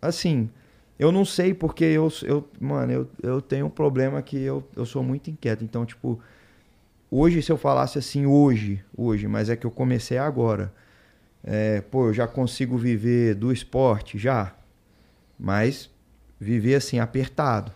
[0.00, 0.50] assim,
[0.98, 4.86] eu não sei porque eu, eu mano, eu, eu tenho um problema que eu, eu
[4.86, 5.64] sou muito inquieto.
[5.64, 6.20] Então, tipo,
[7.14, 10.72] Hoje, se eu falasse assim, hoje, hoje, mas é que eu comecei agora.
[11.44, 14.16] É, pô, eu já consigo viver do esporte?
[14.16, 14.54] Já.
[15.38, 15.90] Mas
[16.40, 17.70] viver assim, apertado.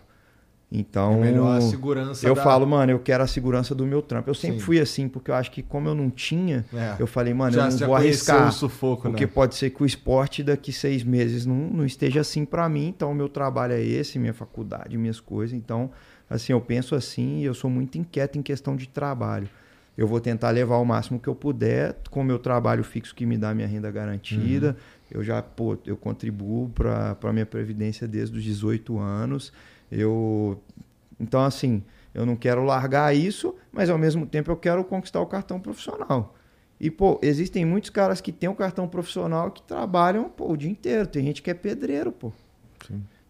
[0.69, 1.13] Então.
[1.23, 4.29] É melhor a segurança Eu da- falo, mano, eu quero a segurança do meu trampo.
[4.29, 4.65] Eu sempre Sim.
[4.65, 6.95] fui assim, porque eu acho que como eu não tinha, É.
[6.99, 8.49] eu falei, mano, já, eu não vou arriscar.
[8.49, 9.31] o sufoco, Porque né?
[9.33, 12.87] pode ser que o esporte daqui seis meses não, não esteja assim pra mim.
[12.89, 15.55] Então, o meu trabalho é esse, minha faculdade, minhas coisas.
[15.57, 15.89] Então,
[16.29, 19.47] assim, eu penso assim e eu sou muito inquieto em questão de trabalho.
[19.97, 23.25] Eu vou tentar levar o máximo que eu puder com o meu trabalho fixo que
[23.25, 24.75] me dá minha renda garantida.
[25.09, 29.51] Eu já, pô, eu contribuo para a minha previdência desde os 18 anos.
[29.91, 30.61] Eu
[31.19, 31.83] então assim,
[32.13, 36.35] eu não quero largar isso, mas ao mesmo tempo eu quero conquistar o cartão profissional.
[36.79, 40.69] E pô, existem muitos caras que têm o cartão profissional que trabalham pô, o dia
[40.69, 41.07] inteiro.
[41.07, 42.31] Tem gente que é pedreiro, pô.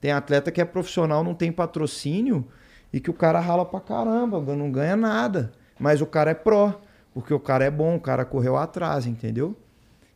[0.02, 2.46] Tem atleta que é profissional, não tem patrocínio
[2.92, 5.52] e que o cara rala pra caramba, não ganha nada.
[5.80, 6.80] Mas o cara é pró,
[7.14, 9.56] porque o cara é bom, o cara correu atrás, entendeu?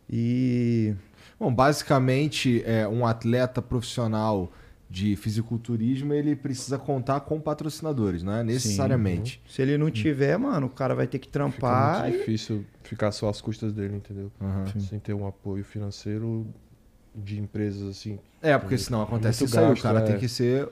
[0.10, 0.96] E
[1.42, 4.52] Bom, basicamente, é, um atleta profissional
[4.92, 8.44] de fisiculturismo, ele precisa contar com patrocinadores, não é?
[8.44, 9.42] Necessariamente.
[9.48, 12.02] se ele não tiver, mano, o cara vai ter que Fica trampar.
[12.04, 14.30] muito e- difícil ficar só às custas dele, entendeu?
[14.42, 14.66] Aham.
[14.82, 16.46] Sem ter um apoio financeiro
[17.16, 18.20] de empresas assim.
[18.42, 20.04] É, porque senão acontece isso aí, o gasto, cara é.
[20.04, 20.68] tem que ser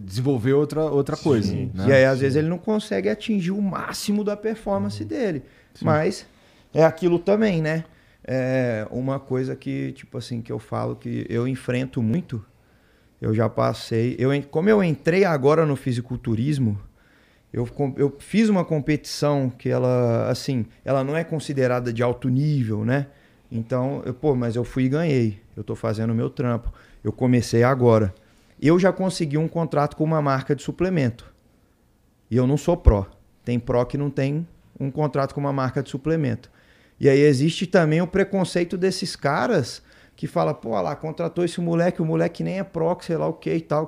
[0.00, 1.48] desenvolver outra, outra coisa.
[1.48, 1.70] Sim.
[1.74, 1.88] né?
[1.88, 5.08] E aí, às vezes, ele não consegue atingir o máximo da performance Uhum.
[5.08, 5.42] dele.
[5.82, 6.24] Mas
[6.72, 7.84] é aquilo também, né?
[8.24, 12.44] É uma coisa que, tipo assim, que eu falo que eu enfrento muito.
[13.20, 14.16] Eu já passei.
[14.18, 16.78] Eu, como eu entrei agora no fisiculturismo,
[17.52, 22.84] eu, eu fiz uma competição que ela, assim, ela não é considerada de alto nível,
[22.84, 23.06] né?
[23.50, 25.40] Então, eu, pô, mas eu fui e ganhei.
[25.56, 26.72] Eu tô fazendo o meu trampo.
[27.02, 28.14] Eu comecei agora.
[28.60, 31.32] Eu já consegui um contrato com uma marca de suplemento.
[32.30, 33.06] E eu não sou pró.
[33.44, 34.46] Tem pró que não tem
[34.78, 36.50] um contrato com uma marca de suplemento.
[36.98, 39.82] E aí existe também o preconceito desses caras
[40.16, 43.28] que fala, pô, olha lá, contratou esse moleque, o moleque nem é que sei lá
[43.28, 43.86] o que e tal.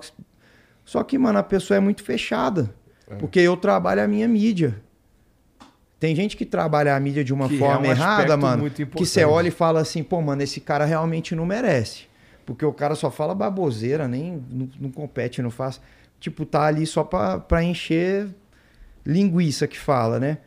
[0.85, 2.73] Só que, mano, a pessoa é muito fechada.
[3.19, 4.83] Porque eu trabalho a minha mídia.
[5.99, 8.71] Tem gente que trabalha a mídia de uma Que é forma um errada, mano.
[8.71, 12.05] Que você olha e fala assim, pô, mano, esse cara realmente não merece.
[12.45, 15.81] Porque o cara só fala baboseira, nem não, não compete, não faz.
[16.21, 18.29] Tipo, tá ali só pra, pra encher
[19.05, 20.39] linguiça que fala, né?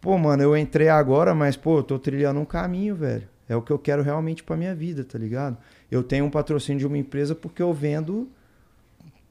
[0.00, 3.28] Pô, mano, eu entrei agora, mas, pô, eu tô trilhando um caminho, velho.
[3.50, 5.58] É o que eu quero realmente pra minha vida, tá ligado?
[5.90, 8.28] Eu tenho um patrocínio de uma empresa porque eu vendo.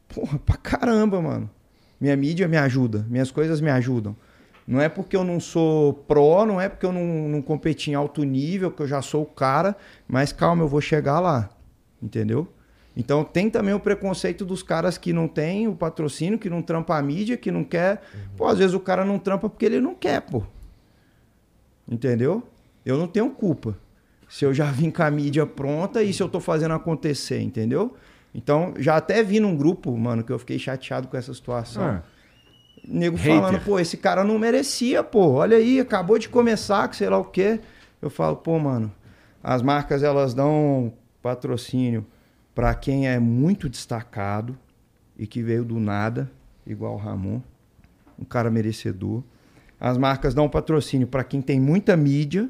[0.09, 1.49] Porra, pra caramba, mano.
[2.01, 4.13] Minha mídia me ajuda, minhas coisas me ajudam.
[4.67, 7.93] Não é porque eu não sou pró, não é porque eu não, não competi em
[7.93, 9.73] alto nível, que eu já sou o cara,
[10.05, 11.49] mas calma, eu vou chegar lá.
[12.03, 12.45] Entendeu?
[12.97, 16.97] Então tem também o preconceito dos caras que não tem o patrocínio, que não trampa
[16.97, 18.01] a mídia, que não quer.
[18.35, 20.43] Pô, às vezes o cara não trampa porque ele não quer, pô.
[21.89, 22.43] Entendeu?
[22.85, 23.77] Eu não tenho culpa.
[24.29, 27.95] Se eu já vim com a mídia pronta e se eu tô fazendo acontecer, entendeu?
[28.33, 31.83] Então, já até vi num grupo, mano, que eu fiquei chateado com essa situação.
[31.83, 32.03] Ah,
[32.87, 33.35] Nego Hater.
[33.35, 35.31] falando, pô, esse cara não merecia, pô.
[35.31, 37.59] Olha aí, acabou de começar, que sei lá o quê.
[38.01, 38.91] Eu falo, pô, mano,
[39.43, 42.05] as marcas elas dão patrocínio
[42.53, 44.57] pra quem é muito destacado
[45.17, 46.31] e que veio do nada,
[46.65, 47.41] igual o Ramon.
[48.17, 49.23] um cara merecedor.
[49.79, 52.49] As marcas dão patrocínio para quem tem muita mídia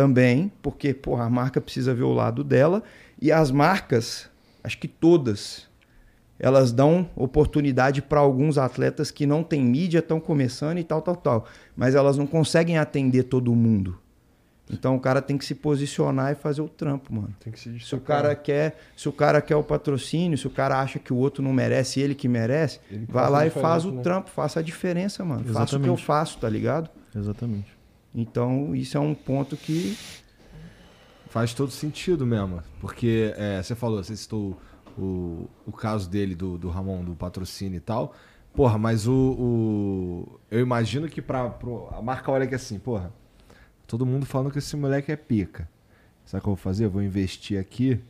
[0.00, 2.82] também, porque porra, a marca precisa ver o lado dela.
[3.20, 4.30] E as marcas,
[4.64, 5.68] acho que todas,
[6.38, 11.16] elas dão oportunidade para alguns atletas que não têm mídia, estão começando e tal, tal,
[11.16, 11.46] tal.
[11.76, 13.98] Mas elas não conseguem atender todo mundo.
[14.72, 17.34] Então o cara tem que se posicionar e fazer o trampo, mano.
[17.40, 20.50] Tem que se Se o cara quer, se o cara quer o patrocínio, se o
[20.50, 23.84] cara acha que o outro não merece, ele que merece, Ele vai lá e faz
[23.84, 24.00] o né?
[24.00, 25.44] trampo, faça a diferença, mano.
[25.44, 26.04] Faça o que eu Exatamente.
[26.04, 26.88] faço, tá ligado?
[27.14, 27.79] Exatamente.
[28.14, 29.96] Então, isso é um ponto que
[31.28, 32.60] Faz todo sentido mesmo.
[32.80, 34.60] Porque é, você falou, você citou
[34.98, 38.14] o, o caso dele, do, do Ramon, do patrocínio e tal.
[38.52, 39.14] Porra, mas o.
[39.38, 43.12] o- eu imagino que pra, pro- a marca olha que assim, porra,
[43.86, 45.68] todo mundo falando que esse moleque é pica.
[46.26, 46.84] Sabe o que eu vou fazer?
[46.86, 48.00] Eu vou investir aqui.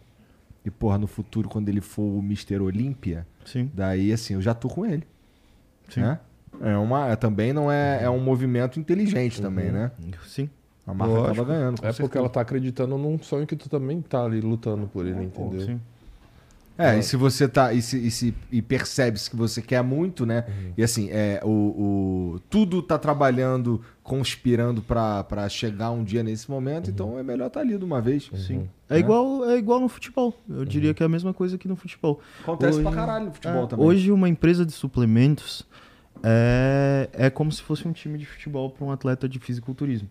[0.65, 2.59] E, porra, no futuro, quando ele for o Mr.
[2.61, 3.27] Olímpia,
[3.75, 5.07] daí assim, eu já tô com ele.
[5.91, 6.01] Sim.
[6.01, 6.19] Né?
[6.61, 9.91] É uma, também não é, é um movimento inteligente também, né?
[10.27, 10.49] Sim.
[10.87, 11.33] A marca Lógico.
[11.43, 11.81] acaba ganhando.
[11.81, 12.19] com É porque certeza.
[12.19, 15.61] ela tá acreditando num sonho que tu também tá ali lutando por ele, entendeu?
[15.61, 15.81] Sim.
[16.79, 17.75] É, e se você tá.
[17.75, 20.47] E, se, e, se- e percebe-se que você quer muito, né?
[20.79, 26.51] E assim, é, o, o- tudo tá trabalhando, conspirando pra pra chegar um dia nesse
[26.51, 28.31] momento, então é melhor estar tá ali de uma vez.
[28.35, 28.61] Sim.
[28.61, 28.65] Né?
[28.89, 30.35] É igual, é igual no futebol.
[30.49, 32.19] Eu diria que é a mesma coisa que no futebol.
[32.43, 33.87] Acontece Hoje- pra caralho no futebol É, também.
[33.87, 35.67] Hoje, uma empresa de suplementos
[36.23, 40.09] é, é como se fosse um time de futebol para um atleta de fisiculturismo.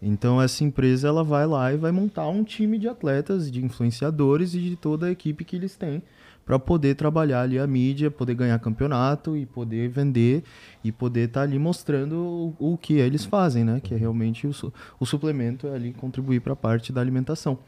[0.00, 4.52] Então, essa empresa ela vai lá e vai montar um time de atletas, de influenciadores
[4.52, 6.02] e de toda a equipe que eles têm
[6.44, 10.42] para poder trabalhar ali a mídia, poder ganhar campeonato e poder vender
[10.82, 13.80] e poder estar ali mostrando o, o que eles fazem, né?
[13.80, 17.58] Que é realmente o, o suplemento é ali contribuir para a parte da alimentação.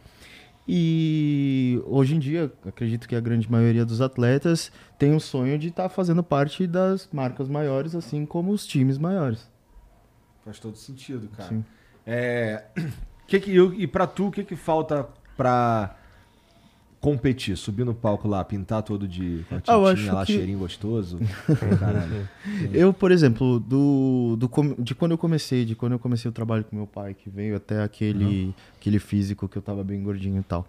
[0.66, 5.68] E hoje em dia, acredito que a grande maioria dos atletas tem o sonho de
[5.68, 9.50] estar fazendo parte das marcas maiores, assim como os times maiores.
[10.44, 11.50] Faz todo sentido, cara.
[11.50, 11.64] Sim.
[12.06, 12.64] É,
[13.28, 15.96] que que, e pra tu, o que, que falta pra
[17.00, 17.54] competir?
[17.56, 21.18] Subir no palco lá, pintar todo de com a Ah, tintinha lá, que- cheirinho gostoso?
[22.72, 26.64] Eu, por exemplo, do, do de quando eu comecei, de quando eu comecei o trabalho
[26.64, 28.54] com meu pai, que veio até aquele,
[28.84, 30.66] aquele físico que eu tava bem gordinho e tal.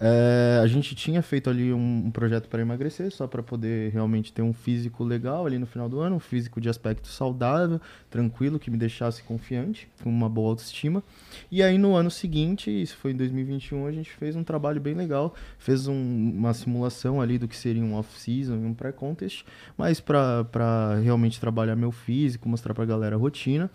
[0.00, 4.32] é, a gente tinha feito ali um, um projeto para emagrecer, só para poder realmente
[4.32, 7.80] ter um físico legal ali no final do ano, um físico de aspecto saudável,
[8.10, 11.04] tranquilo, que me deixasse confiante, com uma boa autoestima.
[11.52, 14.94] E aí no ano seguinte, isso foi em 2021, a gente fez um trabalho bem
[14.94, 19.44] legal, fez um- uma simulação ali do que seria um off-season e um pré-contest,
[19.78, 23.70] mas para realmente trabalhar meu físico, mostrar pra galera a rotina.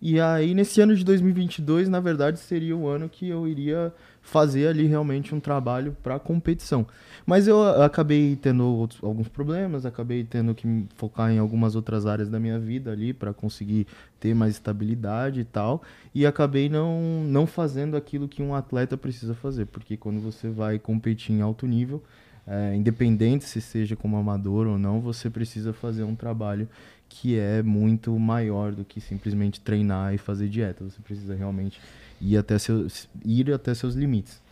[0.00, 4.68] E aí nesse ano de 2022, na verdade, seria o ano que eu iria fazer
[4.68, 6.86] ali realmente um trabalho para competição.
[7.26, 11.74] Mas eu a- acabei tendo outros- alguns problemas, acabei tendo que me focar em algumas
[11.76, 13.86] outras áreas da minha vida ali para conseguir
[14.18, 15.82] ter mais estabilidade e tal,
[16.14, 20.78] e acabei não não fazendo aquilo que um atleta precisa fazer, porque quando você vai
[20.78, 22.02] competir em alto nível,
[22.46, 26.68] é, independente se seja como amador ou não, você precisa fazer um trabalho
[27.08, 30.84] que é muito maior do que simplesmente treinar e fazer dieta.
[30.84, 31.80] Você precisa realmente
[32.20, 34.42] ir até seus, ir até seus limites.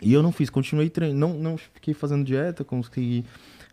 [0.00, 3.24] E eu não fiz, continuei treinando, não, não fiquei fazendo dieta, consegui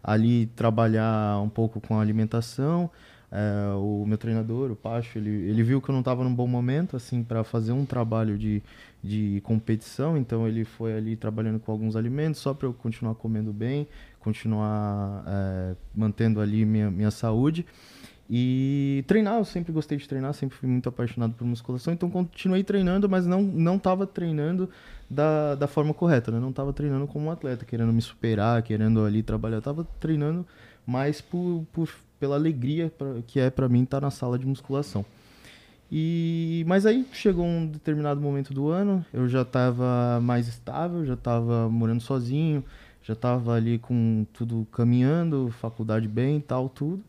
[0.03, 2.89] ali trabalhar um pouco com a alimentação.
[3.31, 6.47] É, o meu treinador, o Pacho, ele, ele viu que eu não estava num bom
[6.47, 8.61] momento, assim, para fazer um trabalho de,
[9.03, 13.53] de competição, então ele foi ali trabalhando com alguns alimentos só para eu continuar comendo
[13.53, 13.87] bem,
[14.19, 17.65] continuar é, mantendo ali minha, minha saúde.
[18.31, 22.63] E treinar, eu sempre gostei de treinar, sempre fui muito apaixonado por musculação, então continuei
[22.63, 24.69] treinando, mas não não estava treinando
[25.09, 26.39] da, da forma correta, né?
[26.39, 30.45] Não estava treinando como um atleta, querendo me superar, querendo ali trabalhar, eu tava treinando
[30.85, 31.89] mais por, por
[32.19, 35.05] pela alegria pra, que é para mim estar na sala de musculação.
[35.91, 41.15] E mas aí chegou um determinado momento do ano, eu já estava mais estável, já
[41.15, 42.63] estava morando sozinho,
[43.01, 47.03] já estava ali com tudo caminhando, faculdade bem e tal, tudo.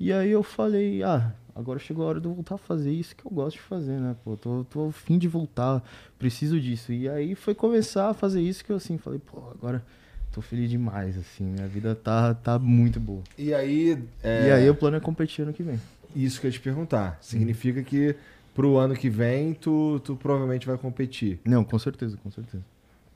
[0.00, 3.14] E aí eu falei, ah, agora chegou a hora de eu voltar a fazer isso
[3.14, 4.16] que eu gosto de fazer, né?
[4.24, 5.82] Pô, tô, tô a fim de voltar,
[6.18, 6.92] preciso disso.
[6.92, 9.84] E aí foi começar a fazer isso que eu assim, falei, pô, agora
[10.32, 13.22] tô feliz demais, assim, minha vida tá, tá muito boa.
[13.38, 13.98] E aí.
[14.22, 15.78] é, E aí o plano é competir ano que vem.
[16.16, 17.18] Isso que eu ia te perguntar.
[17.20, 18.14] Significa que
[18.54, 21.40] pro ano que vem tu, tu provavelmente vai competir.
[21.44, 22.62] Não, com certeza, com certeza.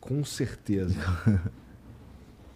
[0.01, 0.95] Com certeza.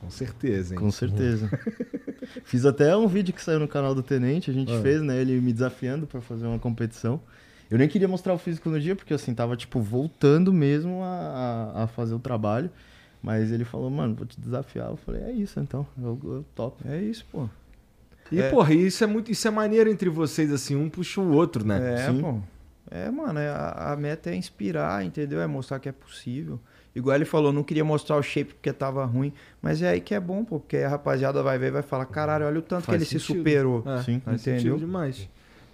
[0.01, 0.81] Com certeza, hein?
[0.81, 1.51] Com certeza.
[2.45, 4.81] Fiz até um vídeo que saiu no canal do Tenente, a gente Ah.
[4.81, 5.21] fez, né?
[5.21, 7.21] Ele me desafiando pra fazer uma competição.
[7.71, 11.83] Eu nem queria mostrar o físico no dia, porque assim, tava tipo voltando mesmo a-
[11.83, 12.71] a fazer o trabalho.
[13.23, 14.89] Mas ele falou, mano, vou te desafiar.
[14.91, 16.87] Eu falei, é isso então, eu, eu topo.
[16.89, 17.49] é isso, pô.
[18.33, 18.49] E, É.
[18.51, 19.31] porra, isso é muito.
[19.31, 21.95] Isso é maneiro entre vocês, assim, um puxa o outro, né?
[21.95, 22.21] É, Sim.
[22.21, 22.39] pô.
[22.91, 25.41] É, mano, é- a, a meta é inspirar, entendeu?
[25.41, 26.59] É mostrar que é possível.
[26.95, 29.33] Igual ele falou, não queria mostrar o shape porque tava ruim.
[29.63, 32.05] Mas é aí que é bom, pô, porque a rapaziada vai ver e vai falar,
[32.07, 33.37] caralho, olha o tanto Faz que ele se sentido.
[33.39, 33.85] superou.
[33.87, 34.21] É, Sim.
[34.25, 34.77] faz Entendeu?
[34.77, 35.29] demais.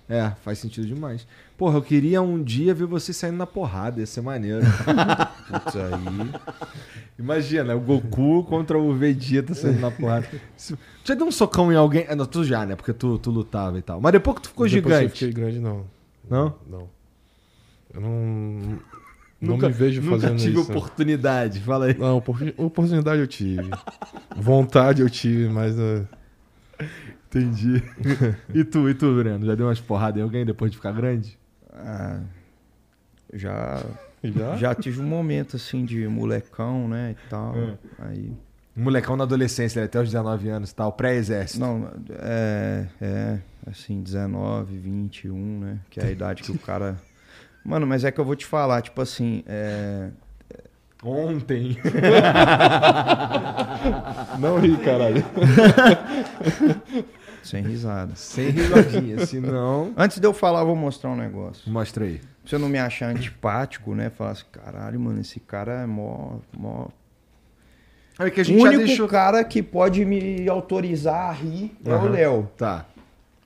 [0.08, 1.26] É, faz sentido demais.
[1.58, 4.60] Porra, eu queria um dia ver você saindo na porrada, ia ser maneiro.
[5.50, 6.30] Putz, aí.
[7.18, 10.28] Imagina, o Goku contra o Vegeta saindo na porrada.
[10.56, 12.06] Se- Já deu um socão em alguém.
[12.08, 12.76] Ah, não, tu já, né?
[12.76, 14.00] Porque tu, tu lutava e tal.
[14.00, 15.12] Mas depois que tu ficou Depois que eu gigante.
[15.18, 15.84] fiquei grande, não.
[16.30, 16.54] Não?
[16.70, 16.88] Não.
[17.92, 18.78] Eu não.
[19.40, 20.70] Não nunca, me vejo nunca fazendo tive isso.
[20.70, 21.60] oportunidade.
[21.60, 21.98] Fala aí.
[21.98, 23.70] Não, opor- oportunidade eu tive.
[24.36, 25.76] Vontade eu tive, mas.
[25.78, 26.02] eh,
[27.28, 27.82] Entendi.
[28.54, 29.44] e tu, e tu, Breno?
[29.44, 31.38] Já deu umas porradas em alguém depois de ficar grande?
[31.72, 32.20] Ah,
[33.32, 33.82] já,
[34.22, 34.56] já?
[34.56, 37.12] já tive um momento assim de molecão, né?
[37.12, 37.56] E tal.
[37.56, 37.76] É.
[37.98, 38.32] Aí.
[38.74, 39.86] Molecão na adolescência, né?
[39.86, 41.60] até os 19 anos e tal, pré-exército.
[41.60, 45.78] Não, é, é, assim, 19, 21, né?
[45.88, 47.00] Que é a idade que o cara.
[47.64, 50.10] Mano, mas é que eu vou te falar, tipo assim, é,
[51.06, 51.78] Ontem.
[54.38, 55.24] Não ri, caralho.
[57.42, 58.14] sem risada.
[58.16, 59.92] Sem risadinha, senão.
[59.96, 61.70] Antes de eu falar, eu vou mostrar um negócio.
[61.70, 62.18] Mostra aí.
[62.18, 64.10] Pra você não me achar antipático, né?
[64.10, 66.36] Falar assim, caralho, mano, esse cara é mó.
[66.56, 66.86] mó...
[68.18, 69.08] É que a O gente já único deixou.
[69.08, 72.08] cara que pode me autorizar a rir é o Aham.
[72.10, 72.50] Léo.
[72.56, 72.86] Tá.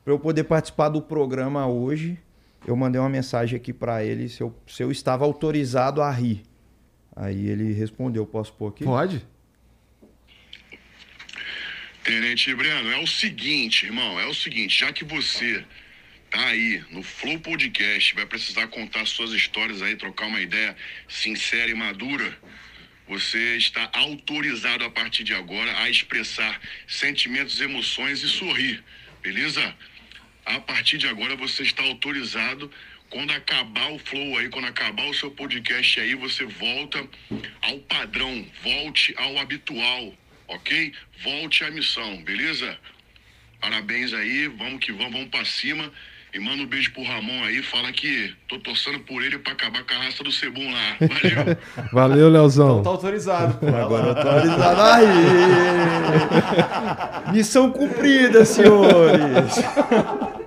[0.05, 2.19] Pra eu poder participar do programa hoje,
[2.67, 6.43] eu mandei uma mensagem aqui pra ele se eu, se eu estava autorizado a rir.
[7.21, 8.83] Aí ele respondeu, posso pôr aqui?
[8.83, 9.23] Pode?
[12.03, 15.63] Tenente Breno, é o seguinte, irmão, é o seguinte, já que você
[16.31, 20.75] tá aí no Flow Podcast, vai precisar contar suas histórias aí, trocar uma ideia
[21.09, 22.35] sincera e madura,
[23.07, 28.83] você está autorizado a partir de agora a expressar sentimentos, emoções e sorrir,
[29.21, 29.77] beleza?
[30.47, 32.71] A partir de agora você está autorizado.
[33.11, 37.05] Quando acabar o flow aí, quando acabar o seu podcast aí, você volta
[37.61, 40.13] ao padrão, volte ao habitual,
[40.47, 40.93] ok?
[41.25, 42.79] Volte à missão, beleza?
[43.61, 45.91] Parabéns aí, vamos que vamos, vamos pra cima.
[46.33, 49.83] E manda um beijo pro Ramon aí, fala que tô torcendo por ele pra acabar
[49.83, 50.97] com a raça do Cebum lá.
[51.01, 51.59] Valeu!
[51.93, 52.81] Valeu, Leozão.
[52.85, 53.67] Tá autorizado, pô.
[53.67, 54.97] Agora autorizado a
[57.25, 57.35] rir.
[57.35, 59.57] Missão cumprida, senhores.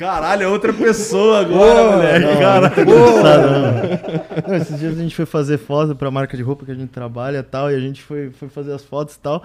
[0.00, 2.24] Caralho, é outra pessoa agora, Boa, moleque.
[2.24, 2.86] Não, Caralho.
[2.86, 4.48] não.
[4.48, 6.88] Não, Esses dias a gente foi fazer foto pra marca de roupa que a gente
[6.88, 9.44] trabalha e tal, e a gente foi, foi fazer as fotos e tal.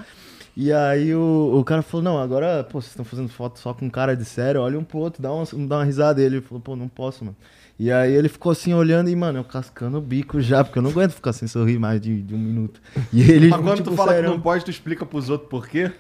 [0.55, 3.89] E aí o, o cara falou, não, agora, pô, vocês estão fazendo foto só com
[3.89, 6.21] cara de sério, olha um pro outro, dá uma, dá uma risada.
[6.21, 7.35] E ele falou, pô, não posso, mano.
[7.77, 10.83] E aí ele ficou assim olhando e, mano, eu cascando o bico já, porque eu
[10.83, 12.81] não aguento ficar sem sorrir mais de, de um minuto.
[13.11, 15.49] E ele, Mas quando tipo, tu fala sério, que não pode, tu explica pros outros
[15.49, 15.91] por quê?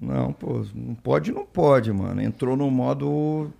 [0.00, 2.20] Não, pô, não pode, não pode, mano.
[2.20, 3.52] Entrou no modo.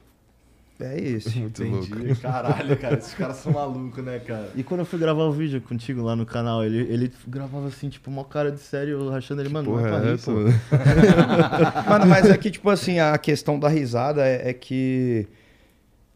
[0.78, 1.38] É esse.
[1.40, 1.86] Muito louco.
[2.20, 4.50] Caralho, cara, esses caras são malucos, né, cara?
[4.54, 7.88] E quando eu fui gravar o vídeo contigo lá no canal, ele, ele gravava assim,
[7.88, 11.88] tipo, uma cara de sério, eu rachando ele, mano, não Porra, é pra é rir.
[11.88, 15.26] Mano, mas é que, tipo assim, a questão da risada é, é que.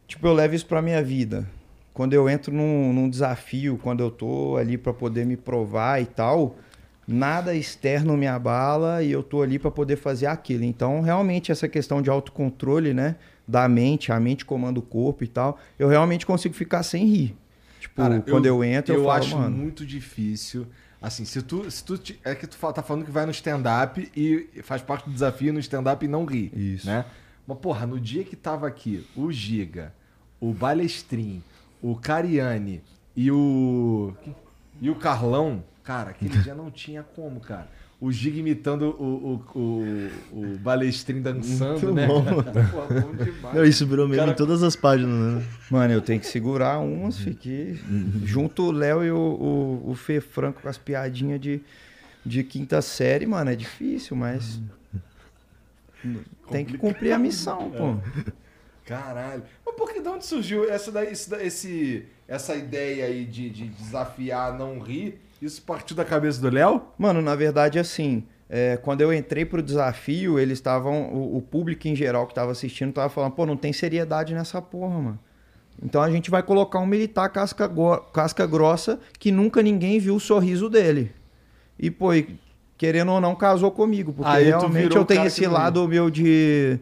[0.07, 1.47] Tipo, eu levo isso pra minha vida.
[1.95, 6.07] Quando eu entro num, num desafio, quando eu tô ali pra poder me provar e
[6.07, 6.57] tal,
[7.07, 10.65] nada externo me abala e eu tô ali pra poder fazer aquilo.
[10.65, 13.16] Então, realmente, essa questão de autocontrole, né?
[13.51, 17.37] Da mente, a mente comanda o corpo e tal, eu realmente consigo ficar sem rir.
[17.81, 19.57] Tipo, Cara, quando eu, entro, eu, eu falo, acho mano.
[19.57, 20.67] muito difícil.
[21.03, 24.09] Assim, se tu, se tu te- é que tu tá falando que vai no stand-up
[24.15, 26.53] e faz parte do desafio no stand-up e não ri.
[26.55, 26.87] Isso.
[26.87, 27.05] Né?
[27.47, 29.93] Mas, porra, no dia que tava aqui o Giga,
[30.39, 31.43] o Balestrin,
[31.83, 32.83] o Cariani
[33.17, 34.15] e o.
[34.81, 37.69] E o Carlão, cara, aquele dia não tinha como, cara.
[38.01, 42.07] O Giga imitando o, o, o, o Balestrin dançando, Muito né?
[42.07, 42.25] bom.
[42.25, 43.55] Pô, bom demais.
[43.55, 45.47] Não, isso virou meme Cara- em todas as páginas, né?
[45.71, 47.79] Mano, eu tenho que segurar umas, fiquei.
[48.25, 51.61] Junto o Léo e o, o, o Fê Franco com as piadinhas de,
[52.25, 54.59] de quinta série, mano, é difícil, mas.
[56.51, 57.97] Tem que cumprir a missão, pô.
[58.87, 59.43] Caralho.
[59.65, 63.51] Mas por que de onde surgiu essa, daí, esse, da- esse- essa ideia aí de,
[63.51, 65.21] de desafiar não rir?
[65.41, 66.83] Isso partiu da cabeça do Léo?
[66.99, 71.12] Mano, na verdade, assim, é, quando eu entrei pro desafio, eles estavam.
[71.12, 74.61] O, o público em geral que tava assistindo tava falando, pô, não tem seriedade nessa
[74.61, 75.19] porra, mano.
[75.83, 77.71] Então a gente vai colocar um militar casca,
[78.12, 81.12] casca grossa que nunca ninguém viu o sorriso dele.
[81.79, 82.39] E, pô, e,
[82.77, 84.12] querendo ou não, casou comigo.
[84.12, 86.79] Porque Aí realmente eu tenho esse lado meu de.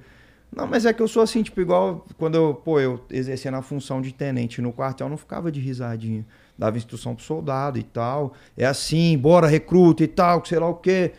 [0.51, 3.63] Não, mas é que eu sou assim, tipo, igual quando eu, pô, eu exercendo a
[3.63, 6.25] função de tenente no quartel, eu não ficava de risadinha.
[6.59, 8.33] Dava instrução pro soldado e tal.
[8.57, 11.13] É assim, bora, recruta e tal, que sei lá o quê.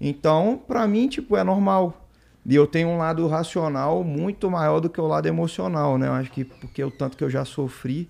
[0.00, 2.02] Então, pra mim, tipo, é normal.
[2.44, 6.06] E eu tenho um lado racional muito maior do que o lado emocional, né?
[6.06, 8.08] Eu acho que porque o tanto que eu já sofri,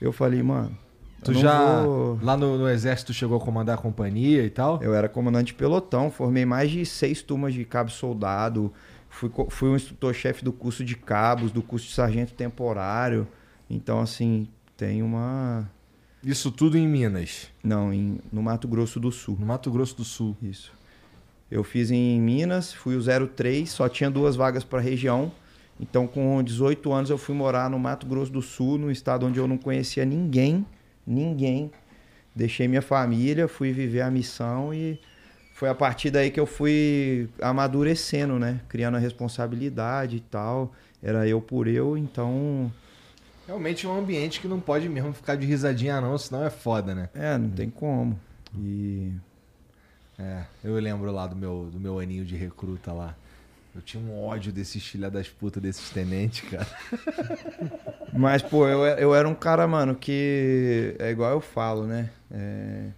[0.00, 0.76] eu falei, mano.
[1.22, 4.82] Tu já, vou- lá no, no exército, chegou a comandar a companhia e tal?
[4.82, 8.72] Eu era comandante de pelotão, formei mais de seis turmas de cabo soldado,
[9.08, 13.26] fui, fui um instrutor-chefe do curso de cabos, do curso de sargento temporário.
[13.68, 14.46] Então, assim,
[14.76, 15.68] tem uma.
[16.26, 19.36] Isso tudo em Minas, Não, em, no Mato Grosso do Sul.
[19.38, 20.36] no Mato Grosso do Sul.
[20.42, 20.72] Isso.
[21.48, 25.30] Eu fiz em Minas, fui o 03, só tinha duas vagas para região.
[25.78, 29.38] Então, com 18 anos, eu fui morar no Mato Grosso do Sul, num estado onde
[29.38, 30.66] eu não conhecia ninguém,
[31.06, 31.70] ninguém.
[32.34, 34.98] Deixei minha família, fui viver a missão e
[35.54, 38.60] foi a partir daí que eu fui amadurecendo, né?
[38.68, 40.74] Criando a responsabilidade e tal.
[41.00, 42.72] Era eu por eu, então.
[43.46, 46.94] Realmente é um ambiente que não pode mesmo ficar de risadinha não, senão é foda,
[46.94, 47.08] né?
[47.14, 48.18] É, não tem como.
[48.58, 49.12] E.
[50.18, 53.14] É, eu lembro lá do meu, do meu aninho de recruta lá.
[53.74, 56.66] Eu tinha um ódio desses filha das putas, desses tenentes, cara.
[58.12, 62.08] Mas, pô, eu, eu era um cara, mano, que é igual eu falo, né?
[62.30, 62.88] É,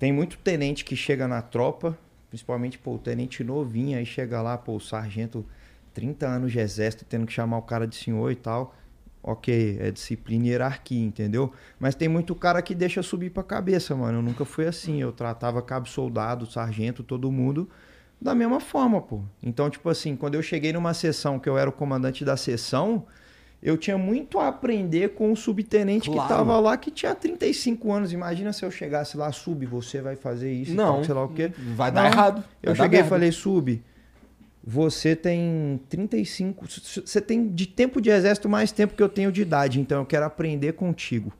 [0.00, 1.96] Tem muito tenente que chega na tropa,
[2.28, 5.46] principalmente, pô, o tenente novinho, aí chega lá, pô, o sargento,
[5.94, 8.74] 30 anos de exército, tendo que chamar o cara de senhor e tal.
[9.22, 11.52] Ok, é disciplina e hierarquia, entendeu?
[11.78, 14.18] Mas tem muito cara que deixa subir pra cabeça, mano.
[14.18, 15.00] Eu nunca fui assim.
[15.00, 17.68] Eu tratava cabo soldado, sargento, todo mundo
[18.20, 19.20] da mesma forma, pô.
[19.42, 23.04] Então, tipo assim, quando eu cheguei numa sessão que eu era o comandante da sessão,
[23.62, 26.28] eu tinha muito a aprender com o subtenente Claro.
[26.28, 28.12] que tava lá, que tinha 35 anos.
[28.12, 30.94] Imagina se eu chegasse lá, sub, você vai fazer isso, Não.
[30.94, 31.52] tal, sei lá o quê.
[31.76, 32.10] Vai dar Não.
[32.10, 32.44] errado.
[32.62, 33.82] Eu vai dar cheguei e falei, sub,
[34.64, 36.66] você tem 35.
[36.66, 40.06] Você tem de tempo de exército mais tempo que eu tenho de idade, então eu
[40.06, 41.32] quero aprender contigo.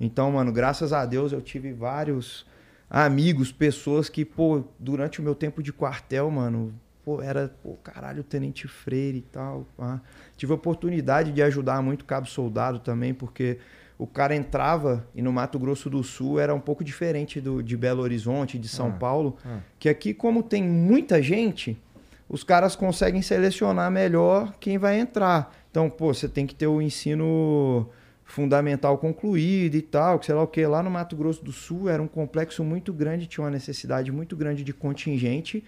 [0.00, 2.46] Então, mano, graças a Deus eu tive vários
[2.90, 6.74] amigos, pessoas que, pô, durante o meu tempo de quartel, mano,
[7.04, 9.66] pô, era, pô, caralho, tenente Freire e tal.
[9.76, 10.00] pá.
[10.36, 13.58] Tive a oportunidade de ajudar muito cabo soldado também, porque
[13.98, 17.76] o cara entrava e no Mato Grosso do Sul era um pouco diferente do, de
[17.76, 19.58] Belo Horizonte, de São Ah, Paulo, ah.
[19.78, 21.76] que aqui, como tem muita gente,
[22.28, 25.54] os caras conseguem selecionar melhor quem vai entrar.
[25.70, 27.88] Então, pô, você tem que ter o ensino
[28.24, 30.64] fundamental concluído e tal, que sei lá o que.
[30.66, 34.36] Lá no Mato Grosso do Sul era um complexo muito grande, tinha uma necessidade muito
[34.36, 35.64] grande de contingente.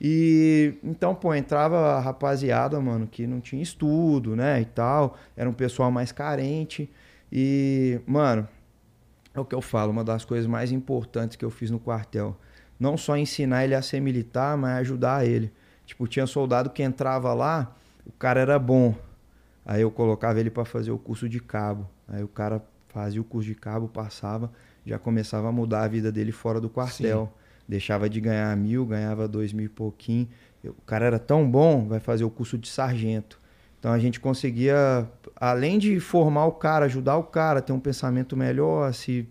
[0.00, 5.16] E então, pô, entrava a rapaziada, mano, que não tinha estudo, né, e tal.
[5.36, 6.90] Era um pessoal mais carente.
[7.30, 8.48] E, mano,
[9.32, 12.36] é o que eu falo, uma das coisas mais importantes que eu fiz no quartel.
[12.78, 15.52] Não só ensinar ele a ser militar, mas ajudar ele.
[15.90, 17.74] Tipo, tinha soldado que entrava lá,
[18.06, 18.94] o cara era bom.
[19.66, 21.84] Aí eu colocava ele para fazer o curso de cabo.
[22.06, 24.52] Aí o cara fazia o curso de cabo, passava,
[24.86, 27.32] já começava a mudar a vida dele fora do quartel.
[27.68, 30.28] Deixava de ganhar mil, ganhava dois mil e pouquinho.
[30.62, 33.40] Eu- O cara era tão bom, vai fazer o curso de sargento.
[33.80, 37.80] Então a gente conseguia, além de formar o cara, ajudar o cara a ter um
[37.80, 39.28] pensamento melhor, se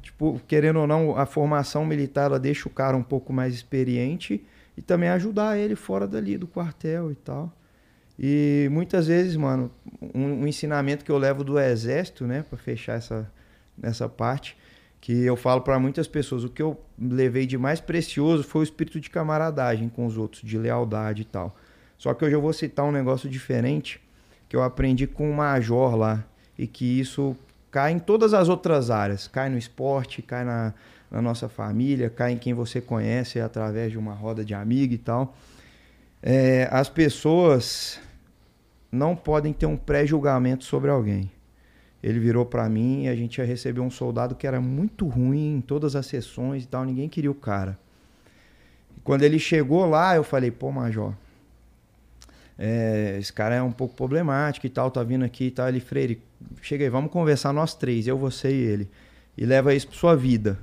[0.00, 4.44] tipo, querendo ou não, a formação militar ela deixa o cara um pouco mais experiente
[4.76, 7.52] e também ajudar ele fora dali do quartel e tal.
[8.18, 9.70] E muitas vezes, mano,
[10.14, 13.30] um, um ensinamento que eu levo do exército, né, para fechar essa
[13.76, 14.56] nessa parte,
[15.00, 18.64] que eu falo para muitas pessoas, o que eu levei de mais precioso foi o
[18.64, 21.56] espírito de camaradagem com os outros, de lealdade e tal.
[21.98, 24.00] Só que hoje eu vou citar um negócio diferente
[24.48, 26.24] que eu aprendi com um major lá
[26.58, 27.36] e que isso
[27.70, 30.72] cai em todas as outras áreas, cai no esporte, cai na,
[31.10, 34.98] na nossa família, cai em quem você conhece através de uma roda de amigo e
[34.98, 35.36] tal.
[36.22, 38.00] É, as pessoas
[38.90, 41.30] não podem ter um pré-julgamento sobre alguém.
[42.02, 45.56] Ele virou pra mim e a gente ia receber um soldado que era muito ruim
[45.56, 47.78] em todas as sessões e tal, ninguém queria o cara.
[48.96, 51.14] E quando ele chegou lá, eu falei, pô, Major,
[52.58, 55.68] é, esse cara é um pouco problemático e tal, tá vindo aqui e tal.
[55.68, 56.22] Ele, Freire,
[56.62, 58.90] chega aí, vamos conversar nós três, eu, você e ele.
[59.36, 60.58] E leva isso pra sua vida.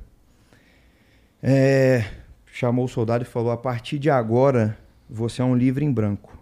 [1.45, 2.05] É,
[2.45, 4.77] chamou o soldado e falou: a partir de agora,
[5.09, 6.39] você é um livro em branco.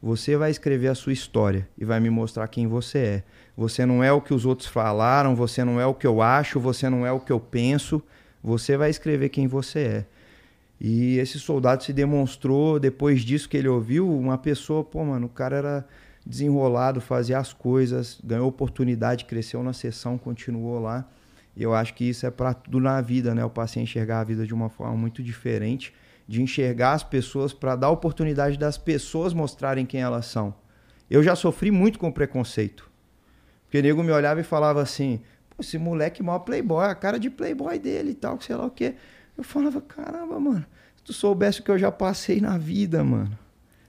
[0.00, 3.22] Você vai escrever a sua história e vai me mostrar quem você é.
[3.56, 6.60] Você não é o que os outros falaram, você não é o que eu acho,
[6.60, 8.00] você não é o que eu penso.
[8.40, 10.06] Você vai escrever quem você é.
[10.80, 15.30] E esse soldado se demonstrou, depois disso que ele ouviu, uma pessoa, pô, mano, o
[15.30, 15.88] cara era
[16.24, 21.04] desenrolado, fazia as coisas, ganhou oportunidade, cresceu na sessão, continuou lá.
[21.56, 23.48] E eu acho que isso é para tudo na vida, né?
[23.48, 25.94] Passei a enxergar a vida de uma forma muito diferente,
[26.28, 30.54] de enxergar as pessoas para dar oportunidade das pessoas mostrarem quem elas são.
[31.10, 32.90] Eu já sofri muito com preconceito.
[33.64, 37.18] Porque o nego me olhava e falava assim: Pô, esse moleque maior playboy, a cara
[37.18, 38.94] de playboy dele e tal, sei lá o quê.
[39.36, 40.66] Eu falava: caramba, mano,
[40.96, 43.36] se tu soubesse o que eu já passei na vida, mano.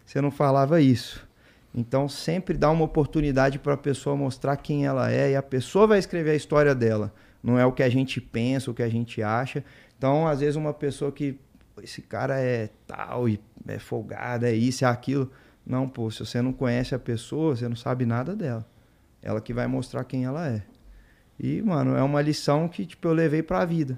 [0.06, 1.28] você não falava isso.
[1.76, 5.86] Então sempre dá uma oportunidade para a pessoa mostrar quem ela é e a pessoa
[5.86, 7.14] vai escrever a história dela.
[7.48, 9.64] Não é o que a gente pensa, o que a gente acha.
[9.98, 11.40] Então, às vezes, uma pessoa que
[11.74, 15.32] "Pô, esse cara é tal e é folgado, é isso, é aquilo.
[15.66, 18.66] Não, pô, se você não conhece a pessoa, você não sabe nada dela.
[19.22, 20.62] Ela que vai mostrar quem ela é.
[21.40, 23.98] E, mano, é uma lição que, tipo, eu levei pra vida.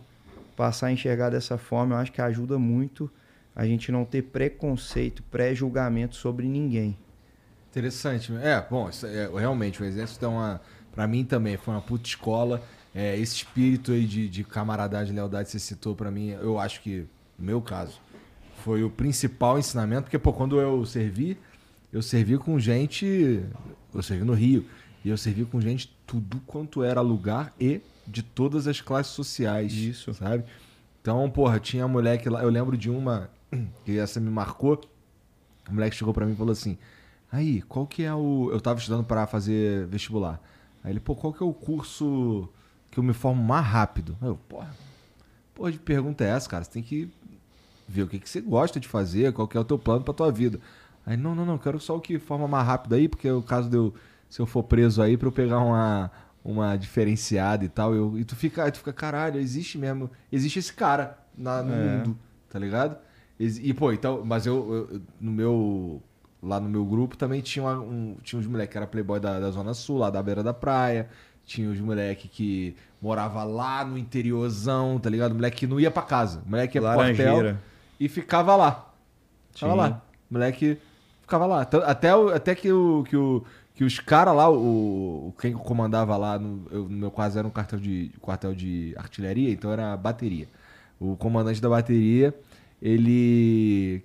[0.56, 3.10] Passar a enxergar dessa forma, eu acho que ajuda muito
[3.56, 6.96] a gente não ter preconceito, pré-julgamento sobre ninguém.
[7.72, 8.32] Interessante.
[8.42, 10.62] É, bom, é- realmente, o exército é uma.
[10.92, 12.62] Pra mim também, foi uma puta escola.
[12.94, 16.60] É, esse espírito aí de, de camaradagem e lealdade que você citou pra mim, eu
[16.60, 17.06] acho que,
[17.38, 18.00] no meu caso,
[18.64, 21.38] foi o principal ensinamento, porque, pô, quando eu servi,
[21.92, 23.44] eu servi com gente.
[23.94, 24.66] Eu servi no Rio.
[25.04, 29.74] E eu servi com gente tudo quanto era lugar e de todas as classes sociais.
[29.74, 30.14] Isso.
[30.14, 30.44] Sabe?
[31.02, 32.44] Então, porra, tinha moleque lá.
[32.44, 33.30] Eu lembro de uma
[33.86, 34.80] que essa me marcou.
[35.70, 36.78] O moleque chegou pra mim e falou assim:
[37.32, 38.50] Aí, qual que é o.
[38.52, 40.42] Eu tava estudando pra fazer vestibular.
[40.84, 42.50] Aí ele, pô, qual que é o curso
[42.92, 44.18] que eu me formo mais rápido?
[44.22, 44.76] Aí eu, porra,
[45.54, 46.64] porra de pergunta é essa, cara?
[46.64, 47.10] Você tem que
[47.88, 50.14] ver o que, que você gosta de fazer, qual que é o teu plano pra
[50.14, 50.60] tua vida.
[51.06, 53.70] Aí, não, não, não, quero só o que forma mais rápido aí, porque o caso
[53.70, 53.94] de eu,
[54.30, 56.12] se eu for preso aí, pra eu pegar uma,
[56.44, 57.96] uma diferenciada e tal.
[57.96, 61.76] Eu, e tu fica, tu fica, caralho, existe mesmo, existe esse cara na, no É.
[61.98, 62.18] mundo,
[62.50, 62.98] tá ligado?
[63.40, 64.56] E, pô, então, mas eu,
[64.90, 66.04] eu- eu- no meu,
[66.44, 69.40] lá no meu grupo também tinha, uma- um, tinha uns moleques que era playboy da,
[69.40, 71.10] da Zona Sul, lá da beira da praia.
[71.50, 75.34] Tinha os moleques que morava lá no interiorzão, tá ligado?
[75.34, 76.44] Moleque que não ia pra casa.
[76.46, 77.38] Moleque ia pro quartel
[78.00, 78.94] e ficava lá.
[79.52, 79.80] Ficava Sim.
[79.80, 80.02] lá.
[80.30, 80.78] Moleque
[81.24, 81.62] ficava lá.
[81.88, 83.44] Até, o- até que, o, que, o,
[83.74, 87.48] que os caras lá, o, o- quem comandava lá, no, eu- no meu caso era
[87.48, 90.48] um quartel de, quartel de artilharia, então era bateria.
[91.00, 92.32] O comandante da bateria,
[92.80, 94.04] ele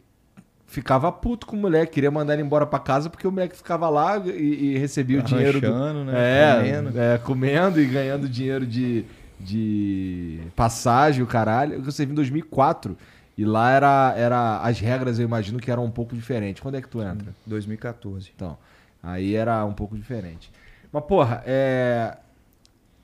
[0.66, 3.89] ficava puto com o moleque, queria mandar ele embora pra casa porque o moleque ficava
[3.89, 4.31] lá e,
[4.74, 6.12] e recebia o dinheiro do, né?
[6.15, 7.01] é, Comendo.
[7.01, 9.05] é, comendo e ganhando dinheiro de,
[9.39, 11.82] de passagem, o caralho.
[11.85, 12.97] Eu servi em 2004
[13.36, 14.61] e lá era, era.
[14.61, 16.62] As regras eu imagino que eram um pouco diferentes.
[16.62, 17.35] Quando é que tu entra?
[17.47, 18.31] 2014.
[18.35, 18.57] Então,
[19.03, 20.51] aí era um pouco diferente.
[20.93, 22.16] Mas, porra, é.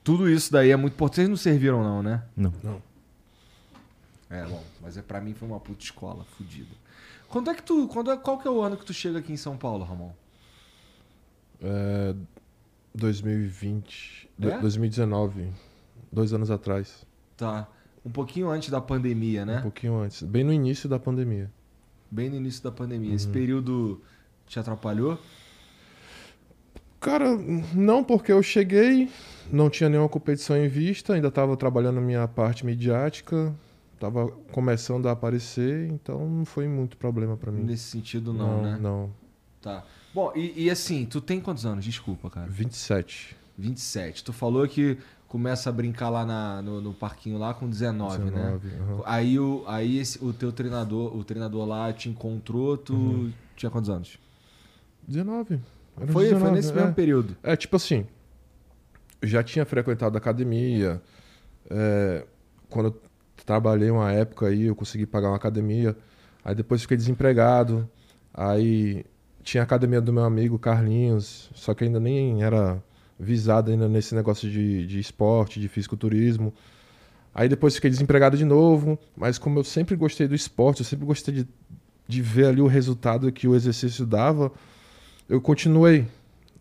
[0.03, 1.17] Tudo isso daí é muito importante.
[1.17, 2.23] Vocês não serviram, não, né?
[2.35, 2.51] Não.
[4.29, 6.69] É, bom, mas é, pra mim foi uma puta escola, fodida.
[7.31, 7.87] Quando é que tu.
[7.87, 10.11] Quando é, qual que é o ano que tu chega aqui em São Paulo, Ramon?
[11.61, 12.13] É,
[12.93, 14.29] 2020.
[14.37, 14.59] do- É?
[14.59, 15.47] 2019.
[16.11, 17.05] Dois anos atrás.
[17.37, 17.67] Tá.
[18.05, 19.59] Um pouquinho antes da pandemia, né?
[19.59, 20.23] Um pouquinho antes.
[20.23, 21.49] Bem no início da pandemia.
[22.09, 23.13] Bem no início da pandemia.
[23.15, 23.31] Esse Uhum.
[23.33, 24.01] período
[24.47, 25.17] te atrapalhou?
[26.99, 27.35] Cara,
[27.73, 29.09] não, porque eu cheguei,
[29.51, 33.53] não tinha nenhuma competição em vista, ainda estava trabalhando minha parte midiática,
[34.01, 37.63] estava começando a aparecer, então não foi muito problema para mim.
[37.63, 38.77] Nesse sentido, não, né?
[38.81, 39.11] Não,
[39.61, 39.83] Tá.
[40.11, 41.85] Bom, e, e assim, tu tem quantos anos?
[41.85, 42.47] Desculpa, cara.
[42.49, 43.37] 27.
[43.55, 44.23] 27.
[44.23, 44.97] Tu falou que
[45.27, 48.31] começa a brincar lá na- no, no parquinho lá com 19, né?
[48.31, 49.01] 19, aham.
[49.05, 53.33] Aí, o, aí esse- o teu treinador, o treinador lá te encontrou, tu Uhum.
[53.55, 54.17] tinha quantos anos?
[55.07, 55.59] 19.
[55.95, 56.75] Era Foi, 19, foi nesse é.
[56.75, 57.37] mesmo período.
[57.43, 58.07] É, tipo assim,
[59.21, 60.99] já tinha frequentado a academia.
[61.69, 62.25] é,
[62.69, 63.01] quando eu
[63.45, 65.95] trabalhei uma época aí, eu consegui pagar uma academia.
[66.43, 67.89] Aí depois fiquei desempregado.
[68.33, 69.05] Aí
[69.43, 72.81] tinha a academia do meu amigo Carlinhos, só que ainda nem era
[73.19, 76.53] visado ainda nesse negócio de, de esporte, de fisiculturismo.
[77.33, 81.05] Aí depois fiquei desempregado de novo, mas como eu sempre gostei do esporte, eu sempre
[81.05, 81.47] gostei de,
[82.07, 84.51] de ver ali o resultado que o exercício dava,
[85.29, 86.07] eu continuei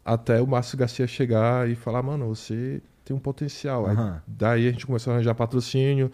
[0.04, 3.86] até o Márcio Garcia chegar e falar, mano, você tem um potencial.
[3.86, 4.22] Aí, Aham.
[4.26, 6.10] daí a gente começou a arranjar patrocínio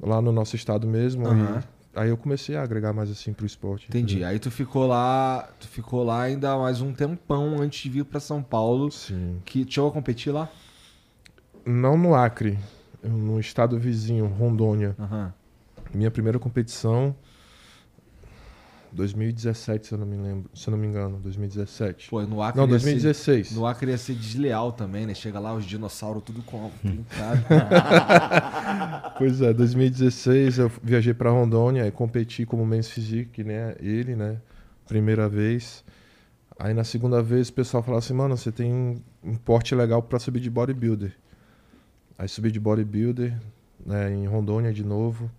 [0.00, 1.24] lá no nosso estado mesmo.
[1.26, 3.88] E aí eu comecei a agregar mais assim pro esporte.
[3.88, 4.14] Entendi.
[4.14, 4.28] entendeu?
[4.28, 8.20] Aí tu ficou lá, tu ficou lá ainda mais um tempão antes de vir pra
[8.20, 8.90] São Paulo.
[8.90, 9.40] Sim.
[9.44, 10.48] Que chegou a competir lá?
[11.64, 12.58] Não no Acre,
[13.02, 14.94] no estado vizinho, Rondônia.
[14.98, 15.32] Aham.
[15.92, 17.14] Minha primeira competição
[18.92, 22.10] 2017, se eu não me lembro, se eu não me engano, 2017.
[22.10, 23.52] Pô, no Acre não, ia ser- 2016.
[23.52, 25.14] No Acre ia ser desleal também, né?
[25.14, 27.40] Chega lá os dinossauros tudo com trincado.
[29.18, 33.74] Pois é, 2016 eu viajei para Rondônia e competi como men's physique, né?
[33.80, 34.38] Ele, né?
[34.88, 35.84] Primeira vez.
[36.58, 40.02] Aí na segunda vez o pessoal falava assim, mano, você tem um, um porte legal
[40.02, 41.12] para subir de bodybuilder.
[42.18, 43.34] Aí subi de bodybuilder,
[43.84, 45.30] né, em Rondônia de novo.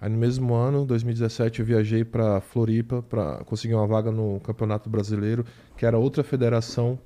[0.00, 4.90] Aí no mesmo ano, 2017, eu viajei para Floripa para conseguir uma vaga no Campeonato
[4.90, 5.44] Brasileiro,
[5.76, 6.98] que era outra federação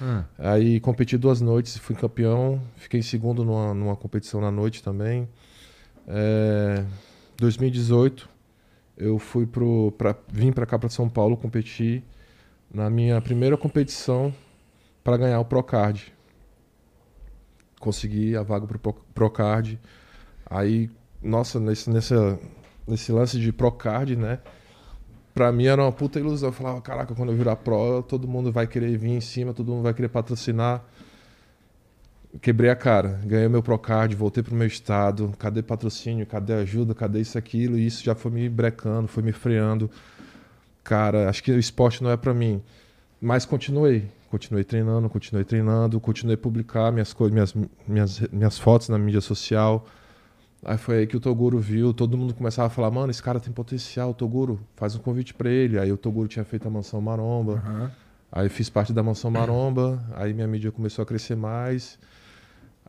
[0.00, 4.82] Ah, Aí competi duas noites, fui campeão, fiquei em segundo numa, numa competição na noite
[4.82, 5.28] também.
[6.06, 6.84] É,
[7.38, 8.28] 2018
[8.96, 9.92] eu fui pro.
[9.98, 12.04] Pra, vim pra cá, pra São Paulo, competir
[12.72, 14.34] na minha primeira competição
[15.04, 16.12] para ganhar o Procard.
[17.80, 19.78] Consegui a vaga pro Pro- Procard.
[20.46, 20.90] Aí,
[21.22, 24.38] nossa, nesse, nesse lance de Procard, né?
[25.34, 26.48] Pra mim era uma puta ilusão.
[26.48, 29.70] Eu falava, caraca, quando eu virar pro, todo mundo vai querer vir em cima, todo
[29.70, 30.84] mundo vai querer patrocinar.
[32.42, 35.32] Quebrei a cara, ganhei meu Procard, voltei pro meu estado.
[35.38, 36.26] Cadê patrocínio?
[36.26, 36.94] Cadê ajuda?
[36.94, 37.78] Cadê isso, aquilo?
[37.78, 39.90] E isso já foi me brecando, foi me freando.
[40.84, 42.62] Cara, acho que o esporte não é pra mim.
[43.20, 44.08] Mas continuei.
[44.30, 47.54] Continuei treinando, continuei treinando, continuei a publicar minhas, minhas,
[47.86, 49.86] minhas, minhas fotos na mídia social.
[50.64, 53.38] Aí foi aí que o Toguro viu, todo mundo começava a falar, mano, esse cara
[53.38, 55.78] tem potencial, Toguro, faz um convite pra ele.
[55.78, 57.62] Aí o Toguro tinha feito a Mansão Maromba.
[58.30, 61.98] Aí eu fiz parte da Mansão Maromba, aí minha mídia começou a crescer mais.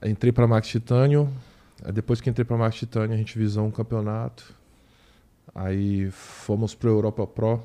[0.01, 1.31] Aí entrei pra Max Titânio.
[1.83, 4.53] Aí depois que entrei pra Max Titânio, a gente visou um campeonato.
[5.53, 7.63] Aí fomos pro Europa Pro.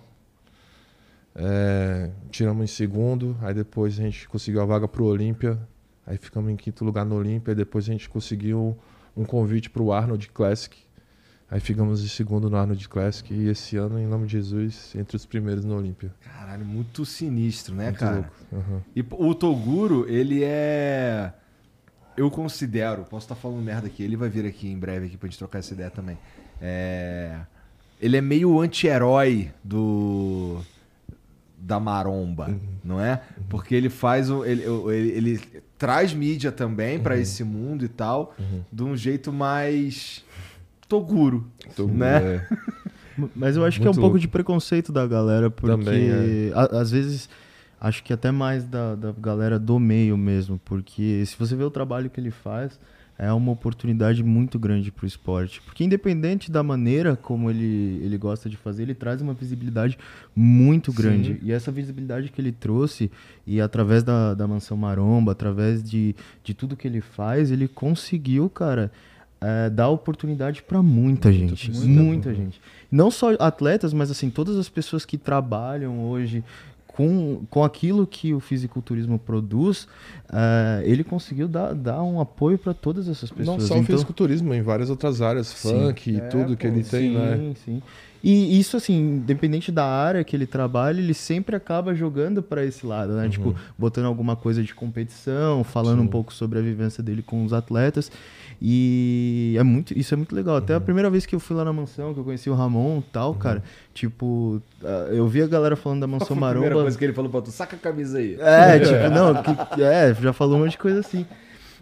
[1.35, 5.59] É, tiramos em segundo, aí depois a gente conseguiu a vaga pro Olímpia.
[6.07, 8.77] Aí ficamos em quinto lugar no Olímpia, depois a gente conseguiu um
[9.23, 10.77] convite pro Arnold Classic.
[11.51, 15.15] Aí ficamos em segundo no Arnold Classic e esse ano, em nome de Jesus, entre
[15.15, 16.11] os primeiros no Olímpia.
[16.23, 18.15] Caralho, muito sinistro, né, Muito cara?
[18.17, 18.31] louco.
[18.53, 18.83] Aham.
[18.97, 21.33] E o Toguro, ele é.
[22.17, 25.29] Eu considero, posso estar falando merda aqui, ele vai vir aqui em breve aqui pra
[25.29, 26.17] gente trocar essa ideia também.
[26.61, 27.39] É...
[28.01, 30.61] Ele é meio anti-herói do.
[31.57, 33.23] Da maromba, não é?
[33.49, 34.45] Porque ele faz o.
[34.45, 38.35] Ele, o- ele, ele traz mídia também pra esse mundo e tal,
[38.73, 40.25] de um jeito mais.
[40.89, 41.47] Toguro.
[41.67, 42.17] Então, Né?
[42.17, 42.47] é,
[43.37, 44.19] Mas eu acho que é um Muito pouco louco.
[44.19, 46.53] de preconceito da galera, porque Também, é.
[46.55, 47.29] a- às vezes
[47.81, 51.71] acho que até mais da, da galera do meio mesmo, porque se você vê o
[51.71, 52.79] trabalho que ele faz,
[53.19, 55.61] é uma oportunidade muito grande pro esporte.
[55.63, 59.97] Porque independente da maneira como ele, ele gosta de fazer, ele traz uma visibilidade
[60.35, 61.39] muito grande.
[61.43, 63.11] E essa visibilidade que ele trouxe,
[63.47, 68.51] e através da, da Mansão Maromba, através de, de tudo que ele faz, ele conseguiu,
[68.51, 68.91] cara,
[69.41, 71.71] é, dar oportunidade para muita gente.
[71.71, 72.61] muita- muita gente.
[72.91, 76.43] Não só atletas, mas assim, todas as pessoas que trabalham hoje
[76.97, 79.89] com, com aquilo que o fisiculturismo produz,
[80.33, 83.47] eh, ele conseguiu dar, dar um apoio para todas essas pessoas.
[83.59, 86.85] Não só o Então- fisiculturismo, em várias outras áreas, funk e É, tudo que ele
[86.85, 87.53] tem, sim, né?
[87.65, 87.83] sim.
[88.27, 92.87] E isso, assim, independente da área que ele trabalha, ele sempre acaba jogando para esse
[92.87, 93.29] lado, né?
[93.29, 97.53] Tipo, botando alguma coisa de competição, falando um pouco sobre a vivência dele com os
[97.53, 98.11] atletas.
[98.61, 100.57] E é muito, isso é muito legal.
[100.57, 102.99] Até a primeira vez que eu fui lá na mansão, que eu conheci o Ramon
[103.01, 103.63] e tal, cara,
[103.93, 106.83] tipo, ah, eu vi a galera falando da mansão foi a primeira Maromba.
[106.85, 107.51] coisa que ele falou pra tu?
[107.51, 108.37] Saca a camisa aí.
[108.41, 111.27] É, tipo, não, que- é, já falou um monte de coisa assim.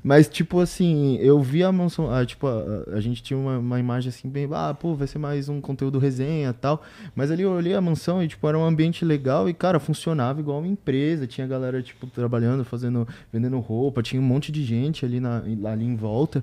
[0.02, 2.12] Mas, tipo assim, eu vi a mansão.
[2.12, 5.18] ah, tipo, a, a gente tinha uma, uma imagem assim, bem, ah, pô, vai ser
[5.18, 6.82] mais um conteúdo resenha tal.
[7.14, 10.40] Mas ali eu olhei a mansão e, tipo, era um ambiente legal e, cara, funcionava
[10.40, 11.26] igual uma empresa.
[11.26, 15.84] Tinha galera, tipo, trabalhando, fazendo, vendendo roupa, tinha um monte de gente ali, na, ali
[15.84, 16.42] em volta.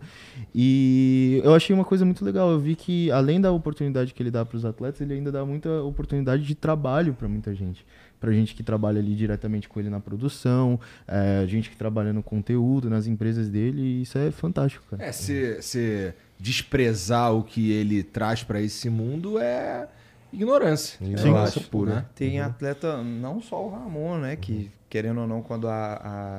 [0.56, 2.50] E eu achei uma coisa muito legal.
[2.50, 5.46] Eu vi que, além da oportunidade que ele dá para os atletas, ele ainda dá
[5.46, 7.86] muita oportunidade de trabalho para muita gente
[8.20, 12.22] pra gente que trabalha ali diretamente com ele na produção, é, gente que trabalha no
[12.22, 15.04] conteúdo, nas empresas dele, e isso é fantástico, cara.
[15.04, 19.88] É, se, se desprezar o que ele traz pra esse mundo é
[20.32, 20.98] ignorância.
[21.02, 21.96] Ignorância eu acho, pura.
[21.96, 22.06] né?
[22.16, 24.36] Tem atleta, não só o Ramon, né?
[24.36, 25.96] Que, querendo ou não, quando a,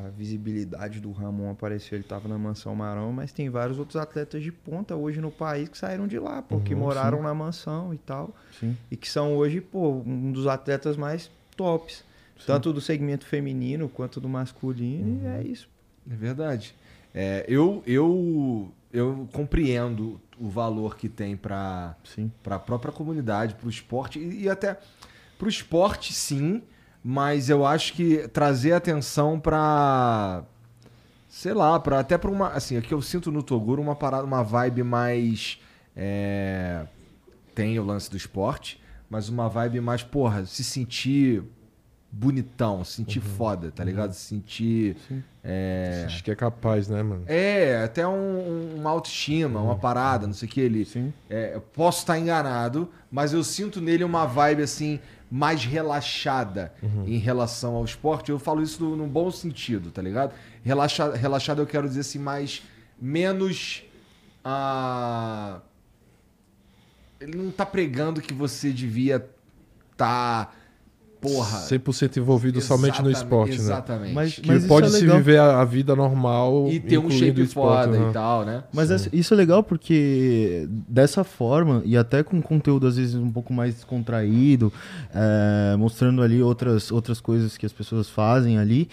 [0.06, 4.42] a visibilidade do Ramon apareceu, ele tava na Mansão Marão, mas tem vários outros atletas
[4.42, 8.34] de ponta hoje no país que saíram de lá, porque moraram na mansão e tal.
[8.58, 8.76] Sim.
[8.90, 11.30] E que são hoje, pô, um dos atletas mais
[11.60, 12.04] tops.
[12.46, 15.68] Tanto do segmento feminino quanto do masculino, e é isso.
[16.10, 16.74] É verdade.
[17.14, 21.38] É, eu, eu, eu compreendo o valor que tem
[22.02, 22.32] Sim.
[22.42, 24.78] para a própria comunidade, para o esporte e, e até
[25.36, 26.62] para o esporte, sim,
[27.04, 30.42] mas eu acho que trazer atenção para
[31.28, 34.42] sei lá, para até para uma assim, aqui eu sinto no Toguro uma parada, uma
[34.42, 35.60] vibe mais
[35.94, 36.86] é,
[37.54, 38.80] tem o lance do esporte,
[39.10, 41.42] mas uma vibe mais porra, se sentir
[42.12, 44.12] bonitão, se sentir foda, tá ligado?
[44.12, 44.96] Se sentir
[45.42, 47.24] é, Acho que é capaz, né, mano?
[47.26, 50.60] é, até um, uma autoestima, uma parada, não sei o que.
[50.60, 51.12] Ele, Sim.
[51.28, 55.00] é, eu posso estar enganado, mas eu sinto nele uma vibe assim,
[55.30, 56.72] mais relaxada
[57.06, 58.30] em relação ao esporte.
[58.30, 60.34] Eu falo isso no, num bom sentido, tá ligado?
[60.62, 62.62] Relaxa, relaxado eu quero dizer assim, mais.
[63.00, 63.82] menos.
[64.44, 65.60] ah,
[67.20, 69.24] ele não tá pregando que você devia
[69.96, 70.50] tá
[71.20, 71.58] porra.
[71.58, 73.56] 100% envolvido somente no Exatamente, esporte, né?
[73.56, 74.14] Exatamente.
[74.14, 77.10] Mas, Que mas pode isso é se viver a, a vida normal e ter um
[77.10, 78.08] shape o esporte, foda né?
[78.08, 78.64] e tal, né?
[78.72, 83.52] Mas isso é legal porque dessa forma, e até com conteúdo às vezes um pouco
[83.52, 84.72] mais descontraído,
[85.14, 88.88] é, mostrando ali outras, outras coisas que as pessoas fazem ali,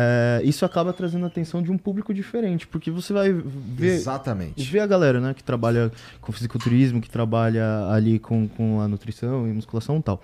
[0.00, 4.62] é, isso acaba trazendo a atenção de um público diferente, porque você vai ver, Exatamente.
[4.70, 9.48] ver a galera né, que trabalha com fisiculturismo, que trabalha ali com, com a nutrição
[9.48, 10.22] e musculação e tal.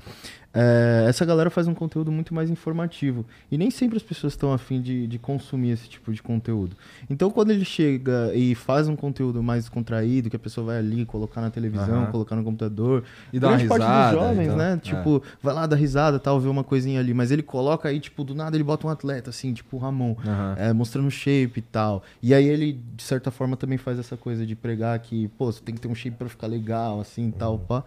[0.55, 3.27] É, essa galera faz um conteúdo muito mais informativo.
[3.51, 6.77] E nem sempre as pessoas estão afim de, de consumir esse tipo de conteúdo.
[7.11, 11.05] Então, quando ele chega e faz um conteúdo mais contraído, que a pessoa vai ali
[11.05, 12.13] colocar na televisão, Aham.
[12.13, 13.03] colocar no computador.
[13.33, 14.73] E dá uma grande parte risada, dos jovens, então, né?
[14.75, 14.77] é.
[14.77, 17.13] Tipo, vai lá dar risada tal, ver uma coisinha ali.
[17.13, 20.15] Mas ele coloca aí, tipo, do nada ele bota um atleta, assim, tipo o Ramon.
[20.25, 20.55] Aham.
[20.57, 22.05] É, mostrando shape e tal.
[22.23, 25.61] E aí ele, de certa forma, também faz essa coisa de pregar que, pô, você
[25.61, 27.83] tem que ter um shape pra ficar legal, assim, e tal, pá.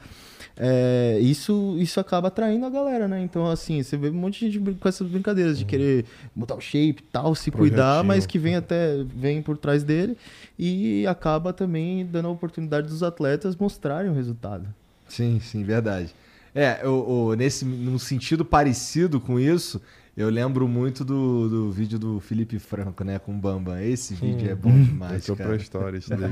[0.56, 3.22] É, isso, isso acaba atraindo a galera, né?
[3.22, 6.06] Então, assim, você vê um monte de gente com essas brincadeiras de querer
[6.36, 8.08] botar o shape e tal, se cuidar, Projetinho.
[8.08, 10.18] mas que vem até, vem por trás dele
[10.58, 14.66] e acaba também dando a oportunidade dos atletas mostrarem o resultado.
[15.08, 16.14] Sim, sim, verdade.
[16.56, 19.80] É, o, o- nesse, num sentido parecido com isso,
[20.18, 23.80] eu lembro muito do, do vídeo do Felipe Franco, né, com o Bambam.
[23.80, 25.50] Esse vídeo é bom demais, Entrou cara.
[25.50, 26.32] pra história isso daí.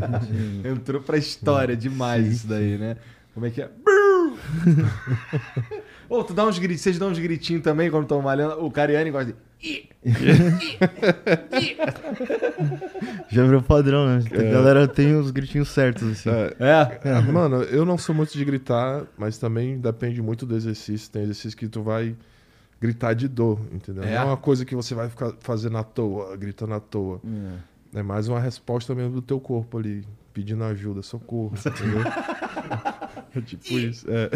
[0.72, 2.98] Entrou pra história demais isso daí, né?
[3.36, 3.70] Como é que é?
[6.08, 8.64] Ô, tu dá uns gritinhos, vocês dão uns gritinhos também quando estão malhando?
[8.64, 9.90] O Cariani gosta de...
[13.30, 14.24] Já virou padrão, né?
[14.32, 16.30] A galera tem os gritinhos certos, assim.
[16.30, 16.56] É,
[17.04, 17.10] É?
[17.10, 21.12] É, mano, eu não sou muito de gritar, mas também depende muito do exercício.
[21.12, 22.16] Tem exercício que tu vai
[22.80, 24.04] gritar de dor, entendeu?
[24.04, 24.12] É?
[24.12, 27.20] Não é uma coisa que você vai ficar fazendo à toa, gritando à toa.
[27.94, 32.00] É mais uma resposta mesmo do teu corpo ali, pedindo ajuda, socorro, entendeu?
[33.38, 34.06] é tipo isso.
[34.10, 34.30] É.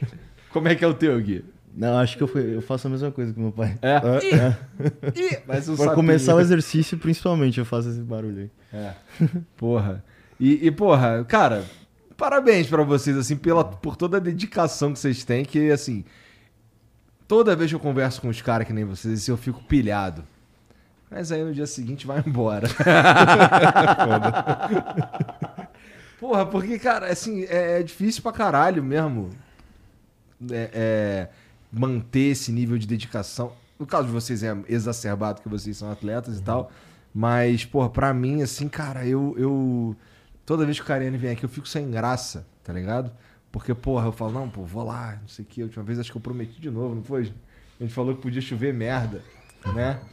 [0.50, 1.44] Como é que é o teu, Gui?
[1.76, 3.78] Não, acho que eu, fui- eu faço a mesma coisa que meu pai.
[3.80, 3.96] É?
[5.14, 5.94] Ih, Mas um Pra sapinho.
[5.94, 8.50] começar o exercício, principalmente, eu faço esse barulho aí.
[8.80, 8.92] É.
[9.56, 10.02] Porra.
[10.38, 11.64] E, e, porra, cara,
[12.16, 16.04] parabéns pra vocês, assim, pela, por toda a dedicação que vocês têm, que, assim,
[17.28, 20.24] toda vez que eu converso com os caras que nem vocês, assim, eu fico pilhado.
[21.08, 22.66] Mas aí no dia seguinte vai embora.
[26.20, 29.30] Porra, porque, cara, assim, é, é difícil pra caralho mesmo
[30.50, 31.28] é, é,
[31.72, 33.54] manter esse nível de dedicação.
[33.78, 36.70] No caso de vocês é exacerbado, que vocês são atletas e tal.
[37.14, 39.96] Mas, porra, pra mim, assim, cara, eu, eu.
[40.44, 43.10] Toda vez que o Cariani vem aqui, eu fico sem graça, tá ligado?
[43.50, 45.62] Porque, porra, eu falo, não, pô, vou lá, não sei o que.
[45.62, 47.32] A última vez acho que eu prometi de novo, não foi?
[47.80, 49.22] A gente falou que podia chover merda,
[49.74, 50.00] né?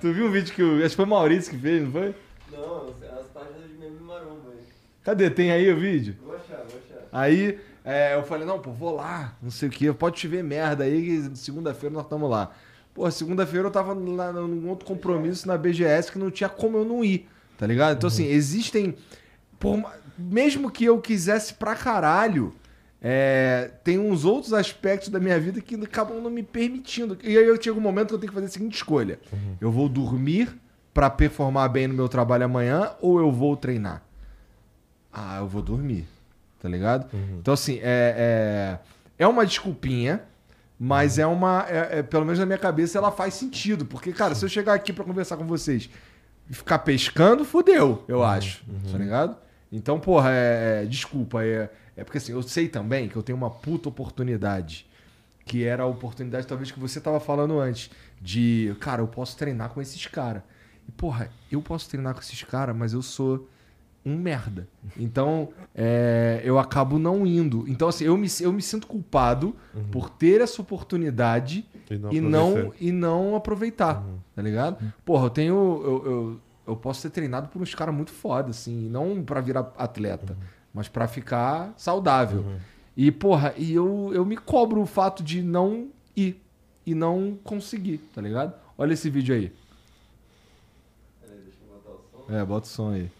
[0.00, 0.78] Tu viu um vídeo que o.
[0.78, 2.14] Acho que foi o Maurício que fez, não foi?
[2.52, 4.64] Não, as páginas de meme maromba aí.
[5.08, 5.30] Cadê?
[5.30, 6.16] Tem aí o vídeo?
[6.22, 7.08] Vou achar, vou achar.
[7.10, 10.84] Aí é, eu falei, não, pô, vou lá, não sei o que, pode chover merda
[10.84, 12.52] aí, segunda-feira nós estamos lá.
[12.92, 16.84] Pô, segunda-feira eu tava lá num outro compromisso na BGS que não tinha como eu
[16.84, 17.26] não ir,
[17.56, 17.96] tá ligado?
[17.96, 18.96] Então, assim, existem.
[19.58, 19.82] por
[20.18, 22.52] mesmo que eu quisesse pra caralho,
[23.00, 27.16] é, tem uns outros aspectos da minha vida que acabam não me permitindo.
[27.24, 29.18] E aí eu chego um momento que eu tenho que fazer a seguinte escolha:
[29.58, 30.54] eu vou dormir
[30.92, 34.06] pra performar bem no meu trabalho amanhã ou eu vou treinar?
[35.12, 36.06] Ah, eu vou dormir.
[36.60, 37.08] Tá ligado?
[37.38, 38.78] Então, assim, é,
[39.18, 40.22] é, é uma desculpinha,
[40.78, 41.64] mas é uma.
[41.68, 43.86] é- é- pelo menos na minha cabeça ela faz sentido.
[43.86, 45.88] Porque, cara, se eu chegar aqui pra conversar com vocês
[46.50, 48.64] e ficar pescando, fudeu, eu acho.
[48.90, 49.36] Tá ligado?
[49.70, 51.44] Então, porra, é, é- desculpa.
[51.44, 54.86] É, é porque assim, eu sei também que eu tenho uma puta oportunidade.
[55.44, 57.88] Que era a oportunidade, talvez, que você tava falando antes.
[58.20, 60.42] De, cara, eu posso treinar com esses caras.
[60.88, 63.48] E, porra, eu posso treinar com esses caras, mas eu sou
[64.04, 64.66] um merda.
[64.96, 67.64] Então, é, eu acabo não indo.
[67.68, 69.54] Então, assim, eu me, eu me sinto culpado
[69.92, 72.76] por ter essa oportunidade E não e, não, aproveitar.
[72.80, 74.04] e não aproveitar.
[74.34, 74.92] Tá ligado?
[75.04, 75.54] Porra, eu tenho.
[75.54, 79.72] Eu, eu, eu posso ser treinado por uns caras muito foda, assim, não pra virar
[79.78, 80.36] atleta,
[80.72, 82.44] mas pra ficar saudável.
[82.96, 86.42] E, porra, e eu, eu me cobro o fato de não ir
[86.84, 88.54] e não conseguir, tá ligado?
[88.76, 89.52] Olha esse vídeo aí.
[92.28, 93.10] É, bota o som aí.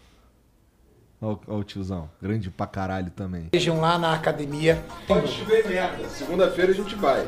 [1.21, 2.09] Olha o- tiozão.
[2.21, 3.43] Grande pra caralho também.
[3.45, 4.81] Estejam lá na academia.
[5.07, 6.07] Pode chover merda.
[6.09, 7.27] Segunda-feira a gente vai.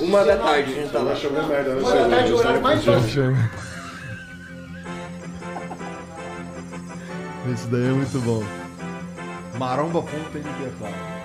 [0.00, 1.14] Uma da tarde, a gente tá lá.
[1.14, 3.34] Uma da tarde, o horário mais vazio.
[7.52, 8.42] Esse daí é muito bom.
[9.58, 11.15] Maromba.mp4.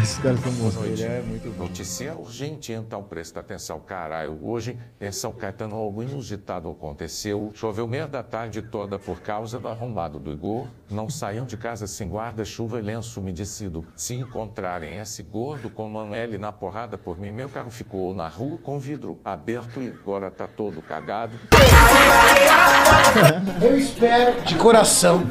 [0.00, 0.76] Esses caras são bons.
[0.84, 1.64] Ele é muito bom.
[1.64, 4.38] Notícia urgente, então presta atenção, caralho.
[4.42, 7.50] Hoje, em São Caetano, algo inusitado aconteceu.
[7.54, 10.68] Choveu meia da tarde toda por causa do arrombado do Igor.
[10.88, 13.84] Não saiam de casa sem guarda-chuva e lenço umedecido.
[13.96, 18.58] Se encontrarem esse gordo com Manuele na porrada por mim, meu carro ficou na rua
[18.58, 21.32] com vidro aberto e agora tá todo cagado.
[23.60, 25.26] Eu espero de coração.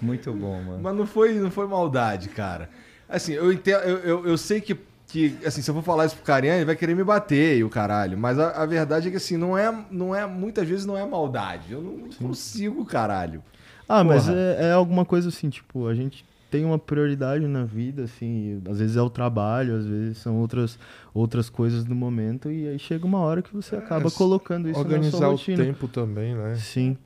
[0.00, 0.80] Muito bom, mano.
[0.82, 2.68] Mas não foi, não foi maldade, cara.
[3.12, 4.76] Assim, eu entendo, eu, eu, eu sei que,
[5.06, 7.64] que, assim, se eu for falar isso pro Carinha, ele vai querer me bater e
[7.64, 8.16] o caralho.
[8.16, 11.04] Mas a, a verdade é que, assim, não é, não é, muitas vezes não é
[11.04, 11.72] maldade.
[11.72, 13.42] Eu não consigo, caralho.
[13.88, 14.36] Ah, mas Porra.
[14.38, 18.78] é, é alguma coisa assim, tipo, a gente tem uma prioridade na vida, assim, às
[18.78, 20.78] vezes é o trabalho, às vezes são outras,
[21.14, 24.78] outras coisas no momento, e aí chega uma hora que você acaba s- colocando isso
[24.80, 26.54] na Organizar sua o tempo também, né?
[26.56, 26.96] Sim.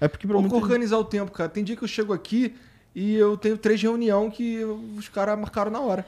[0.00, 1.48] É porque pra muita organizar o tempo, cara.
[1.50, 2.54] Tem dia que eu chego aqui
[2.94, 4.62] e eu tenho três reunião que
[4.96, 6.06] os caras marcaram na hora.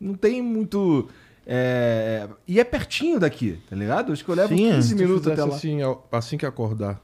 [0.00, 1.08] Não tem muito.
[1.46, 4.12] é, E é pertinho daqui, tá ligado?
[4.12, 4.74] Acho que eu levo Sim, é.
[4.74, 5.54] 15 Se tu minutos até lá.
[5.54, 5.78] assim,
[6.12, 7.00] assim que acordar.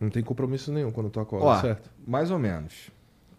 [0.00, 1.88] Não tem compromisso nenhum quando tu acorda, Ó, certo?
[2.06, 2.90] mais ou menos.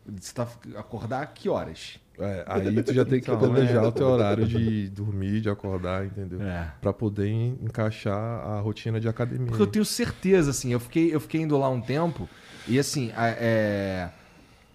[0.05, 0.47] Você tá
[0.77, 1.99] acordar a que horas?
[2.19, 3.87] É, aí tu já tem que Então, planejar é.
[3.87, 6.41] o teu horário de dormir, de acordar, entendeu?
[6.41, 6.71] É.
[6.79, 9.47] Pra poder en- encaixar a rotina de academia.
[9.47, 12.29] Porque eu tenho certeza, assim, eu fiquei, eu fiquei indo lá um tempo
[12.67, 14.09] e, assim, é,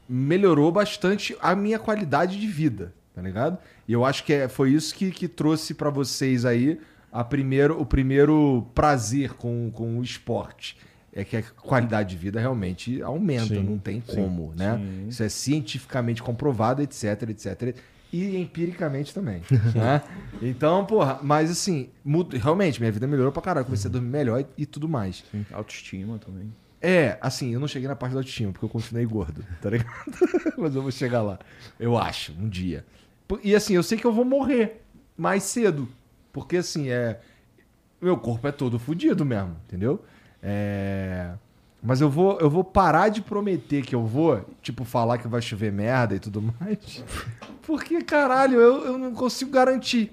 [0.09, 3.59] melhorou bastante a minha qualidade de vida, tá ligado?
[3.87, 6.81] E eu acho que é, foi isso que, que trouxe pra vocês aí
[7.13, 10.77] a primeiro, o primeiro prazer com, com o esporte.
[11.13, 14.79] É que a qualidade de vida realmente aumenta, Sim, não tem sim, como, né?
[15.09, 17.77] Isso é cientificamente comprovado, etc, etc.
[18.13, 19.43] E empiricamente também,
[19.75, 20.03] né?
[20.41, 21.91] Então, porra, mas assim,
[22.35, 23.65] realmente, minha vida melhorou pra caralho.
[23.65, 25.25] Comecei a dormir melhor e, e tudo mais.
[25.51, 26.53] Autoestima também.
[26.81, 29.91] É, assim, eu não cheguei na parte da autoestima, porque eu continuei gordo, tá ligado?
[30.57, 31.39] Mas eu vou chegar lá.
[31.79, 32.85] Eu acho, um dia.
[33.43, 34.83] E assim, eu sei que eu vou morrer
[35.17, 35.89] mais cedo.
[36.33, 37.21] Porque assim, é.
[38.01, 40.05] Meu corpo é todo fudido mesmo, entendeu?
[40.41, 41.33] É.
[41.83, 45.41] Mas eu vou, eu vou parar de prometer que eu vou, tipo, falar que vai
[45.41, 47.05] chover merda e tudo mais.
[47.63, 50.13] Porque, caralho, eu, eu não consigo garantir.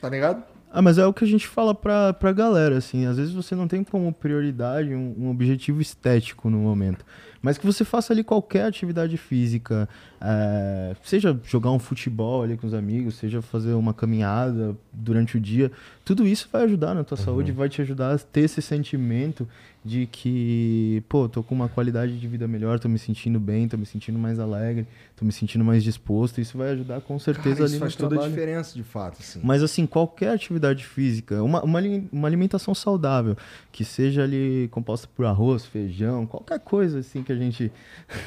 [0.00, 0.42] Tá ligado?
[0.76, 3.06] Ah, mas é o que a gente fala pra, pra galera, assim.
[3.06, 7.04] Às vezes você não tem como prioridade um, um objetivo estético no momento.
[7.40, 9.88] Mas que você faça ali qualquer atividade física,
[10.20, 15.40] é, seja jogar um futebol ali com os amigos, seja fazer uma caminhada durante o
[15.40, 15.70] dia,
[16.04, 19.46] tudo isso vai ajudar na tua saúde, vai te ajudar a ter esse sentimento
[19.84, 23.76] de que, pô, tô com uma qualidade de vida melhor, tô me sentindo bem, tô
[23.76, 26.40] me sentindo mais alegre, tô me sentindo mais disposto.
[26.40, 29.40] Isso vai ajudar com certeza Cara, ali isso faz toda a diferença, de fato, assim.
[29.44, 31.80] Mas assim, qualquer atividade física, uma, uma,
[32.10, 33.36] uma alimentação saudável,
[33.70, 37.70] que seja ali composta por arroz, feijão, qualquer coisa assim que a gente.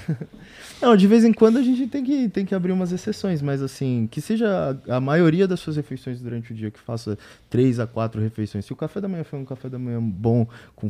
[0.80, 3.64] Não, de vez em quando a gente tem que, tem que abrir umas exceções, mas
[3.64, 7.18] assim, que seja a, a maioria das suas refeições durante o dia, que faça
[7.50, 8.64] três a quatro refeições.
[8.64, 10.88] Se o café da manhã for um café da manhã bom, com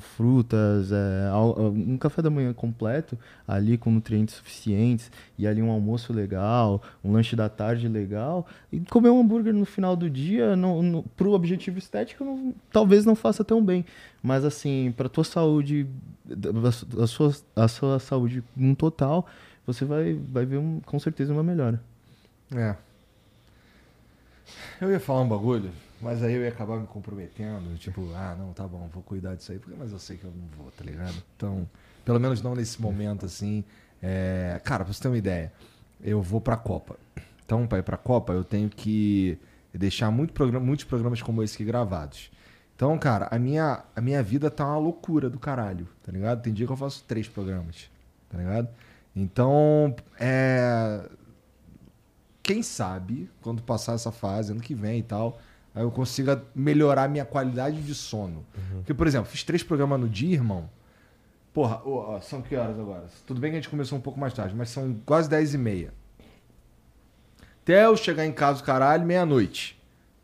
[0.57, 3.17] frutas, é, al- um café da manhã completo,
[3.47, 8.79] ali com nutrientes suficientes, e ali um almoço legal, um lanche da tarde legal, e
[8.81, 13.15] comer um hambúrguer no final do dia, no, no, pro objetivo estético, não- talvez não
[13.15, 13.85] faça tão bem.
[14.21, 15.87] Mas assim, pra tua saúde,
[16.29, 19.25] a, a sua, a sua saúde no total,
[19.65, 21.81] você vai, vai ver um- com certeza uma melhora.
[22.55, 22.75] É.
[24.79, 25.69] Eu ia falar um bagulho,
[26.01, 27.77] mas aí eu ia acabar me comprometendo.
[27.77, 30.31] Tipo, ah, não, tá bom, vou cuidar disso aí, porque, mas eu sei que eu
[30.31, 31.15] não vou, tá ligado?
[31.35, 31.67] Então,
[32.05, 33.63] pelo menos não nesse momento, assim.
[34.01, 34.61] É...
[34.63, 35.51] Cara, pra você ter uma ideia,
[36.01, 36.97] eu vou pra Copa.
[37.45, 39.37] Então, pra ir pra Copa, eu tenho que
[39.73, 42.31] deixar muito programa, muitos programas como esse aqui gravados.
[42.75, 46.41] Então, cara, a minha, a minha vida tá uma loucura do caralho, tá ligado?
[46.41, 47.89] Tem dia que eu faço três programas,
[48.29, 48.69] tá ligado?
[49.15, 51.09] Então, é
[52.47, 55.37] quem sabe, quando passar essa fase, ano que vem e tal,
[55.77, 58.43] aí eu consiga melhorar minha qualidade de sono.
[58.77, 60.69] Porque, por exemplo, fiz três programas no dia, irmão.
[61.53, 61.81] Porra,
[62.21, 63.05] são que horas agora?
[63.25, 65.57] Tudo bem que a gente começou um pouco mais tarde, mas são quase 10 e
[65.57, 65.93] meia.
[67.63, 69.77] Até eu chegar em casa, caralho, meia-noite.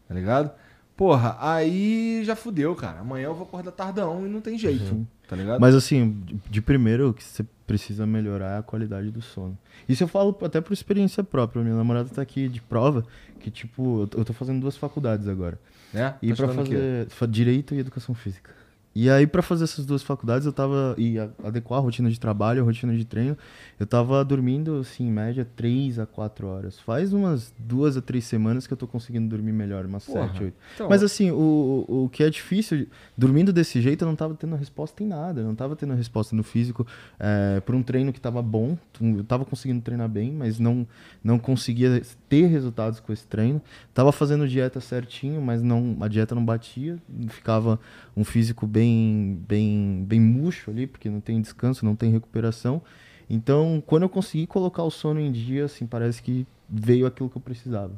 [0.07, 0.51] Tá ligado?
[0.95, 2.99] Porra, aí já fudeu, cara.
[2.99, 5.05] Amanhã eu vou acordar tardão e não tem jeito.
[5.27, 5.59] Tá ligado?
[5.59, 9.57] Mas assim, de- primeiro, que você precisa melhorar é a qualidade do sono.
[9.87, 11.61] Isso eu falo até por experiência própria.
[11.63, 13.05] Minha namorada tá aqui de prova,
[13.39, 15.59] que tipo, eu tô- fazendo duas faculdades agora.
[15.93, 16.15] né?
[16.21, 16.35] E Tá
[16.65, 16.71] quê?
[16.75, 18.49] fazer fa- direito e educação física.
[18.95, 20.93] E aí, pra fazer essas duas faculdades, eu tava.
[20.99, 23.35] E adequar a rotina de trabalho, a rotina de treino,
[23.79, 26.79] eu tava dormindo, assim, em média, 3 a 4 horas.
[26.79, 30.43] Faz umas duas a três semanas que eu tô conseguindo dormir melhor, umas Porra, 7,
[30.43, 30.55] 8.
[30.75, 32.85] então- Mas assim, o, o que é difícil,
[33.17, 35.41] dormindo desse jeito, eu não tava tendo resposta em nada.
[35.41, 36.85] Eu não tava tendo resposta no físico.
[37.19, 40.85] É, por um treino que tava bom, eu tava conseguindo treinar bem, mas não,
[41.23, 41.99] não conseguia
[42.29, 43.59] ter resultados com esse treino.
[43.91, 46.97] Tava fazendo dieta certinho, mas não, a dieta não batia.
[47.29, 47.79] Ficava
[48.15, 52.81] um físico bem, bem, bem murcho ali, porque não tem descanso, não tem recuperação.
[53.29, 57.37] Então, quando eu consegui colocar o sono em dia, assim, parece que veio aquilo que
[57.37, 57.93] eu precisava.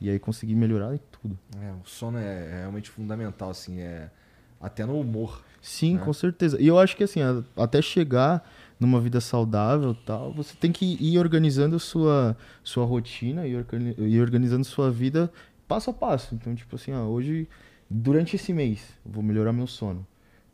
[0.00, 1.38] E aí consegui melhorar em tudo.
[1.60, 4.10] É, o sono é, é realmente fundamental, assim, é
[4.60, 5.42] até no humor.
[5.60, 6.04] Sim, né?
[6.04, 6.60] com certeza.
[6.60, 7.20] E eu acho que assim,
[7.56, 14.20] até chegar numa vida saudável tal, você tem que ir organizando sua, sua rotina e
[14.20, 15.30] organizando sua vida
[15.66, 16.34] passo a passo.
[16.34, 17.48] Então, tipo assim, ó, hoje,
[17.88, 20.06] durante esse mês, vou melhorar meu sono.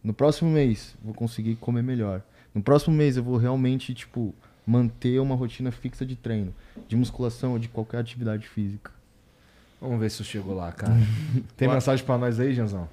[0.02, 2.23] No próximo mês, vou conseguir comer melhor.
[2.55, 4.35] No próximo mês, eu vou realmente, tipo,
[4.66, 6.55] manter uma rotina fixa de treino,
[6.86, 8.93] de musculação ou de qualquer atividade física.
[9.81, 10.94] Vamos ver se eu chego lá, cara.
[11.56, 12.89] Tem mensagem pra nós aí, Janzão?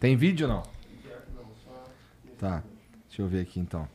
[0.00, 0.62] Tem vídeo ou não?
[2.38, 2.62] Tá.
[3.08, 3.88] Deixa eu ver aqui então.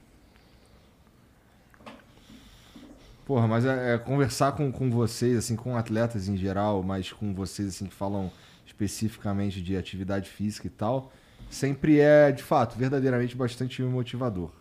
[3.26, 7.34] Porra, mas é, é conversar com, com vocês, assim, com atletas em geral, mas com
[7.34, 8.30] vocês, assim, que falam
[8.74, 11.12] especificamente de atividade física e tal,
[11.50, 14.52] sempre é, de fato, verdadeiramente bastante motivador.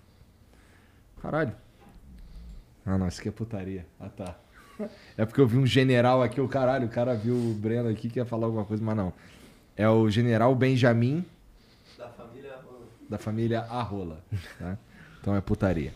[1.20, 1.52] Caralho.
[2.84, 3.86] Ah, não, isso aqui é putaria.
[3.98, 4.36] Ah, tá.
[5.16, 8.08] É porque eu vi um general aqui, o caralho, o cara viu o Breno aqui
[8.08, 9.12] que ia falar alguma coisa, mas não.
[9.76, 11.24] É o general Benjamin
[11.96, 12.86] Da família Rola.
[13.08, 14.24] da família Arrola.
[14.58, 14.78] Tá?
[15.20, 15.92] Então é putaria.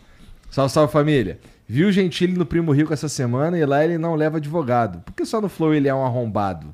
[0.49, 1.39] Salve, salve família.
[1.67, 5.01] Viu o Gentili no Primo Rico essa semana e lá ele não leva advogado.
[5.01, 6.73] Por que só no Flow ele é um arrombado?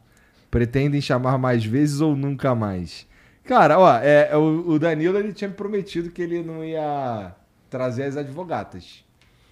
[0.54, 3.08] Pretendem chamar mais vezes ou nunca mais?
[3.44, 7.34] Cara, ó, é, é o, o Danilo ele tinha me prometido que ele não ia
[7.72, 9.04] trazer as advogatas.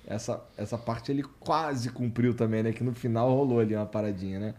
[0.05, 2.71] Essa, essa parte ele quase cumpriu também, né?
[2.71, 4.53] Que no final rolou ali uma paradinha, né?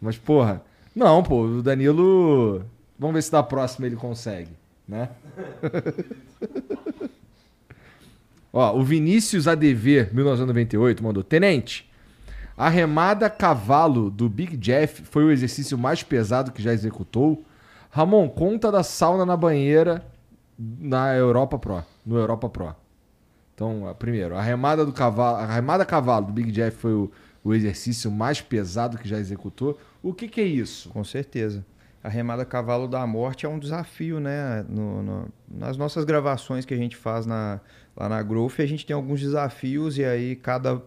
[0.00, 0.62] Mas, porra,
[0.96, 2.64] não, pô, o Danilo.
[2.98, 4.52] Vamos ver se da próxima ele consegue,
[4.88, 5.10] né?
[8.50, 11.91] Ó, o Vinícius ADV 1998 mandou: Tenente,
[12.56, 17.44] a remada cavalo do Big Jeff foi o exercício mais pesado que já executou.
[17.90, 20.04] Ramon, conta da sauna na banheira
[20.58, 22.74] na Europa Pro, no Europa Pro.
[23.54, 27.10] Então, primeiro, a remada do cavalo, a remada cavalo do Big Jeff foi o,
[27.44, 29.78] o exercício mais pesado que já executou.
[30.02, 30.88] O que, que é isso?
[30.90, 31.64] Com certeza.
[32.02, 34.64] A remada cavalo da morte é um desafio, né?
[34.68, 37.60] No- no- nas nossas gravações que a gente faz na-
[37.96, 40.82] lá na Growth, a gente tem alguns desafios e aí cada,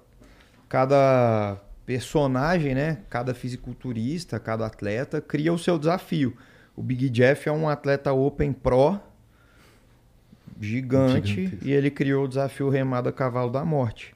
[0.76, 2.98] cada personagem, né?
[3.10, 6.36] Cada fisiculturista, cada atleta cria o seu desafio.
[6.76, 9.00] O Big Jeff é um atleta Open Pro
[10.60, 11.66] gigante Gigantesco.
[11.66, 14.14] e ele criou o desafio remada cavalo da morte.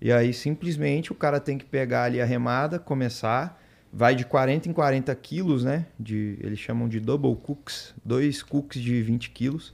[0.00, 3.62] E aí simplesmente o cara tem que pegar ali a remada, começar,
[3.92, 5.86] vai de 40 em 40 quilos, né?
[5.96, 9.72] De, eles chamam de double cooks, dois cooks de 20 quilos.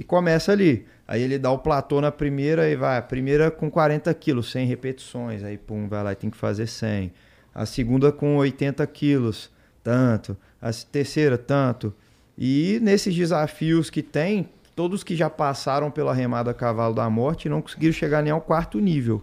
[0.00, 0.86] E começa ali.
[1.06, 2.96] Aí ele dá o platô na primeira e vai.
[2.96, 5.44] A primeira com 40 quilos, 100 repetições.
[5.44, 7.12] Aí pum, vai lá e tem que fazer 100.
[7.54, 9.50] A segunda com 80 quilos,
[9.84, 10.34] tanto.
[10.58, 11.92] A terceira, tanto.
[12.38, 17.60] E nesses desafios que tem, todos que já passaram pela remada cavalo da morte não
[17.60, 19.22] conseguiram chegar nem ao quarto nível,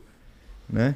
[0.70, 0.96] né?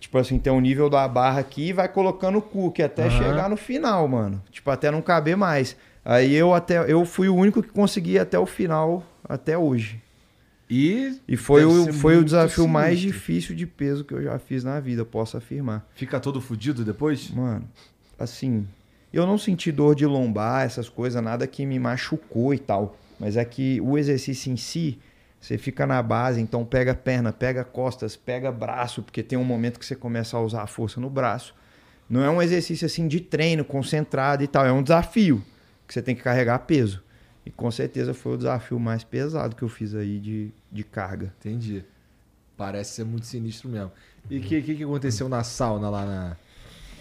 [0.00, 3.10] Tipo assim, tem um nível da barra aqui e vai colocando o cookie até Aham.
[3.10, 4.42] chegar no final, mano.
[4.50, 5.76] Tipo, até não caber mais.
[6.08, 10.00] Aí eu até eu fui o único que consegui até o final até hoje.
[10.70, 13.12] E E foi o, foi o desafio mais sinistro.
[13.12, 15.86] difícil de peso que eu já fiz na vida, posso afirmar.
[15.94, 17.30] fica todo fudido depois?
[17.30, 17.68] Mano,
[18.18, 18.66] assim,
[19.12, 22.96] eu não senti dor de lombar, essas coisas, nada que me machucou e tal.
[23.20, 24.98] Mas é que o exercício em si,
[25.38, 29.78] você fica na base, então pega perna, pega costas, pega braço, porque tem um momento
[29.78, 31.54] que você começa a usar a força no braço.
[32.08, 35.44] Não é um exercício assim de treino, concentrado e tal, é um desafio
[35.88, 37.02] que você tem que carregar peso.
[37.46, 41.32] E com certeza foi o desafio mais pesado que eu fiz aí de, de carga.
[41.40, 41.82] Entendi.
[42.58, 43.90] Parece ser muito sinistro mesmo.
[44.28, 46.36] E o que, que, que aconteceu na sauna lá na,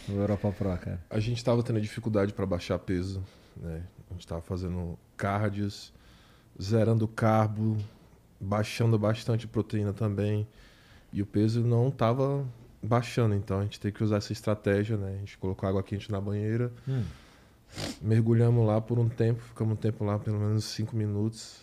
[0.08, 1.04] no Europa Pro, cara?
[1.10, 3.22] A gente estava tendo dificuldade para baixar peso,
[3.58, 3.84] né?
[4.10, 5.92] A gente estava fazendo cardios,
[6.62, 7.76] zerando carbo,
[8.40, 10.48] baixando bastante proteína também.
[11.12, 12.46] E o peso não estava
[12.82, 15.16] baixando, então a gente tem que usar essa estratégia, né?
[15.16, 17.04] A gente colocou água quente na banheira, Hum.
[18.02, 21.62] Mergulhamos lá por um tempo, ficamos um tempo lá, pelo menos cinco minutos.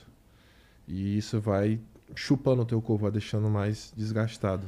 [0.86, 1.80] E isso vai
[2.14, 4.66] chupando o teu corpo, vai deixando mais desgastado.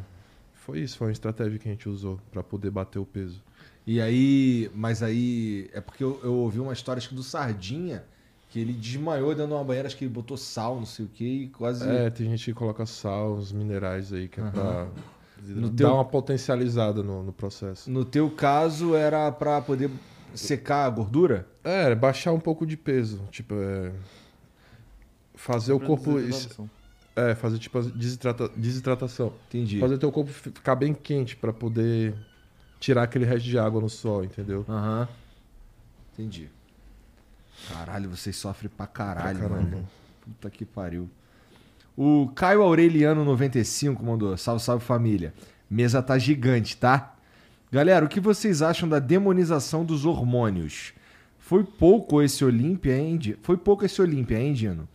[0.55, 3.43] Foi isso, foi uma estratégia que a gente usou para poder bater o peso.
[3.86, 8.05] E aí, mas aí, é porque eu, eu ouvi uma história acho que do Sardinha,
[8.51, 11.09] Que ele desmaiou dentro de uma banheira, acho que ele botou sal, não sei o
[11.09, 11.89] que, e quase.
[11.89, 14.89] É, tem gente que coloca sal, os minerais aí, que é pra
[15.47, 17.89] No dar teu- uma potencializada no, no processo.
[17.90, 19.90] No teu caso, era pra poder
[20.34, 21.46] secar a gordura?
[21.64, 23.20] É, baixar um pouco de peso.
[23.30, 23.92] Tipo, é.
[25.34, 26.14] Fazer o corpo.
[26.20, 26.70] Desidratação.
[27.14, 29.32] É, fazer tipo a desidrata- desidratação.
[29.48, 29.80] Entendi.
[29.80, 32.14] Fazer teu corpo fi- ficar bem quente pra poder
[32.78, 34.64] tirar aquele resto de água no sol, entendeu?
[34.68, 35.08] Aham.
[36.12, 36.48] Entendi.
[37.72, 39.70] Caralho, vocês sofrem pra caralho, Pra caramba.
[39.70, 39.88] mano.
[40.22, 41.08] Puta que pariu.
[41.96, 44.36] O Caio Aureliano 95 mandou.
[44.36, 45.32] Salve, salve família.
[45.70, 47.15] Mesa tá gigante, tá?
[47.70, 50.93] Galera, o que vocês acham da demonização dos hormônios?
[51.38, 53.18] Foi pouco esse Olímpia, hein?
[53.43, 54.88] Foi pouco esse Olímpia, hein, Dino?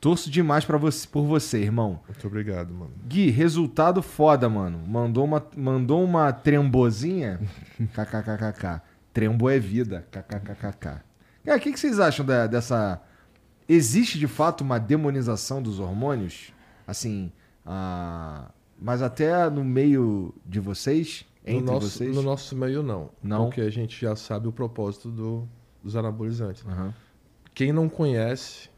[0.00, 2.00] Torço demais pra você, por você, irmão.
[2.08, 2.90] Muito obrigado, mano.
[3.06, 4.80] Gui, resultado foda, mano.
[4.86, 7.38] Mandou uma, mandou uma trembozinha.
[7.94, 8.82] KKKKK.
[9.12, 10.04] Trembo é vida.
[10.10, 11.02] KKKKK.
[11.44, 13.00] Cara, o que, que vocês acham da- dessa.
[13.68, 16.52] Existe de fato uma demonização dos hormônios?
[16.84, 17.30] Assim.
[17.64, 18.50] ah,
[18.80, 21.24] Mas até no meio de vocês?
[21.44, 22.14] Entre no, nosso, vocês?
[22.14, 23.10] no nosso meio, não.
[23.22, 23.46] Não?
[23.46, 25.48] Porque a gente já sabe o propósito do-
[25.82, 26.64] dos anabolizantes.
[26.66, 26.94] Aham.
[27.54, 28.70] Quem não conhece,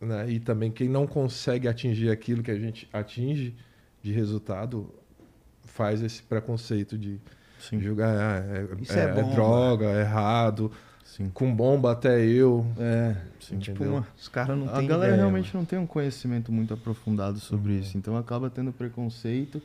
[0.00, 3.54] né, e também quem não consegue atingir aquilo que a gente atinge
[4.02, 4.92] de resultado,
[5.64, 7.18] faz esse preconceito de
[7.58, 7.80] Sim.
[7.80, 9.34] julgar ah, é, Isso é- é é bomba.
[9.34, 10.70] droga, é errado,
[11.04, 11.30] Sim.
[11.32, 12.64] com bomba até eu.
[12.78, 15.86] É, Sim, tipo, uma- os caras não A têm galera ideia, realmente não tem um
[15.86, 19.60] conhecimento muito aprofundado sobre isso, então acaba tendo preconceito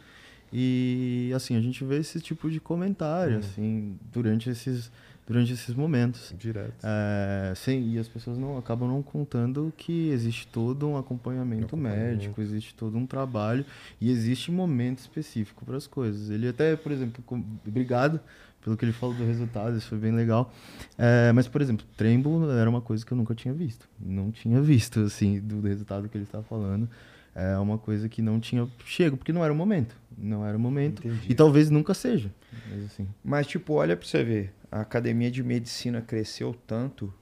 [0.57, 4.89] e assim a gente vê esse tipo de comentário assim durante esses
[5.27, 6.35] durante esses momentos.
[6.37, 6.75] Direto.
[6.83, 12.11] É, sim, e as pessoas não acabam não contando que existe todo um acompanhamento Acompanhamento.
[12.11, 13.65] médico, existe todo um trabalho
[13.99, 16.29] e existe momento específico para as coisas.
[16.29, 18.19] Ele até, por exemplo, com- obrigado
[18.63, 20.53] pelo que ele falou do resultado, isso foi bem legal.
[20.95, 23.87] É, mas, por exemplo, trembo era uma coisa que eu nunca tinha visto.
[23.99, 26.87] Não tinha visto, assim, do resultado que ele está falando.
[27.35, 29.95] É uma coisa que não tinha chego, porque não era o momento.
[30.17, 31.05] Não era o momento.
[31.05, 31.25] Entendi.
[31.29, 32.31] E talvez nunca seja.
[32.71, 33.07] Mas assim.
[33.21, 34.53] Mas, tipo, olha pra você ver.
[34.71, 37.13] A academia de medicina cresceu tanto,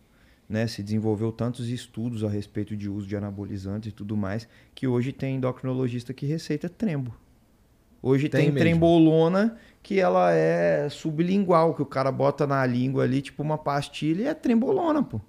[0.47, 0.67] né?
[0.67, 5.11] Se desenvolveu tantos estudos a respeito de uso de anabolizantes e tudo mais, que hoje
[5.11, 7.15] tem endocrinologista que receita trembo.
[8.01, 8.59] Hoje Tem tem, mesmo.
[8.59, 14.23] trembolona que ela é sublingual, que o cara bota na língua ali, tipo uma pastilha
[14.23, 15.19] e é trembolona, pô.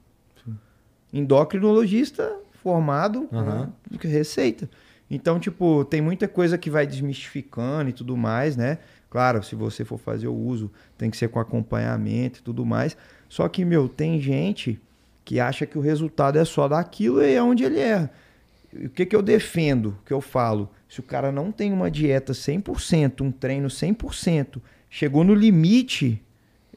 [1.13, 3.73] Endocrinologista formado Aham.
[3.91, 4.69] né, que receita.
[5.11, 8.79] Então, tipo, tem muita coisa que vai desmistificando e tudo mais, né?
[9.11, 12.97] Claro, se você for fazer o uso, tem que ser com acompanhamento e tudo mais.
[13.29, 14.81] Só que, meu, tem gente
[15.25, 18.11] que acha que o resultado é só daquilo e é onde ele erra.
[18.73, 20.71] E O que, que eu defendo, o que eu falo?
[20.89, 26.21] Se o cara não tem uma dieta 100%, um treino 100%, chegou no limite,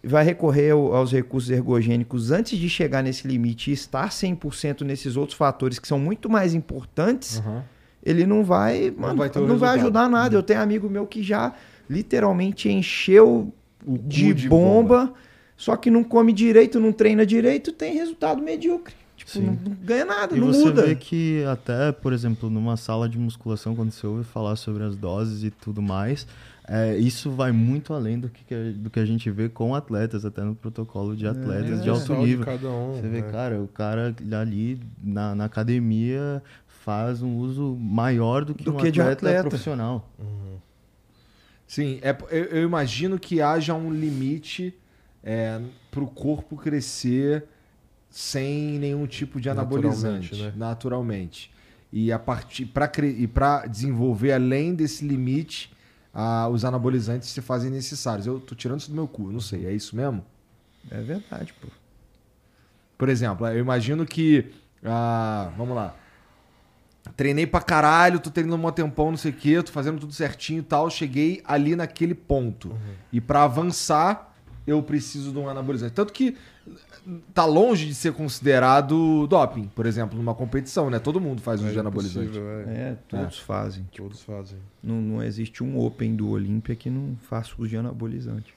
[0.03, 5.15] vai recorrer ao- aos recursos ergogênicos antes de chegar nesse limite e estar 100% nesses
[5.18, 7.64] outros fatores que são muito mais importantes, Aham.
[8.03, 10.36] ele não vai, mano, vai ter o não vai ajudar nada.
[10.36, 11.53] Eu tenho amigo meu que já
[11.90, 13.52] literalmente encheu
[13.86, 15.14] de, de bomba,
[15.56, 18.94] só que não come direito, não treina direito, tem resultado medíocre.
[19.15, 20.86] Tipo, não, não ganha nada, E não você muda.
[20.86, 24.95] vê que até, por exemplo, numa sala de musculação, quando você ouve falar sobre as
[24.95, 26.28] doses e tudo mais,
[26.68, 30.41] é, isso vai muito além do que, do que a gente vê com atletas, até
[30.41, 32.45] no protocolo de atletas de É, alto só nível.
[32.45, 33.31] cada um, Você vê, né?
[33.31, 38.77] cara, o cara ali na, na academia faz um uso maior do que Do um
[38.77, 39.49] que de atleta, atleta.
[39.49, 40.10] profissional.
[41.65, 44.73] Sim, é, eu, eu imagino que haja um limite
[45.23, 45.60] é,
[45.91, 47.45] para o corpo crescer
[48.10, 50.53] sem nenhum tipo de anabolizante, Naturalmente, né?
[50.56, 51.52] naturalmente.
[51.91, 55.72] E a partir para e para desenvolver além desse limite,
[56.19, 58.26] ah, os anabolizantes se fazem necessários.
[58.26, 60.26] Eu tô tirando isso do meu cu, não sei, é isso mesmo?
[60.89, 61.68] É verdade, pô.
[62.98, 64.52] Por exemplo, eu imagino que.
[64.84, 65.95] ah, vamos lá.
[67.15, 70.61] Treinei pra caralho, tô treinando um tempão, não sei o quê, tô fazendo tudo certinho
[70.61, 70.89] e tal.
[70.89, 72.76] Cheguei ali naquele ponto.
[73.14, 74.35] E pra avançar,
[74.65, 75.94] eu preciso de um anabolizante.
[75.94, 76.35] Tanto que
[77.34, 81.00] tá longe de ser considerado doping, por exemplo, numa competição, né?
[81.00, 82.26] Todo mundo faz uso É de anabolizante.
[82.28, 82.64] impossível, é.
[82.64, 83.88] É, todos fazem.
[83.96, 84.58] Todos fazem.
[84.84, 88.54] Não, não existe um Open do Olímpia que não faça uso de anabolizante.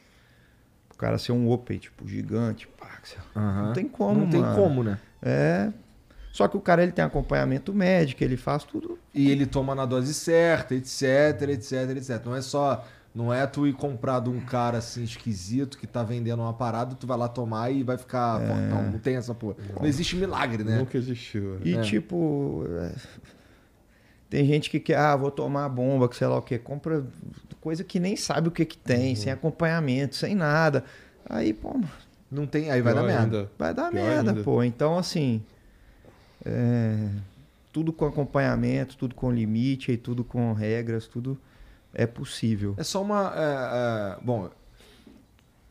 [0.94, 3.42] O cara ser um Open, tipo, gigante, pá, sei lá.
[3.42, 3.66] Aham.
[3.66, 4.56] Não tem como, Não tem mano.
[4.56, 4.98] como, né?
[5.22, 5.72] É.
[6.32, 8.98] Só que o cara ele tem acompanhamento médico, ele faz tudo.
[9.14, 11.02] E ele toma na dose certa, etc,
[11.48, 12.24] etc, etc.
[12.24, 12.84] Não é só.
[13.12, 16.94] Não é tu ir comprar de um cara assim esquisito que tá vendendo uma parada,
[16.94, 18.92] tu vai lá tomar e vai ficar fortão.
[18.92, 19.56] Não tem essa porra.
[19.80, 20.78] Não existe milagre, né?
[20.78, 21.56] Nunca existiu.
[21.56, 21.68] é.
[21.68, 21.80] E É.
[21.80, 22.64] tipo.
[22.68, 22.92] é,
[24.28, 26.56] Tem gente que quer, ah, vou tomar bomba, que sei lá o que.
[26.56, 27.04] Compra
[27.60, 30.84] coisa que nem sabe o que que tem, sem acompanhamento, sem nada.
[31.28, 31.80] Aí, pô,
[32.30, 32.70] Não tem.
[32.70, 33.22] Aí vai dar Pior merda.
[33.38, 33.50] ainda.
[33.58, 34.42] vai dar Pior merda, ainda.
[34.44, 34.62] pô.
[34.62, 35.42] Então, assim.
[36.44, 37.08] É,
[37.72, 41.36] tudo com acompanhamento, tudo com limite, e tudo com regras, tudo
[41.92, 42.74] é possível.
[42.76, 43.32] É só uma.
[43.34, 44.50] é, é, bom,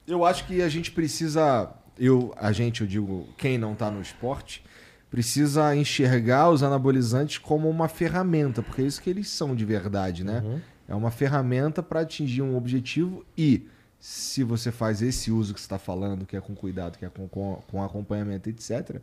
[0.07, 1.71] eu acho que a gente precisa.
[1.97, 4.63] Eu, a gente, eu digo, quem não tá no esporte,
[5.09, 10.23] precisa enxergar os anabolizantes como uma ferramenta, porque é isso que eles são de verdade,
[10.23, 10.61] né?
[10.87, 13.67] É uma ferramenta para atingir um objetivo e
[13.99, 17.09] se você faz esse uso que você está falando, que é com cuidado, que é
[17.09, 19.01] com, com, com acompanhamento, etc.,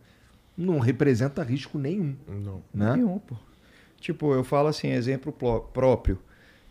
[0.56, 2.16] não representa risco nenhum.
[2.26, 2.62] Não.
[2.72, 2.96] Né?
[2.96, 3.36] Nenhum, pô.
[4.00, 5.32] Tipo, eu falo assim, exemplo
[5.72, 6.18] próprio.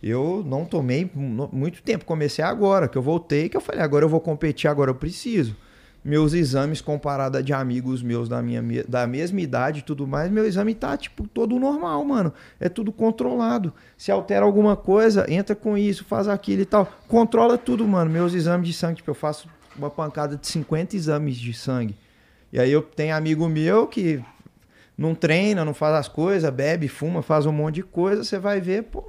[0.03, 4.05] Eu não tomei mu- muito tempo, comecei agora, que eu voltei, que eu falei, agora
[4.05, 5.55] eu vou competir, agora eu preciso.
[6.03, 10.29] Meus exames comparado a de amigos meus da, minha, da mesma idade e tudo mais,
[10.29, 12.31] meu exame tá, tipo, todo normal, mano.
[12.59, 13.73] É tudo controlado.
[13.97, 16.87] Se altera alguma coisa, entra com isso, faz aquilo e tal.
[17.07, 18.11] Controla tudo, mano.
[18.11, 21.95] Meus exames de sangue, tipo, eu faço uma pancada de 50 exames de sangue.
[22.53, 24.23] E aí eu tenho amigo meu que
[24.95, 28.61] não treina, não faz as coisas, bebe, fuma, faz um monte de coisa, você vai
[28.61, 29.03] ver, pô,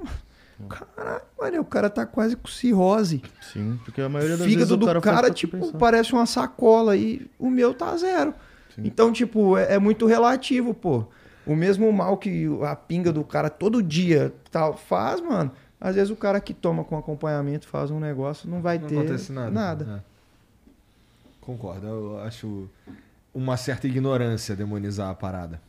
[0.67, 3.21] caralho, mano, o cara tá quase com cirrose.
[3.41, 5.79] Sim, porque a maioria das Fígado vezes o do cara, cara, tipo, compensar.
[5.79, 8.33] parece uma sacola e o meu tá zero.
[8.77, 11.05] Então, tipo, é, é muito relativo, pô.
[11.45, 15.51] O mesmo mal que a pinga do cara todo dia tal faz, mano.
[15.79, 18.97] Às vezes o cara que toma com acompanhamento faz um negócio, não vai Não ter
[18.97, 20.03] acontece nada.
[20.03, 20.17] É.
[21.41, 22.67] Concordo, eu acho
[23.33, 25.61] uma certa ignorância demonizar a parada.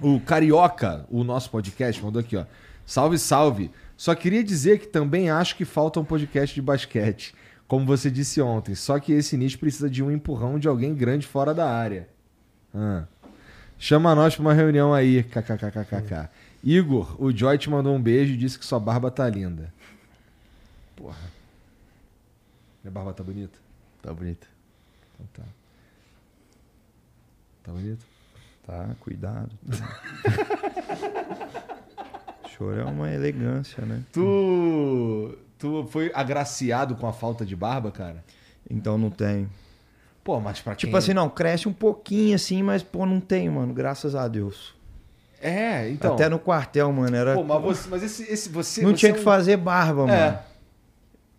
[0.00, 2.44] O Carioca, o nosso podcast, mandou aqui, ó.
[2.86, 3.70] Salve, salve.
[3.98, 7.34] Só queria dizer que também acho que falta um podcast de basquete.
[7.66, 8.76] Como você disse ontem.
[8.76, 12.08] Só que esse nicho precisa de um empurrão de alguém grande fora da área.
[12.72, 13.06] Ah.
[13.76, 15.24] Chama nós pra uma reunião aí.
[15.24, 16.30] KKKKK.
[16.62, 19.74] Igor, o Joy te mandou um beijo e disse que sua barba tá linda.
[20.94, 21.18] Porra.
[22.84, 23.58] Minha barba tá bonita?
[24.00, 24.46] Tá bonito.
[25.14, 25.42] Então tá.
[27.64, 28.06] Tá bonito?
[28.64, 29.50] Tá, cuidado.
[32.58, 34.02] Choro é uma elegância, né?
[34.12, 35.38] Tu.
[35.58, 38.24] Tu foi agraciado com a falta de barba, cara?
[38.68, 39.48] Então não tem.
[40.22, 40.98] Pô, mas pra Tipo quem...
[40.98, 44.74] assim, não, cresce um pouquinho assim, mas pô, não tem, mano, graças a Deus.
[45.40, 46.14] É, então.
[46.14, 47.34] Até no quartel, mano, era.
[47.34, 48.82] Pô, mas, você, mas esse, esse você.
[48.82, 50.12] não você tinha é que um- fazer barba, mano.
[50.12, 50.42] É.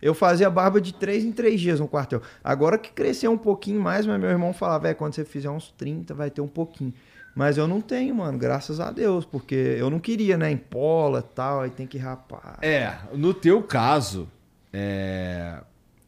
[0.02, 2.22] Eu fazia barba de três em três dias no quartel.
[2.42, 5.70] Agora que cresceu um pouquinho mais, mas meu irmão falava, é, quando você fizer uns
[5.72, 6.94] 30, vai ter um pouquinho.
[7.34, 11.20] Mas eu não tenho, mano, graças a Deus, porque eu não queria, né, em pola
[11.20, 12.58] e tal, aí tem que rapar.
[12.60, 14.28] É, no teu caso,
[14.72, 15.58] é,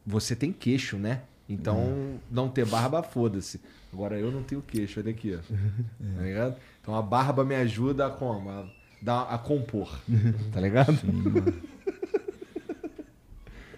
[0.07, 1.20] você tem queixo, né?
[1.49, 3.61] Então, não ter barba, foda-se.
[3.93, 5.43] Agora eu não tenho queixo, olha aqui, ó.
[6.16, 6.57] Tá ligado?
[6.81, 8.51] Então a barba me ajuda a como?
[8.51, 8.65] A,
[9.01, 9.89] dar- a compor.
[10.53, 10.99] Tá ligado?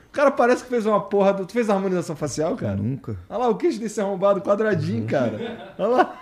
[0.07, 1.33] O cara parece que fez uma porra.
[1.35, 1.45] Do...
[1.45, 2.77] Tu fez a harmonização facial, cara?
[2.77, 3.17] Nunca.
[3.29, 5.75] Olha lá, o queixo desse arrombado quadradinho, cara.
[5.77, 6.21] Olha lá.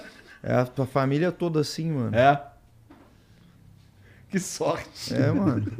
[0.46, 2.14] É a tua família toda assim, mano.
[2.14, 2.38] É.
[4.28, 5.14] Que sorte.
[5.14, 5.66] É, mano.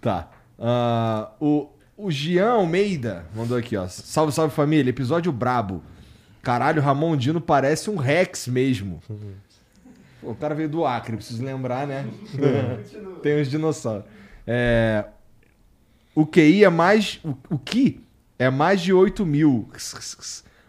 [0.00, 0.30] Tá.
[0.58, 3.86] Ah, o, o Jean Almeida mandou aqui, ó.
[3.86, 4.88] Salve, salve família.
[4.88, 5.82] Episódio brabo.
[6.42, 9.02] Caralho, Ramon Dino parece um Rex mesmo.
[10.22, 12.08] Pô, o cara veio do Acre, preciso lembrar, né?
[13.22, 14.06] Tem uns dinossauros.
[14.46, 15.04] É,
[16.14, 17.20] o QI é mais.
[17.22, 18.02] O, o Ki
[18.38, 19.68] é mais de 8 mil.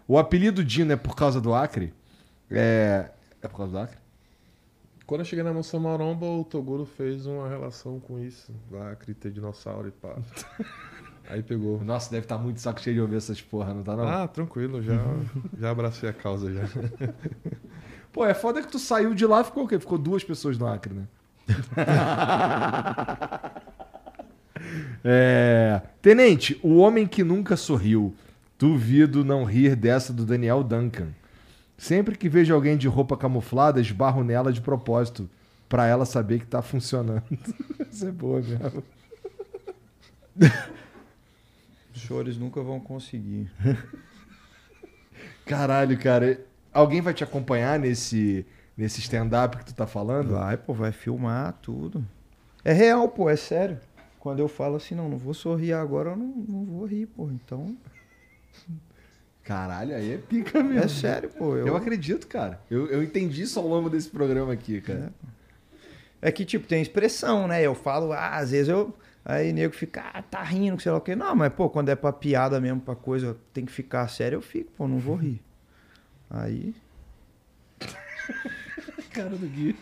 [0.06, 1.93] O apelido Dino é por causa do Acre?
[2.52, 3.11] É.
[3.41, 3.98] É por causa do Acre?
[5.06, 8.53] Quando eu cheguei na Moção Maromba, o Toguro fez uma relação com isso.
[8.72, 10.15] Lá, ter dinossauro e pá.
[11.30, 11.84] Aí pegou.
[11.84, 14.07] Nossa, deve estar muito saco cheio de ouvir essas porra, não tá não?
[14.07, 14.95] Ah, tranquilo, já,
[15.60, 16.64] já abracei a causa já.
[18.11, 19.80] Pô, é foda que tu saiu de lá e ficou o quê?
[19.80, 21.07] Ficou duas pessoas no Acre, né?
[25.03, 28.15] É, Tenente, o homem que nunca sorriu.
[28.60, 31.07] Duvido não rir dessa do Daniel Duncan.
[31.81, 35.27] Sempre que vejo alguém de roupa camuflada, esbarro nela de propósito.
[35.67, 37.23] Pra ela saber que tá funcionando.
[37.91, 38.83] Isso é boa mesmo.
[41.91, 43.51] Chores nunca vão conseguir.
[45.43, 46.39] Caralho, cara.
[46.71, 48.45] Alguém vai te acompanhar nesse,
[48.77, 50.33] nesse stand-up que tu tá falando?
[50.35, 52.05] Vai, pô, vai filmar tudo.
[52.63, 53.79] É real, pô, é sério.
[54.19, 57.27] Quando eu falo assim, não, não vou sorrir agora, eu não, não vou rir, pô.
[57.31, 57.75] Então,
[59.43, 60.84] Caralho, aí é pica mesmo.
[60.84, 61.55] é sério, pô.
[61.55, 62.59] Eu, Eu, acredito, cara.
[62.69, 65.11] Eu, eu entendi isso ao longo desse programa aqui, cara.
[66.22, 67.61] É que, tipo, tem expressão, né?
[67.61, 68.95] Eu falo, ah, às vezes eu.
[69.23, 71.15] Aí nego fica, ah, tá rindo, sei lá o quê.
[71.15, 74.41] Não, mas, pô, quando é pra piada mesmo, pra coisa, tem que ficar sério, eu
[74.41, 75.41] fico, pô, não vou rir.
[76.30, 76.73] Aí.
[79.11, 79.76] Cara do Gui.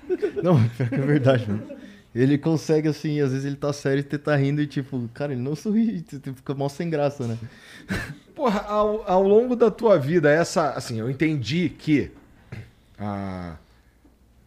[0.44, 1.68] Não, é verdade, mano.
[2.14, 5.32] Ele consegue, assim, às vezes ele tá sério e você tá rindo e, tipo, cara,
[5.32, 7.38] ele não sorri, você fica mal sem graça, né?
[8.36, 10.72] Porra, ao, ao longo da tua vida, essa.
[10.72, 12.12] Assim, eu entendi que
[12.98, 13.58] Ah,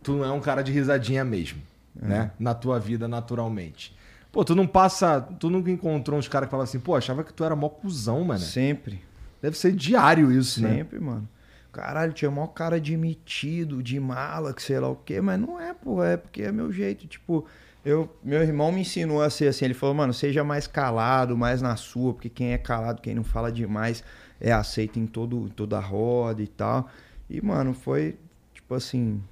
[0.02, 1.60] tu não é um cara de risadinha mesmo,
[1.94, 2.30] né?
[2.38, 3.94] Na tua vida, naturalmente.
[4.32, 5.20] Pô, tu não passa.
[5.20, 8.24] Tu nunca encontrou uns caras que falavam assim, pô, achava que tu era mó cuzão,
[8.24, 8.40] mano.
[8.40, 9.00] Sempre.
[9.40, 10.76] Deve ser diário isso, né?
[10.76, 11.28] Sempre, mano.
[11.72, 15.58] Caralho, tinha maior cara de metido, de mala, que sei lá o quê, mas não
[15.58, 17.06] é, pô, é porque é meu jeito.
[17.06, 17.46] Tipo,
[17.82, 19.64] eu, meu irmão me ensinou a ser assim.
[19.64, 23.24] Ele falou, mano, seja mais calado, mais na sua, porque quem é calado, quem não
[23.24, 24.04] fala demais,
[24.38, 26.90] é aceito em todo, toda a roda e tal.
[27.28, 28.18] E, mano, foi,
[28.52, 29.22] tipo assim.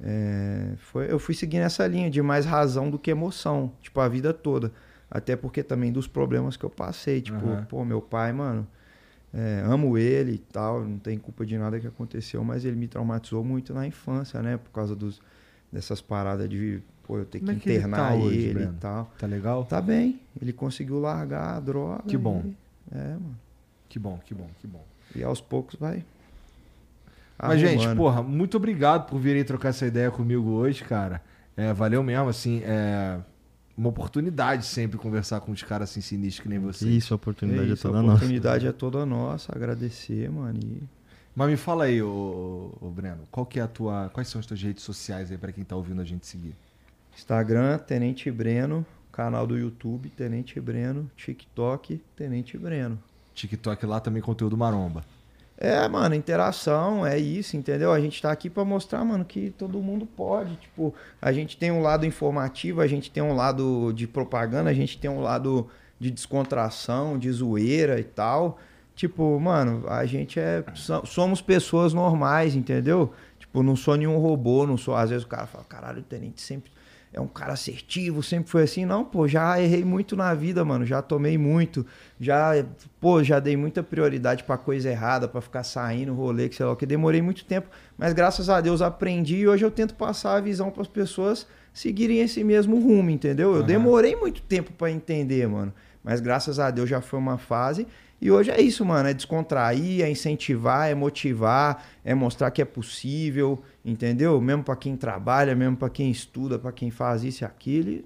[0.00, 4.08] é, foi, eu fui seguindo essa linha de mais razão do que emoção, tipo, a
[4.08, 4.72] vida toda.
[5.10, 7.20] Até porque também dos problemas que eu passei.
[7.20, 7.66] Tipo, Aham.
[7.68, 8.66] pô, meu pai, mano.
[9.34, 12.86] É, amo ele e tal, não tem culpa de nada que aconteceu, mas ele me
[12.86, 14.58] traumatizou muito na infância, né?
[14.58, 15.22] Por causa dos,
[15.72, 18.74] dessas paradas de, pô, eu ter que é que ele internar tá ele, hoje, Breno?
[18.76, 19.10] e tal.
[19.18, 19.64] Tá legal?
[19.64, 22.02] Tá bem, ele conseguiu largar a droga.
[22.06, 22.42] Que bom.
[22.44, 22.56] e-
[22.94, 23.38] é, mano.
[23.88, 24.84] Que bom, que bom, que bom.
[25.14, 26.04] E aos poucos vai.
[27.38, 27.96] Mas, gente, arrumando.
[27.96, 31.22] porra, muito obrigado por virem trocar essa ideia comigo hoje, cara.
[31.56, 33.18] É, valeu mesmo, assim, é
[33.82, 36.88] uma oportunidade sempre conversar com os caras assim sinistros que nem você.
[36.88, 38.14] Isso, a oportunidade é, isso, a toda nossa.
[38.14, 40.58] oportunidade é toda nossa, agradecer, mano.
[40.62, 40.82] E
[41.34, 44.46] Mas me fala aí, ô, ô, Breno, qual que é a tua, quais são as
[44.46, 46.54] tuas redes sociais aí pra quem tá ouvindo a gente seguir?
[47.16, 52.98] Instagram, Tenente Breno, canal do YouTube, Tenente Breno, TikTok, Tenente Breno.
[53.34, 55.04] TikTok lá também conteúdo maromba.
[55.58, 57.92] É, mano, interação, é isso, entendeu?
[57.92, 60.56] A gente tá aqui pra mostrar, mano, que todo mundo pode.
[60.56, 64.74] Tipo, a gente tem um lado informativo, a gente tem um lado de propaganda, a
[64.74, 65.68] gente tem um lado
[66.00, 68.58] de descontração, de zoeira e tal.
[68.96, 70.64] Tipo, mano, a gente é.
[70.74, 73.12] so- Somos pessoas normais, entendeu?
[73.38, 74.96] Tipo, não sou nenhum robô, não sou.
[74.96, 76.72] Às vezes o cara fala, caralho, o tenente sempre
[77.12, 78.86] é um cara assertivo, sempre foi assim.
[78.86, 80.86] Não, pô, já errei muito na vida, mano.
[80.86, 81.84] Já tomei muito.
[82.18, 82.52] Já,
[83.00, 86.72] pô, já dei muita prioridade pra coisa errada, pra ficar saindo, rolê, que sei lá
[86.72, 86.86] o que.
[86.86, 87.68] Demorei muito tempo.
[87.98, 92.20] Mas graças a Deus aprendi e hoje eu tento passar a visão pras pessoas seguirem
[92.20, 93.50] esse mesmo rumo, entendeu?
[93.50, 93.66] Eu Aham.
[93.66, 95.72] demorei muito tempo pra entender, mano.
[96.02, 97.86] Mas graças a Deus já foi uma fase.
[98.22, 99.08] E hoje é isso, mano.
[99.08, 104.40] É descontrair, é incentivar, é motivar, é mostrar que é possível, entendeu?
[104.40, 107.90] Mesmo pra quem trabalha, mesmo pra quem estuda, pra quem faz isso e aquilo.
[107.90, 108.04] E,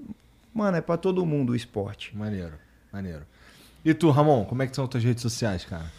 [0.55, 2.17] Mano, é pra todo mundo o esporte.
[2.17, 2.55] Maneiro,
[2.91, 3.27] maneiro.
[3.85, 5.93] E tu, Ramon, como é que são as tuas redes sociais, cara?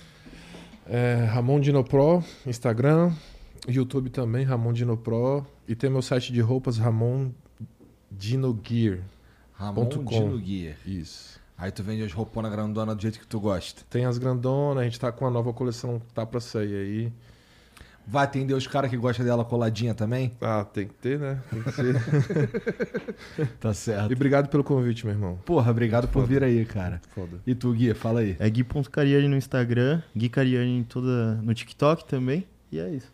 [0.87, 3.13] É, Ramon Dino Pro, Instagram,
[3.67, 5.45] YouTube também, Ramon Dino Pro.
[5.67, 7.29] E tem meu site de roupas, Ramon
[8.09, 8.97] Dino Gear.
[9.53, 10.09] Ramon Ponto com.
[10.09, 10.75] Dino Guia.
[10.87, 11.36] Isso.
[11.57, 13.81] Aí tu vende as rouponas grandona do jeito que tu gosta.
[13.89, 17.11] Tem as grandonas, a gente tá com a nova coleção que tá pra sair aí.
[18.09, 20.31] Vai atender os caras que gostam dela coladinha também?
[20.39, 21.41] Ah, tem que ter, né?
[21.51, 21.95] Tem que ser.
[23.59, 24.11] Tá certo.
[24.11, 25.37] e obrigado pelo convite, meu irmão.
[25.43, 27.01] Porra, obrigado por vir aí, cara.
[27.13, 27.37] Foda.
[27.45, 28.35] E tu, Guia, fala aí.
[28.39, 32.47] É Gui.cariani no Instagram, Gui Cariani em toda, no TikTok também.
[32.71, 33.11] E é isso.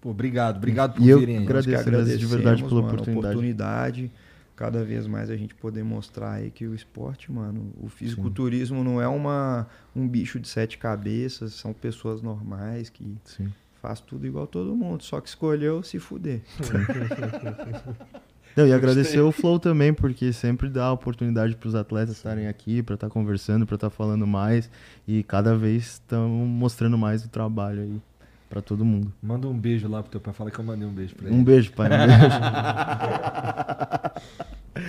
[0.00, 1.44] Pô, obrigado, obrigado por E eu virem aí.
[1.44, 1.88] agradeço.
[1.88, 3.26] Agradeço de verdade pela mano, oportunidade.
[3.28, 4.12] oportunidade.
[4.56, 9.00] Cada vez mais a gente poder mostrar aí que o esporte, mano, o fisiculturismo não
[9.00, 13.52] é uma, um bicho de sete cabeças, são pessoas normais que Sim.
[13.82, 16.40] faz tudo igual todo mundo, só que escolheu se fuder.
[18.56, 22.82] Não, e agradecer o Flow também, porque sempre dá oportunidade para os atletas estarem aqui,
[22.82, 24.70] para estar conversando, para estar falando mais.
[25.06, 28.00] E cada vez estamos mostrando mais o trabalho aí
[28.56, 29.12] para todo mundo.
[29.22, 30.32] Manda um beijo lá pro teu pai.
[30.32, 31.36] Fala que eu mandei um beijo pra ele.
[31.36, 31.88] Um beijo, pai.
[31.88, 32.22] Um beijo.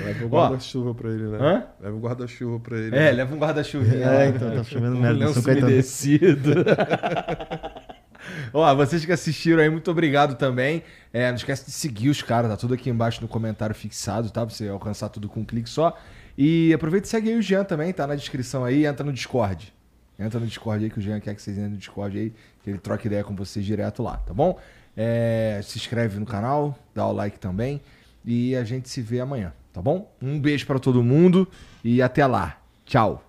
[0.05, 0.41] Leva o Ó.
[0.41, 1.37] guarda-chuva pra ele, né?
[1.41, 1.63] Hã?
[1.81, 2.95] Leva o guarda-chuva pra ele.
[2.95, 3.11] É, né?
[3.11, 4.05] leva um guarda-chuvinha.
[4.05, 6.51] É, então, tá chovendo um merda em lenço umedecido.
[8.53, 10.83] Ó, vocês que assistiram aí, muito obrigado também.
[11.11, 14.45] É, não esquece de seguir os caras, tá tudo aqui embaixo no comentário fixado, tá?
[14.45, 15.97] Pra você alcançar tudo com um clique só.
[16.37, 19.73] E aproveita e segue aí o Jean também, tá na descrição aí, entra no Discord.
[20.19, 22.33] Entra no Discord aí que o Jean quer que vocês entrem no Discord aí,
[22.67, 24.59] que ele troca ideia com vocês direto lá, tá bom?
[24.95, 27.79] É, se inscreve no canal, dá o like também
[28.25, 30.13] e a gente se vê amanhã, tá bom?
[30.21, 31.47] Um beijo pra todo mundo
[31.81, 32.59] e até lá.
[32.85, 33.26] Tchau.